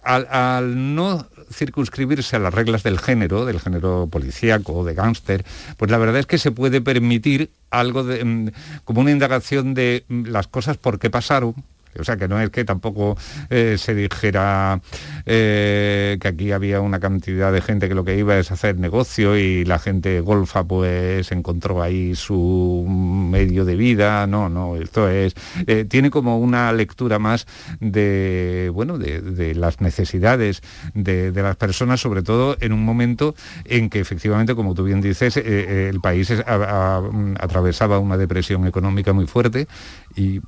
al, 0.03 0.95
no 0.95 1.27
circunscribirse 1.53 2.37
a 2.37 2.39
las 2.39 2.55
reglas 2.55 2.83
del 2.83 2.99
género, 2.99 3.45
del 3.45 3.61
género 3.61 4.09
policíaco, 4.11 4.85
de 4.85 4.95
gángster, 4.95 5.45
pues 5.77 5.91
la 5.91 5.99
verdad 5.99 6.21
es 6.21 6.27
que 6.27 6.39
se 6.39 6.51
puede 6.51 6.81
permitir 6.81 7.51
algo 7.71 8.05
de, 8.05 8.25
mm, 8.25 8.49
como 8.85 9.01
una 9.01 9.11
indagación 9.11 9.75
de 9.75 10.05
mm, 10.09 10.27
las 10.27 10.47
cosas 10.47 10.77
por 10.77 10.99
qué 10.99 11.11
pasaron, 11.11 11.55
o 11.99 12.05
sea, 12.05 12.17
que 12.17 12.29
no 12.29 12.41
es 12.41 12.51
que 12.51 12.65
tampoco 12.65 13.17
eh, 13.51 13.77
se 13.79 13.95
dijera 13.95 14.81
eh, 15.27 16.19
que 16.21 16.29
aquí 16.29 16.53
había 16.53 16.81
una 16.81 17.01
cantidad 17.01 17.53
de 17.53 17.61
gente 17.61 17.89
que 17.89 17.95
lo 17.95 18.05
que 18.05 18.17
iba 18.17 18.39
es 18.39 18.51
hacer 18.51 18.79
negocio 18.79 19.37
y 19.37 19.65
la 19.65 19.79
gente 19.79 20.21
golfa 20.21 20.65
pues 20.65 21.31
encontró 21.33 21.83
ahí 21.83 22.15
su 22.15 22.87
medio 22.89 23.65
de 23.65 23.77
vida. 23.77 24.27
No, 24.27 24.49
no, 24.49 24.77
esto 24.77 25.09
es... 25.09 25.35
Eh, 25.67 25.85
tiene 25.89 26.11
como 26.11 26.39
una 26.39 26.73
lectura 26.73 27.19
más 27.19 27.47
de, 27.81 28.71
bueno, 28.73 28.99
de, 28.99 29.55
las 29.55 29.81
necesidades 29.81 30.63
de, 30.95 31.33
las 31.33 31.57
personas, 31.57 32.01
sobre 32.01 32.23
todo 32.23 32.57
en 32.61 32.73
un 32.73 32.85
momento 32.85 33.35
en 33.65 33.91
que 33.91 34.01
efectivamente, 34.01 34.55
como 34.55 34.75
tú 34.75 34.85
bien 34.85 35.01
dices, 35.01 35.37
el 35.37 36.01
país 36.01 36.31
atravesaba 36.31 37.99
una 37.99 38.17
depresión 38.17 38.67
económica 38.67 39.13
muy 39.13 39.27
fuerte 39.27 39.67
y 40.15 40.41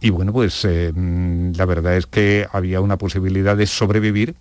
y 0.00 0.10
bueno, 0.10 0.32
pues 0.32 0.64
eh, 0.64 0.92
la 0.94 1.64
verdad 1.64 1.96
es 1.96 2.06
que 2.06 2.46
había 2.52 2.80
una 2.80 2.98
posibilidad 2.98 3.56
de 3.56 3.66
sobrevivir, 3.66 4.34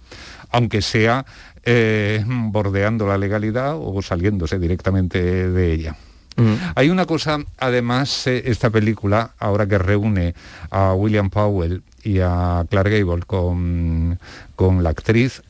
aunque 0.51 0.82
sea 0.82 1.26
eh, 1.64 2.24
bordeando 2.26 3.08
la 3.08 3.18
legalidad 3.18 3.76
o 3.78 4.01
saliéndose 4.01 4.60
directamente 4.60 5.49
de 5.49 5.74
ella. 5.74 5.95
Mm. 6.36 6.53
Hay 6.76 6.89
una 6.89 7.06
cosa, 7.06 7.39
además, 7.58 8.28
eh, 8.28 8.43
esta 8.45 8.70
película, 8.70 9.32
ahora 9.39 9.66
que 9.68 9.78
reúne 9.78 10.36
a 10.70 10.93
William 10.93 11.30
Powell 11.30 11.82
y 12.03 12.20
a 12.20 12.66
Clark 12.70 12.89
Gable 12.89 13.24
con, 13.26 14.20
con 14.56 14.84
la 14.84 14.89
actriz, 14.89 15.41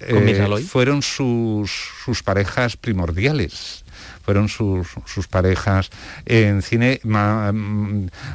fueron 0.67 1.01
sus, 1.01 1.71
sus 2.05 2.21
parejas 2.21 2.77
primordiales 2.77 3.84
fueron 4.25 4.49
sus, 4.49 4.87
parejas 5.29 5.91
en 6.25 6.63
cine 6.63 6.99
más, 7.03 7.53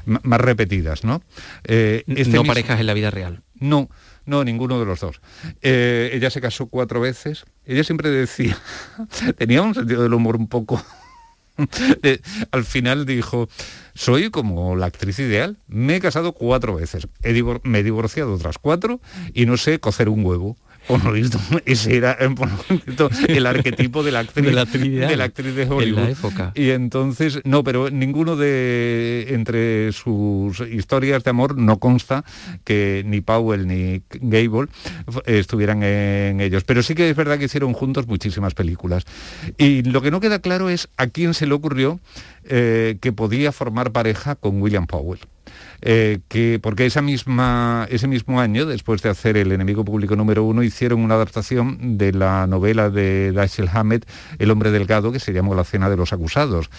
repetidas, 0.07 1.03
¿no? 1.03 1.21
Eh, 1.65 2.05
este 2.07 2.37
no 2.37 2.45
parejas 2.45 2.79
en 2.79 2.87
la 2.87 2.95
vida 2.95 3.11
real. 3.11 3.43
No, 3.59 3.91
no, 4.25 4.45
ninguno 4.45 4.79
de 4.79 4.87
los 4.87 5.01
dos. 5.01 5.21
Eh, 5.63 6.13
ella 6.15 6.31
se 6.31 6.41
casó 6.41 6.67
cuatro 6.67 7.01
veces. 7.01 7.45
Ella 7.67 7.83
siempre 7.83 8.09
decía, 8.11 8.57
tenía 9.37 9.63
un 9.63 9.75
sentido 9.75 10.05
del 10.05 10.15
humor 10.15 10.37
un 10.37 10.47
poco... 10.47 10.83
al 12.53 12.65
final 12.65 13.05
dijo, 13.05 13.49
soy 13.93 14.31
como 14.31 14.77
la 14.77 14.87
actriz 14.87 15.19
ideal, 15.19 15.59
me 15.67 15.97
he 15.97 16.01
casado 16.01 16.33
cuatro 16.33 16.77
veces, 16.77 17.07
me 17.65 17.81
he 17.81 17.83
divorciado 17.83 18.33
otras 18.33 18.57
cuatro 18.57 19.01
y 19.35 19.45
no 19.45 19.59
sé 19.59 19.79
cocer 19.79 20.09
un 20.09 20.25
huevo 20.25 20.57
ese 21.65 21.97
era 21.97 22.17
el 23.29 23.47
arquetipo 23.47 24.03
de 24.03 24.13
la 24.13 24.21
actriz 24.21 24.45
de 24.45 24.53
la, 24.53 24.63
actriz 25.25 25.55
de 25.55 25.65
Hollywood. 25.65 25.99
En 25.99 26.05
la 26.05 26.11
época. 26.11 26.53
Y 26.55 26.71
entonces, 26.71 27.41
no, 27.45 27.65
pero 27.65 27.91
ninguno 27.91 28.37
de 28.37 29.27
entre 29.31 29.93
sus 29.93 30.61
historias 30.61 31.25
de 31.25 31.31
amor 31.31 31.57
no 31.57 31.79
consta 31.79 32.25
que 32.65 33.03
ni 33.07 33.21
Powell 33.21 33.67
ni 33.67 34.03
Gable 34.21 34.69
estuvieran 35.27 35.83
en 35.83 36.41
ellos. 36.41 36.65
Pero 36.65 36.83
sí 36.83 36.95
que 36.95 37.11
es 37.11 37.17
verdad 37.17 37.39
que 37.39 37.45
hicieron 37.45 37.73
juntos 37.73 38.07
muchísimas 38.07 38.55
películas. 38.55 39.05
Y 39.59 39.83
lo 39.83 40.03
que 40.03 40.11
no 40.11 40.21
queda 40.21 40.41
claro 40.41 40.69
es 40.69 40.89
a 40.97 41.07
quién 41.07 41.35
se 41.35 41.47
le 41.47 41.55
ocurrió 41.55 42.01
eh, 42.45 42.97
que 43.01 43.13
podía 43.13 43.53
formar 43.53 43.93
pareja 43.93 44.35
con 44.35 44.61
William 44.63 44.87
Powell. 44.87 45.21
Eh, 45.83 46.21
que, 46.29 46.59
porque 46.63 46.87
esa 46.87 47.03
misma, 47.03 47.87
ese 47.91 48.07
mismo 48.07 48.41
año, 48.41 48.67
después 48.67 49.03
de 49.03 49.09
hacer 49.09 49.37
El 49.37 49.53
enemigo 49.53 49.85
público 49.85 50.17
número 50.17 50.45
uno, 50.45 50.63
hicieron 50.63 51.01
una 51.01 51.15
adaptación 51.15 51.97
de 51.99 52.13
la 52.13 52.47
novela 52.47 52.91
de 52.91 53.33
Dashiell 53.33 53.71
Hammett, 53.73 54.07
El 54.39 54.51
hombre 54.51 54.71
delgado, 54.71 55.13
que 55.13 55.21
se 55.21 55.33
llamó 55.33 55.55
La 55.55 55.65
cena 55.65 55.89
de 55.89 55.97
los 55.97 56.13
acusados 56.13 56.71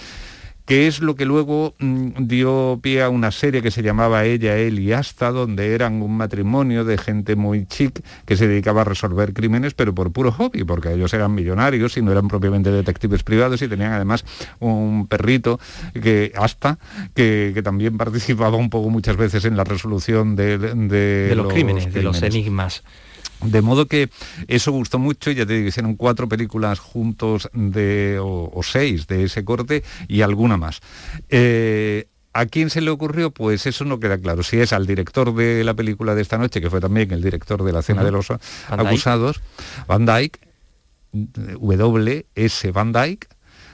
que 0.71 0.87
es 0.87 1.01
lo 1.01 1.17
que 1.17 1.25
luego 1.25 1.75
mm, 1.79 2.27
dio 2.27 2.79
pie 2.81 3.01
a 3.01 3.09
una 3.09 3.31
serie 3.31 3.61
que 3.61 3.71
se 3.71 3.83
llamaba 3.83 4.23
Ella, 4.23 4.55
él 4.55 4.79
y 4.79 4.93
hasta, 4.93 5.29
donde 5.29 5.75
eran 5.75 6.01
un 6.01 6.15
matrimonio 6.15 6.85
de 6.85 6.97
gente 6.97 7.35
muy 7.35 7.65
chic 7.65 8.01
que 8.25 8.37
se 8.37 8.47
dedicaba 8.47 8.79
a 8.79 8.83
resolver 8.85 9.33
crímenes, 9.33 9.73
pero 9.73 9.93
por 9.93 10.13
puro 10.13 10.31
hobby, 10.31 10.63
porque 10.63 10.93
ellos 10.93 11.13
eran 11.13 11.35
millonarios 11.35 11.97
y 11.97 12.01
no 12.01 12.13
eran 12.13 12.29
propiamente 12.29 12.71
detectives 12.71 13.21
privados 13.21 13.61
y 13.61 13.67
tenían 13.67 13.91
además 13.91 14.23
un 14.61 15.07
perrito 15.07 15.59
que 15.93 16.31
hasta 16.37 16.79
que, 17.15 17.59
también 17.61 17.97
participaba 17.97 18.55
un 18.55 18.69
poco 18.69 18.89
muchas 18.89 19.17
veces 19.17 19.43
en 19.43 19.57
la 19.57 19.65
resolución 19.65 20.37
de, 20.37 20.57
los, 21.35 21.51
crímenes, 21.51 21.93
de 21.93 22.01
los 22.01 22.21
enigmas. 22.21 22.81
De 23.43 23.61
modo 23.61 23.87
que 23.87 24.09
eso 24.47 24.71
gustó 24.71 24.99
mucho, 24.99 25.31
ya 25.31 25.45
te 25.45 25.53
digo, 25.53 25.67
hicieron 25.67 25.95
cuatro 25.95 26.29
películas 26.29 26.79
juntos 26.79 27.49
de, 27.53 28.19
o, 28.21 28.61
seis 28.63 29.07
de 29.07 29.23
ese 29.23 29.43
corte 29.43 29.83
y 30.07 30.21
alguna 30.21 30.57
más. 30.57 30.81
Eh, 31.29 32.07
¿A 32.33 32.45
quién 32.45 32.69
se 32.69 32.79
le 32.79 32.91
ocurrió? 32.91 33.31
Pues 33.31 33.65
eso 33.65 33.83
no 33.83 33.99
queda 33.99 34.17
claro. 34.17 34.41
Si 34.43 34.57
es 34.57 34.71
al 34.71 34.85
director 34.85 35.35
de 35.35 35.63
la 35.63 35.73
película 35.73 36.15
de 36.15 36.21
esta 36.21 36.37
noche, 36.37 36.61
que 36.61 36.69
fue 36.69 36.79
también 36.79 37.11
el 37.11 37.21
director 37.21 37.63
de 37.63 37.73
la 37.73 37.81
cena 37.81 38.03
de 38.03 38.11
los 38.11 38.27
acusados, 38.69 39.41
Van 39.87 40.05
Dyke, 40.05 40.39
W, 41.11 42.25
S 42.35 42.71
Van 42.71 42.93
Dyke, 42.93 43.27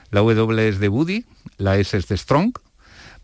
la 0.09 0.21
W 0.21 0.67
es 0.67 0.79
de 0.79 0.89
Woody, 0.89 1.25
la 1.57 1.77
S 1.77 1.95
es 1.95 2.07
de 2.07 2.17
Strong, 2.17 2.53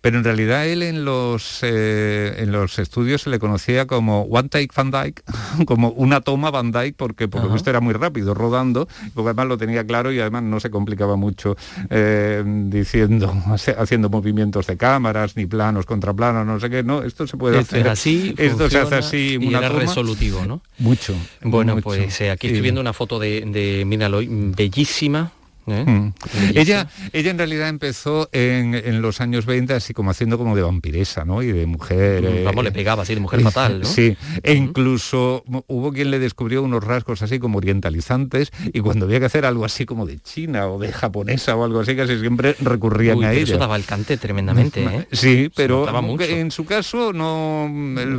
pero 0.03 0.17
en 0.17 0.25
realidad 0.25 0.67
él 0.67 0.83
en 0.83 1.05
los, 1.05 1.59
eh, 1.61 2.35
en 2.39 2.51
los 2.51 2.77
estudios 2.77 3.21
se 3.21 3.29
le 3.29 3.39
conocía 3.39 3.87
como 3.87 4.23
One 4.23 4.49
Take 4.49 4.67
Van 4.75 4.91
Dyke, 4.91 5.23
como 5.65 5.91
una 5.91 6.19
toma 6.19 6.51
Van 6.51 6.73
Dyke, 6.73 6.97
porque 6.97 7.29
por 7.29 7.41
lo 7.41 7.49
visto 7.49 7.69
era 7.69 7.79
muy 7.79 7.93
rápido 7.93 8.33
rodando, 8.33 8.89
porque 9.13 9.29
además 9.29 9.47
lo 9.47 9.57
tenía 9.57 9.87
claro 9.87 10.11
y 10.11 10.19
además 10.19 10.43
no 10.43 10.59
se 10.59 10.69
complicaba 10.69 11.15
mucho 11.15 11.55
eh, 11.89 12.43
diciendo, 12.45 13.33
haciendo 13.77 14.09
movimientos 14.09 14.67
de 14.67 14.75
cámaras, 14.75 15.37
ni 15.37 15.45
planos 15.45 15.85
contra 15.85 16.13
planos, 16.13 16.45
no 16.45 16.59
sé 16.59 16.69
qué, 16.69 16.83
no, 16.83 17.01
esto 17.01 17.25
se 17.25 17.37
puede 17.37 17.59
Esto 17.61 17.77
hacer. 17.77 17.87
es 17.87 17.93
así, 17.93 18.35
esto 18.37 18.69
se 18.69 18.79
hace 18.79 18.95
así, 18.95 19.37
y 19.39 19.47
una 19.47 19.59
era 19.59 19.69
toma. 19.69 19.79
resolutivo, 19.79 20.45
¿no? 20.45 20.59
Mucho. 20.79 21.15
Bueno, 21.43 21.75
mucho. 21.75 21.83
pues 21.85 22.19
eh, 22.19 22.29
aquí 22.29 22.47
estoy 22.47 22.61
viendo 22.61 22.81
una 22.81 22.91
foto 22.91 23.19
de, 23.19 23.39
de 23.47 23.85
Mina 23.85 24.09
Loy, 24.09 24.27
bellísima. 24.29 25.31
¿Eh? 25.67 25.85
Mm. 25.85 26.13
Ella, 26.55 26.87
ella 27.11 27.31
en 27.31 27.37
realidad 27.37 27.69
empezó 27.69 28.29
en, 28.31 28.75
en 28.75 29.01
los 29.01 29.21
años 29.21 29.45
20 29.45 29.73
así 29.73 29.93
como 29.93 30.11
haciendo 30.11 30.37
como 30.37 30.55
de 30.55 30.61
vampiresa, 30.61 31.25
¿no? 31.25 31.41
Y 31.41 31.51
de 31.51 31.65
mujer... 31.65 32.23
Mm, 32.23 32.45
vamos, 32.45 32.63
le 32.63 32.71
pegaba 32.71 33.03
así, 33.03 33.13
de 33.13 33.21
mujer 33.21 33.41
fatal, 33.41 33.81
¿no? 33.81 33.85
Sí, 33.85 34.15
e 34.41 34.53
incluso 34.53 35.43
hubo 35.67 35.91
quien 35.91 36.11
le 36.11 36.19
descubrió 36.19 36.63
unos 36.63 36.83
rasgos 36.83 37.21
así 37.21 37.39
como 37.39 37.57
orientalizantes 37.57 38.51
y 38.73 38.79
cuando 38.79 39.05
había 39.05 39.19
que 39.19 39.25
hacer 39.25 39.45
algo 39.45 39.65
así 39.65 39.85
como 39.85 40.05
de 40.05 40.19
china 40.19 40.67
o 40.67 40.79
de 40.79 40.91
japonesa 40.91 41.55
o 41.55 41.63
algo 41.63 41.79
así, 41.79 41.95
casi 41.95 42.19
siempre 42.19 42.55
recurrían 42.59 43.17
Uy, 43.17 43.25
a 43.25 43.33
ella. 43.33 43.43
eso 43.43 43.57
daba 43.57 43.75
el 43.75 43.85
cante 43.85 44.17
tremendamente, 44.17 44.83
¿eh? 44.83 45.07
Sí, 45.11 45.49
pero 45.55 45.87
en 46.19 46.51
su 46.51 46.65
caso 46.65 47.13
no, 47.13 47.69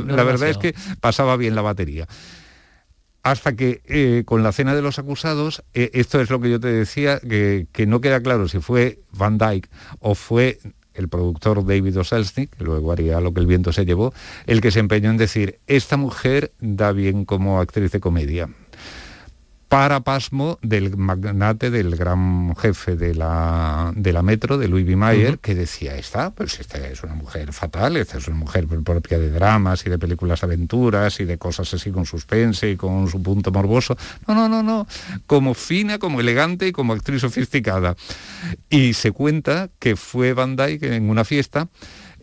la 0.07 0.23
verdad 0.23 0.49
es 0.49 0.57
que 0.57 0.75
pasaba 0.99 1.37
bien 1.37 1.55
la 1.55 1.61
batería. 1.61 2.07
Hasta 3.25 3.55
que 3.55 3.81
eh, 3.85 4.21
con 4.23 4.43
la 4.43 4.51
cena 4.51 4.75
de 4.75 4.83
los 4.83 4.99
acusados, 4.99 5.63
eh, 5.73 5.89
esto 5.93 6.21
es 6.21 6.29
lo 6.29 6.39
que 6.39 6.51
yo 6.51 6.59
te 6.59 6.67
decía, 6.67 7.19
que, 7.19 7.65
no 7.87 7.99
queda 7.99 8.21
claro 8.21 8.47
si 8.47 8.59
fue 8.59 8.99
Van 9.13 9.39
Dyke 9.39 9.67
o 9.99 10.13
fue 10.13 10.59
el 10.93 11.09
productor 11.09 11.65
David 11.65 11.97
Oselznick, 11.97 12.55
que 12.55 12.63
luego 12.63 12.91
haría 12.91 13.19
lo 13.21 13.33
que 13.33 13.39
el 13.39 13.47
viento 13.47 13.73
se 13.73 13.83
llevó, 13.83 14.13
el 14.45 14.61
que 14.61 14.69
se 14.69 14.79
empeñó 14.79 15.09
en 15.09 15.17
decir, 15.17 15.57
esta 15.65 15.97
mujer 15.97 16.51
da 16.59 16.91
bien 16.91 17.25
como 17.25 17.59
actriz 17.59 17.91
de 17.91 17.99
comedia 17.99 18.47
para 19.75 19.99
pasmo 19.99 20.57
del 20.61 20.95
magnate, 20.95 21.69
del 21.69 21.97
gran 21.97 22.55
jefe 22.55 22.95
de 22.95 23.13
la, 23.13 23.91
de 23.93 24.13
la 24.13 24.21
metro, 24.21 24.57
de 24.57 24.69
Louis 24.69 24.85
B. 24.85 24.95
Mayer, 24.95 25.39
que 25.39 25.53
decía, 25.53 25.97
esta, 25.97 26.31
pues 26.31 26.61
esta 26.61 26.77
es 26.77 27.03
una 27.03 27.13
mujer 27.13 27.51
fatal, 27.51 27.97
esta 27.97 28.17
es 28.17 28.29
una 28.29 28.37
mujer 28.37 28.67
propia 28.67 29.19
de 29.19 29.29
dramas 29.29 29.85
y 29.85 29.89
de 29.89 29.99
películas 29.99 30.45
aventuras 30.45 31.19
y 31.19 31.25
de 31.25 31.37
cosas 31.37 31.73
así 31.73 31.91
con 31.91 32.05
suspense 32.05 32.71
y 32.71 32.77
con 32.77 33.09
su 33.09 33.21
punto 33.21 33.51
morboso. 33.51 33.97
No, 34.25 34.33
no, 34.33 34.47
no, 34.47 34.63
no, 34.63 34.87
como 35.27 35.53
fina, 35.53 35.99
como 35.99 36.21
elegante 36.21 36.69
y 36.69 36.71
como 36.71 36.93
actriz 36.93 37.19
sofisticada. 37.19 37.97
Y 38.69 38.93
se 38.93 39.11
cuenta 39.11 39.69
que 39.77 39.97
fue 39.97 40.31
Van 40.31 40.55
Dyke 40.55 40.83
en 40.83 41.09
una 41.09 41.25
fiesta 41.25 41.67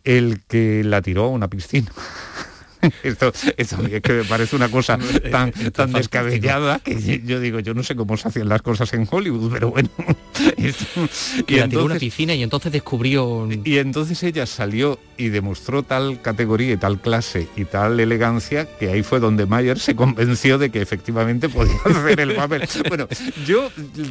el 0.05 0.41
que 0.49 0.85
la 0.85 1.03
tiró 1.03 1.25
a 1.25 1.29
una 1.29 1.49
piscina. 1.49 1.93
Esto, 3.03 3.33
es 3.57 3.75
que 4.03 4.13
me 4.13 4.25
parece 4.25 4.57
una 4.57 4.69
cosa 4.69 4.99
tan, 5.31 5.53
tan 5.53 5.93
descabellada 5.93 6.81
que 6.81 7.21
yo 7.25 7.41
digo, 7.41 7.61
yo 7.61 7.75
no 7.75 7.83
sé 7.83 7.95
cómo 7.97 8.17
se 8.17 8.29
hacían 8.29 8.49
las 8.49 8.63
cosas 8.63 8.93
en 8.95 9.07
Hollywood, 9.11 9.53
pero 9.53 9.71
bueno. 9.71 9.89
esto- 10.57 10.85
la 11.03 11.45
tiró 11.47 11.63
a 11.63 11.65
una 11.65 11.65
entonces- 11.65 12.01
piscina 12.01 12.35
y 12.35 12.43
entonces 12.43 12.73
descubrió... 12.73 13.49
y 13.65 13.79
entonces 13.79 14.23
ella 14.23 14.47
salió 14.47 14.99
y 15.17 15.29
demostró 15.29 15.83
tal 15.83 16.21
categoría 16.21 16.73
y 16.73 16.77
tal 16.77 17.01
clase 17.01 17.49
y 17.57 17.65
tal 17.65 18.01
elegancia 18.01 18.67
que 18.79 18.91
ahí 18.91 19.03
fue 19.03 19.21
donde 19.21 19.47
Mayer 19.47 19.79
se 19.79 19.95
convenció 19.95 20.59
de 20.59 20.71
que 20.71 20.81
efectivamente 20.81 21.49
podía 21.49 21.75
hacer 21.85 22.19
el 22.21 22.35
papel. 22.35 22.63
Bueno, 22.89 23.07
yo 23.47 23.71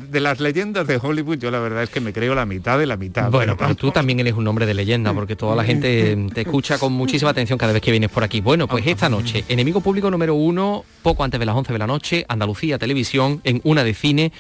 de 0.09 0.19
las 0.19 0.39
leyendas 0.39 0.87
de 0.87 0.97
Hollywood, 1.01 1.37
yo 1.37 1.51
la 1.51 1.59
verdad 1.59 1.83
es 1.83 1.89
que 1.89 1.99
me 1.99 2.13
creo 2.13 2.35
la 2.35 2.45
mitad 2.45 2.79
de 2.79 2.85
la 2.85 2.97
mitad. 2.97 3.29
Bueno, 3.29 3.57
pero 3.57 3.75
tú 3.75 3.91
también 3.91 4.19
eres 4.19 4.33
un 4.33 4.47
hombre 4.47 4.65
de 4.65 4.73
leyenda, 4.73 5.13
porque 5.13 5.35
toda 5.35 5.55
la 5.55 5.63
gente 5.63 6.17
te 6.33 6.41
escucha 6.41 6.77
con 6.77 6.93
muchísima 6.93 7.31
atención 7.31 7.57
cada 7.59 7.73
vez 7.73 7.81
que 7.81 7.91
vienes 7.91 8.09
por 8.09 8.23
aquí. 8.23 8.41
Bueno, 8.41 8.60
pues 8.67 8.85
esta 8.87 9.09
noche, 9.09 9.43
enemigo 9.49 9.81
público 9.81 10.09
número 10.11 10.35
uno, 10.35 10.83
poco 11.01 11.23
antes 11.23 11.39
de 11.39 11.45
las 11.45 11.55
11 11.55 11.73
de 11.73 11.79
la 11.79 11.87
noche, 11.87 12.25
Andalucía 12.27 12.77
Televisión, 12.77 13.41
en 13.43 13.61
una 13.63 13.83
de 13.83 13.93
cine. 13.93 14.31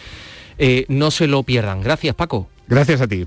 Eh, 0.57 0.85
no 0.89 1.11
se 1.11 1.27
lo 1.27 1.43
pierdan. 1.43 1.81
Gracias, 1.81 2.13
Paco. 2.15 2.47
Gracias 2.67 3.01
a 3.01 3.07
ti. 3.07 3.25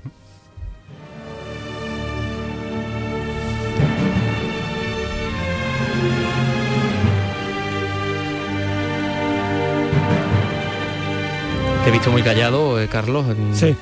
Te 11.83 11.89
he 11.89 11.93
visto 11.93 12.11
muy 12.11 12.23
callado, 12.23 12.81
eh, 12.81 12.87
Carlos. 12.87 13.25
mm, 13.27 13.53
Sí. 13.53 13.75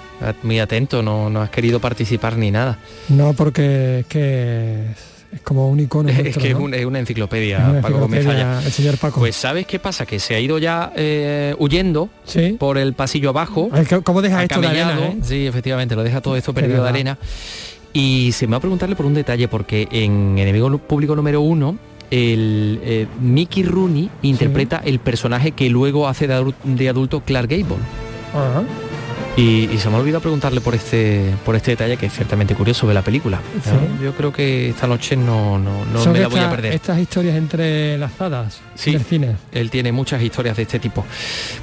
Muy 0.44 0.60
atento, 0.60 1.02
no, 1.02 1.30
no 1.30 1.42
has 1.42 1.50
querido 1.50 1.80
participar 1.80 2.38
ni 2.38 2.52
nada. 2.52 2.78
No, 3.10 3.34
porque 3.34 4.00
es 4.00 4.06
que 4.08 4.84
es, 5.34 5.42
como 5.42 5.70
un 5.70 5.80
icono. 5.80 6.10
Es 6.10 6.18
nuestro, 6.22 6.42
que 6.42 6.48
es, 6.50 6.54
¿no? 6.58 6.64
un- 6.64 6.74
es 6.74 6.86
una 6.86 7.00
enciclopedia, 7.00 7.58
Es 7.58 7.64
una 7.64 7.82
Paco 7.82 8.06
enciclopedia, 8.06 8.60
el 8.66 8.72
señor 8.72 8.98
Paco. 8.98 9.20
Pues 9.20 9.36
¿sabes 9.36 9.66
qué 9.66 9.80
pasa? 9.80 10.06
Que 10.06 10.20
se 10.20 10.36
ha 10.36 10.40
ido 10.40 10.58
ya 10.60 10.92
eh, 10.96 11.56
huyendo 11.60 12.10
por 12.58 12.78
el 12.78 12.94
pasillo 12.94 13.30
abajo. 13.30 13.70
¿cómo- 13.90 14.04
¿Cómo 14.04 14.22
deja 14.22 14.42
esto 14.44 14.62
de 14.62 14.68
arena, 14.68 15.00
eh? 15.08 15.18
Sí, 15.24 15.46
efectivamente, 15.48 15.96
lo 15.96 16.04
deja 16.04 16.22
todo 16.22 16.36
esto 16.36 16.54
perdido 16.54 16.84
de 16.84 16.90
arena. 16.90 17.18
Y 17.94 18.32
se 18.34 18.48
me 18.48 18.52
va 18.52 18.58
a 18.58 18.62
preguntarle 18.62 18.96
por 18.96 19.06
un 19.06 19.14
detalle, 19.14 19.48
porque 19.48 19.88
en 19.92 20.38
Enemigo 20.40 20.76
Público 20.80 21.16
número 21.16 21.42
uno, 21.42 21.78
el 22.10 22.80
eh, 22.84 23.08
Mickey 23.22 23.64
Rooney 23.64 24.10
interpreta 24.24 24.82
el 24.86 25.00
personaje 25.00 25.52
que 25.52 25.70
luego 25.70 26.08
hace 26.08 26.28
de 26.28 26.90
adulto 26.90 27.22
Clark 27.22 27.50
Gable. 27.50 27.78
Ajá. 28.34 28.64
Y, 29.36 29.68
y 29.72 29.78
se 29.80 29.90
me 29.90 29.96
ha 29.96 30.00
olvidado 30.00 30.22
preguntarle 30.22 30.62
por 30.62 30.76
este 30.76 31.34
por 31.44 31.56
este 31.56 31.72
detalle 31.72 31.98
que 31.98 32.06
es 32.06 32.14
ciertamente 32.14 32.54
curioso 32.54 32.86
de 32.88 32.94
la 32.94 33.02
película. 33.02 33.40
Yo 34.02 34.14
creo 34.14 34.32
que 34.32 34.70
esta 34.70 34.86
noche 34.86 35.16
no, 35.16 35.58
no, 35.58 35.86
no 35.86 36.06
me 36.12 36.20
la 36.20 36.28
voy 36.28 36.40
a 36.40 36.50
perder. 36.52 36.74
Estas 36.74 37.00
historias 37.00 37.36
entrelazadas 37.36 38.62
Sí. 38.76 38.92
del 38.92 39.04
cine. 39.04 39.36
Él 39.52 39.72
tiene 39.72 39.92
muchas 39.92 40.22
historias 40.22 40.56
de 40.56 40.64
este 40.64 40.78
tipo. 40.78 41.04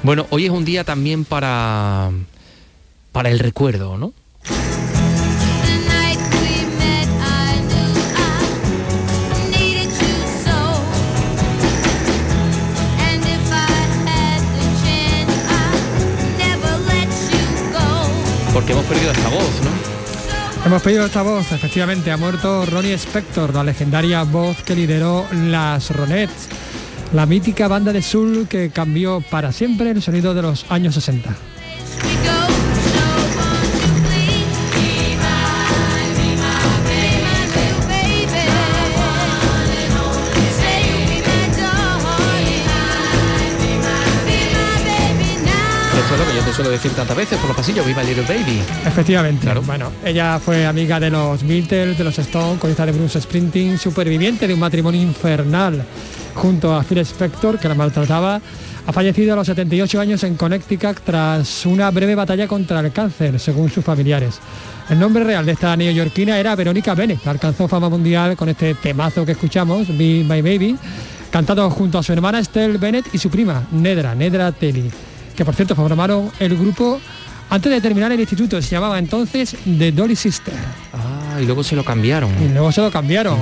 Bueno, 0.03 0.27
hoy 0.31 0.45
es 0.45 0.51
un 0.51 0.65
día 0.65 0.83
también 0.83 1.23
para 1.23 2.09
para 3.13 3.29
el 3.29 3.39
recuerdo, 3.39 3.97
¿no? 3.97 4.11
Porque 18.53 18.73
hemos 18.73 18.85
perdido 18.85 19.11
esta 19.11 19.29
voz, 19.29 19.61
¿no? 19.63 20.65
Hemos 20.65 20.81
pedido 20.81 21.05
esta 21.05 21.21
voz, 21.21 21.51
efectivamente, 21.51 22.11
ha 22.11 22.17
muerto 22.17 22.65
Ronnie 22.65 22.93
Spector, 22.93 23.53
la 23.55 23.63
legendaria 23.63 24.23
voz 24.23 24.61
que 24.63 24.75
lideró 24.75 25.25
las 25.31 25.89
Ronettes, 25.89 26.49
la 27.13 27.25
mítica 27.25 27.67
banda 27.67 27.93
de 27.93 28.01
soul 28.01 28.47
que 28.47 28.69
cambió 28.69 29.21
para 29.21 29.51
siempre 29.51 29.89
el 29.89 30.01
sonido 30.01 30.33
de 30.33 30.41
los 30.41 30.65
años 30.69 30.95
60. 30.95 31.50
Suelo 46.53 46.69
decir 46.69 46.91
tantas 46.91 47.15
veces 47.15 47.37
por 47.39 47.47
los 47.47 47.55
pasillos, 47.55 47.85
viva 47.85 48.03
Little 48.03 48.23
Baby. 48.23 48.61
Efectivamente. 48.85 49.47
Bueno, 49.65 49.89
ella 50.03 50.37
fue 50.37 50.65
amiga 50.65 50.99
de 50.99 51.09
los 51.09 51.43
Beatles, 51.47 51.97
de 51.97 52.03
los 52.03 52.19
Stones, 52.19 52.59
corista 52.59 52.85
de 52.85 52.91
Bruce 52.91 53.21
Springsteen, 53.21 53.77
superviviente 53.77 54.47
de 54.47 54.53
un 54.53 54.59
matrimonio 54.59 55.01
infernal 55.01 55.83
junto 56.35 56.75
a 56.75 56.83
Phil 56.83 56.99
Spector, 56.99 57.57
que 57.57 57.69
la 57.69 57.75
maltrataba. 57.75 58.41
Ha 58.85 58.91
fallecido 58.91 59.33
a 59.33 59.35
los 59.37 59.47
78 59.47 60.01
años 60.01 60.23
en 60.23 60.35
Connecticut 60.35 60.99
tras 61.05 61.65
una 61.65 61.89
breve 61.89 62.15
batalla 62.15 62.47
contra 62.47 62.81
el 62.81 62.91
cáncer, 62.91 63.39
según 63.39 63.69
sus 63.69 63.85
familiares. 63.85 64.39
El 64.89 64.99
nombre 64.99 65.23
real 65.23 65.45
de 65.45 65.53
esta 65.53 65.77
neoyorquina 65.77 66.37
era 66.37 66.55
Verónica 66.55 66.95
Bennett. 66.95 67.25
Alcanzó 67.27 67.67
fama 67.67 67.87
mundial 67.87 68.35
con 68.35 68.49
este 68.49 68.73
temazo 68.75 69.25
que 69.25 69.33
escuchamos, 69.33 69.87
Be 69.87 70.25
My 70.27 70.41
Baby, 70.41 70.75
cantado 71.29 71.69
junto 71.69 71.97
a 71.97 72.03
su 72.03 72.11
hermana 72.11 72.39
Estelle 72.39 72.77
Bennett 72.77 73.05
y 73.13 73.17
su 73.19 73.29
prima, 73.29 73.67
Nedra, 73.71 74.13
Nedra 74.15 74.51
Telly, 74.51 74.91
que 75.35 75.45
por 75.45 75.55
cierto 75.55 75.75
formaron 75.75 76.31
el 76.39 76.57
grupo 76.57 76.99
antes 77.49 77.71
de 77.71 77.81
terminar 77.81 78.11
el 78.11 78.19
instituto. 78.19 78.61
Se 78.61 78.69
llamaba 78.69 78.97
entonces 78.97 79.55
The 79.65 79.91
Dolly 79.91 80.15
Sister. 80.15 80.53
Ah, 80.93 81.39
y 81.41 81.45
luego 81.45 81.63
se 81.63 81.75
lo 81.75 81.83
cambiaron. 81.83 82.31
Y 82.43 82.49
luego 82.49 82.71
se 82.71 82.81
lo 82.81 82.91
cambiaron. 82.91 83.39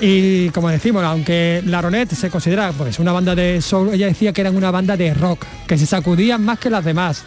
Y 0.00 0.50
como 0.50 0.68
decimos, 0.68 1.04
aunque 1.04 1.62
la 1.66 1.80
Ronette 1.80 2.14
se 2.14 2.28
considera 2.28 2.72
pues 2.72 2.98
una 2.98 3.12
banda 3.12 3.34
de 3.34 3.62
soul, 3.62 3.94
ella 3.94 4.06
decía 4.06 4.32
que 4.32 4.40
eran 4.40 4.56
una 4.56 4.70
banda 4.70 4.96
de 4.96 5.14
rock, 5.14 5.44
que 5.66 5.78
se 5.78 5.86
sacudían 5.86 6.44
más 6.44 6.58
que 6.58 6.68
las 6.70 6.84
demás. 6.84 7.22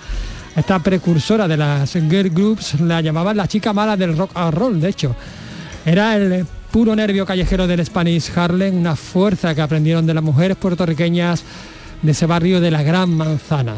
Esta 0.55 0.79
precursora 0.79 1.47
de 1.47 1.55
las 1.55 1.93
girl 1.93 2.29
groups 2.29 2.79
la 2.81 2.99
llamaban 2.99 3.37
la 3.37 3.47
chica 3.47 3.73
mala 3.73 3.95
del 3.95 4.17
rock 4.17 4.31
and 4.35 4.53
roll, 4.53 4.81
de 4.81 4.89
hecho. 4.89 5.15
Era 5.85 6.17
el 6.17 6.45
puro 6.71 6.95
nervio 6.95 7.25
callejero 7.25 7.65
del 7.65 7.85
Spanish 7.85 8.31
Harlem, 8.35 8.75
una 8.75 8.95
fuerza 8.95 9.55
que 9.55 9.61
aprendieron 9.61 10.05
de 10.05 10.13
las 10.13 10.23
mujeres 10.23 10.57
puertorriqueñas 10.57 11.43
de 12.01 12.11
ese 12.11 12.25
barrio 12.25 12.61
de 12.61 12.71
la 12.71 12.83
Gran 12.83 13.15
Manzana. 13.15 13.75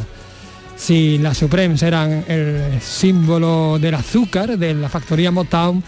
Si 0.75 1.17
las 1.17 1.37
Supremes 1.37 1.83
eran 1.83 2.23
el 2.27 2.79
símbolo 2.81 3.77
del 3.79 3.95
azúcar 3.95 4.57
de 4.57 4.73
la 4.73 4.87
factoría 4.87 5.29
Motown, 5.29 5.83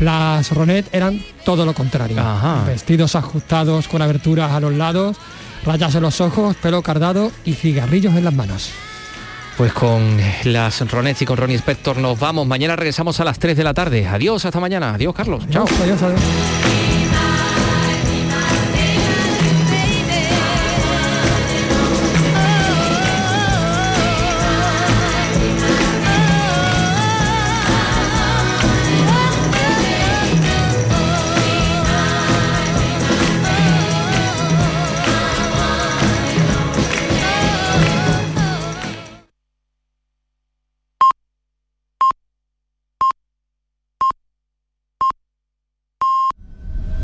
las 0.00 0.50
Ronet 0.50 0.86
eran 0.92 1.20
todo 1.44 1.64
lo 1.64 1.72
contrario. 1.72 2.16
Vestidos 2.66 3.14
ajustados 3.14 3.88
con 3.88 4.02
aberturas 4.02 4.52
a 4.52 4.60
los 4.60 4.74
lados, 4.74 5.16
rayas 5.64 5.94
en 5.94 6.02
los 6.02 6.20
ojos, 6.20 6.56
pelo 6.56 6.82
cardado 6.82 7.32
y 7.44 7.54
cigarrillos 7.54 8.14
en 8.16 8.24
las 8.24 8.34
manos. 8.34 8.70
Pues 9.56 9.72
con 9.72 10.18
las 10.44 10.80
Ronet 10.90 11.22
y 11.22 11.24
con 11.24 11.36
Ronnie 11.36 11.56
Spector 11.56 11.96
nos 11.96 12.18
vamos. 12.18 12.46
Mañana 12.46 12.74
regresamos 12.74 13.20
a 13.20 13.24
las 13.24 13.38
3 13.38 13.56
de 13.56 13.64
la 13.64 13.72
tarde. 13.72 14.06
Adiós, 14.06 14.44
hasta 14.44 14.58
mañana. 14.58 14.94
Adiós, 14.94 15.14
Carlos. 15.14 15.44
Chao. 15.48 15.64
Adiós, 15.80 16.02
adiós. 16.02 16.20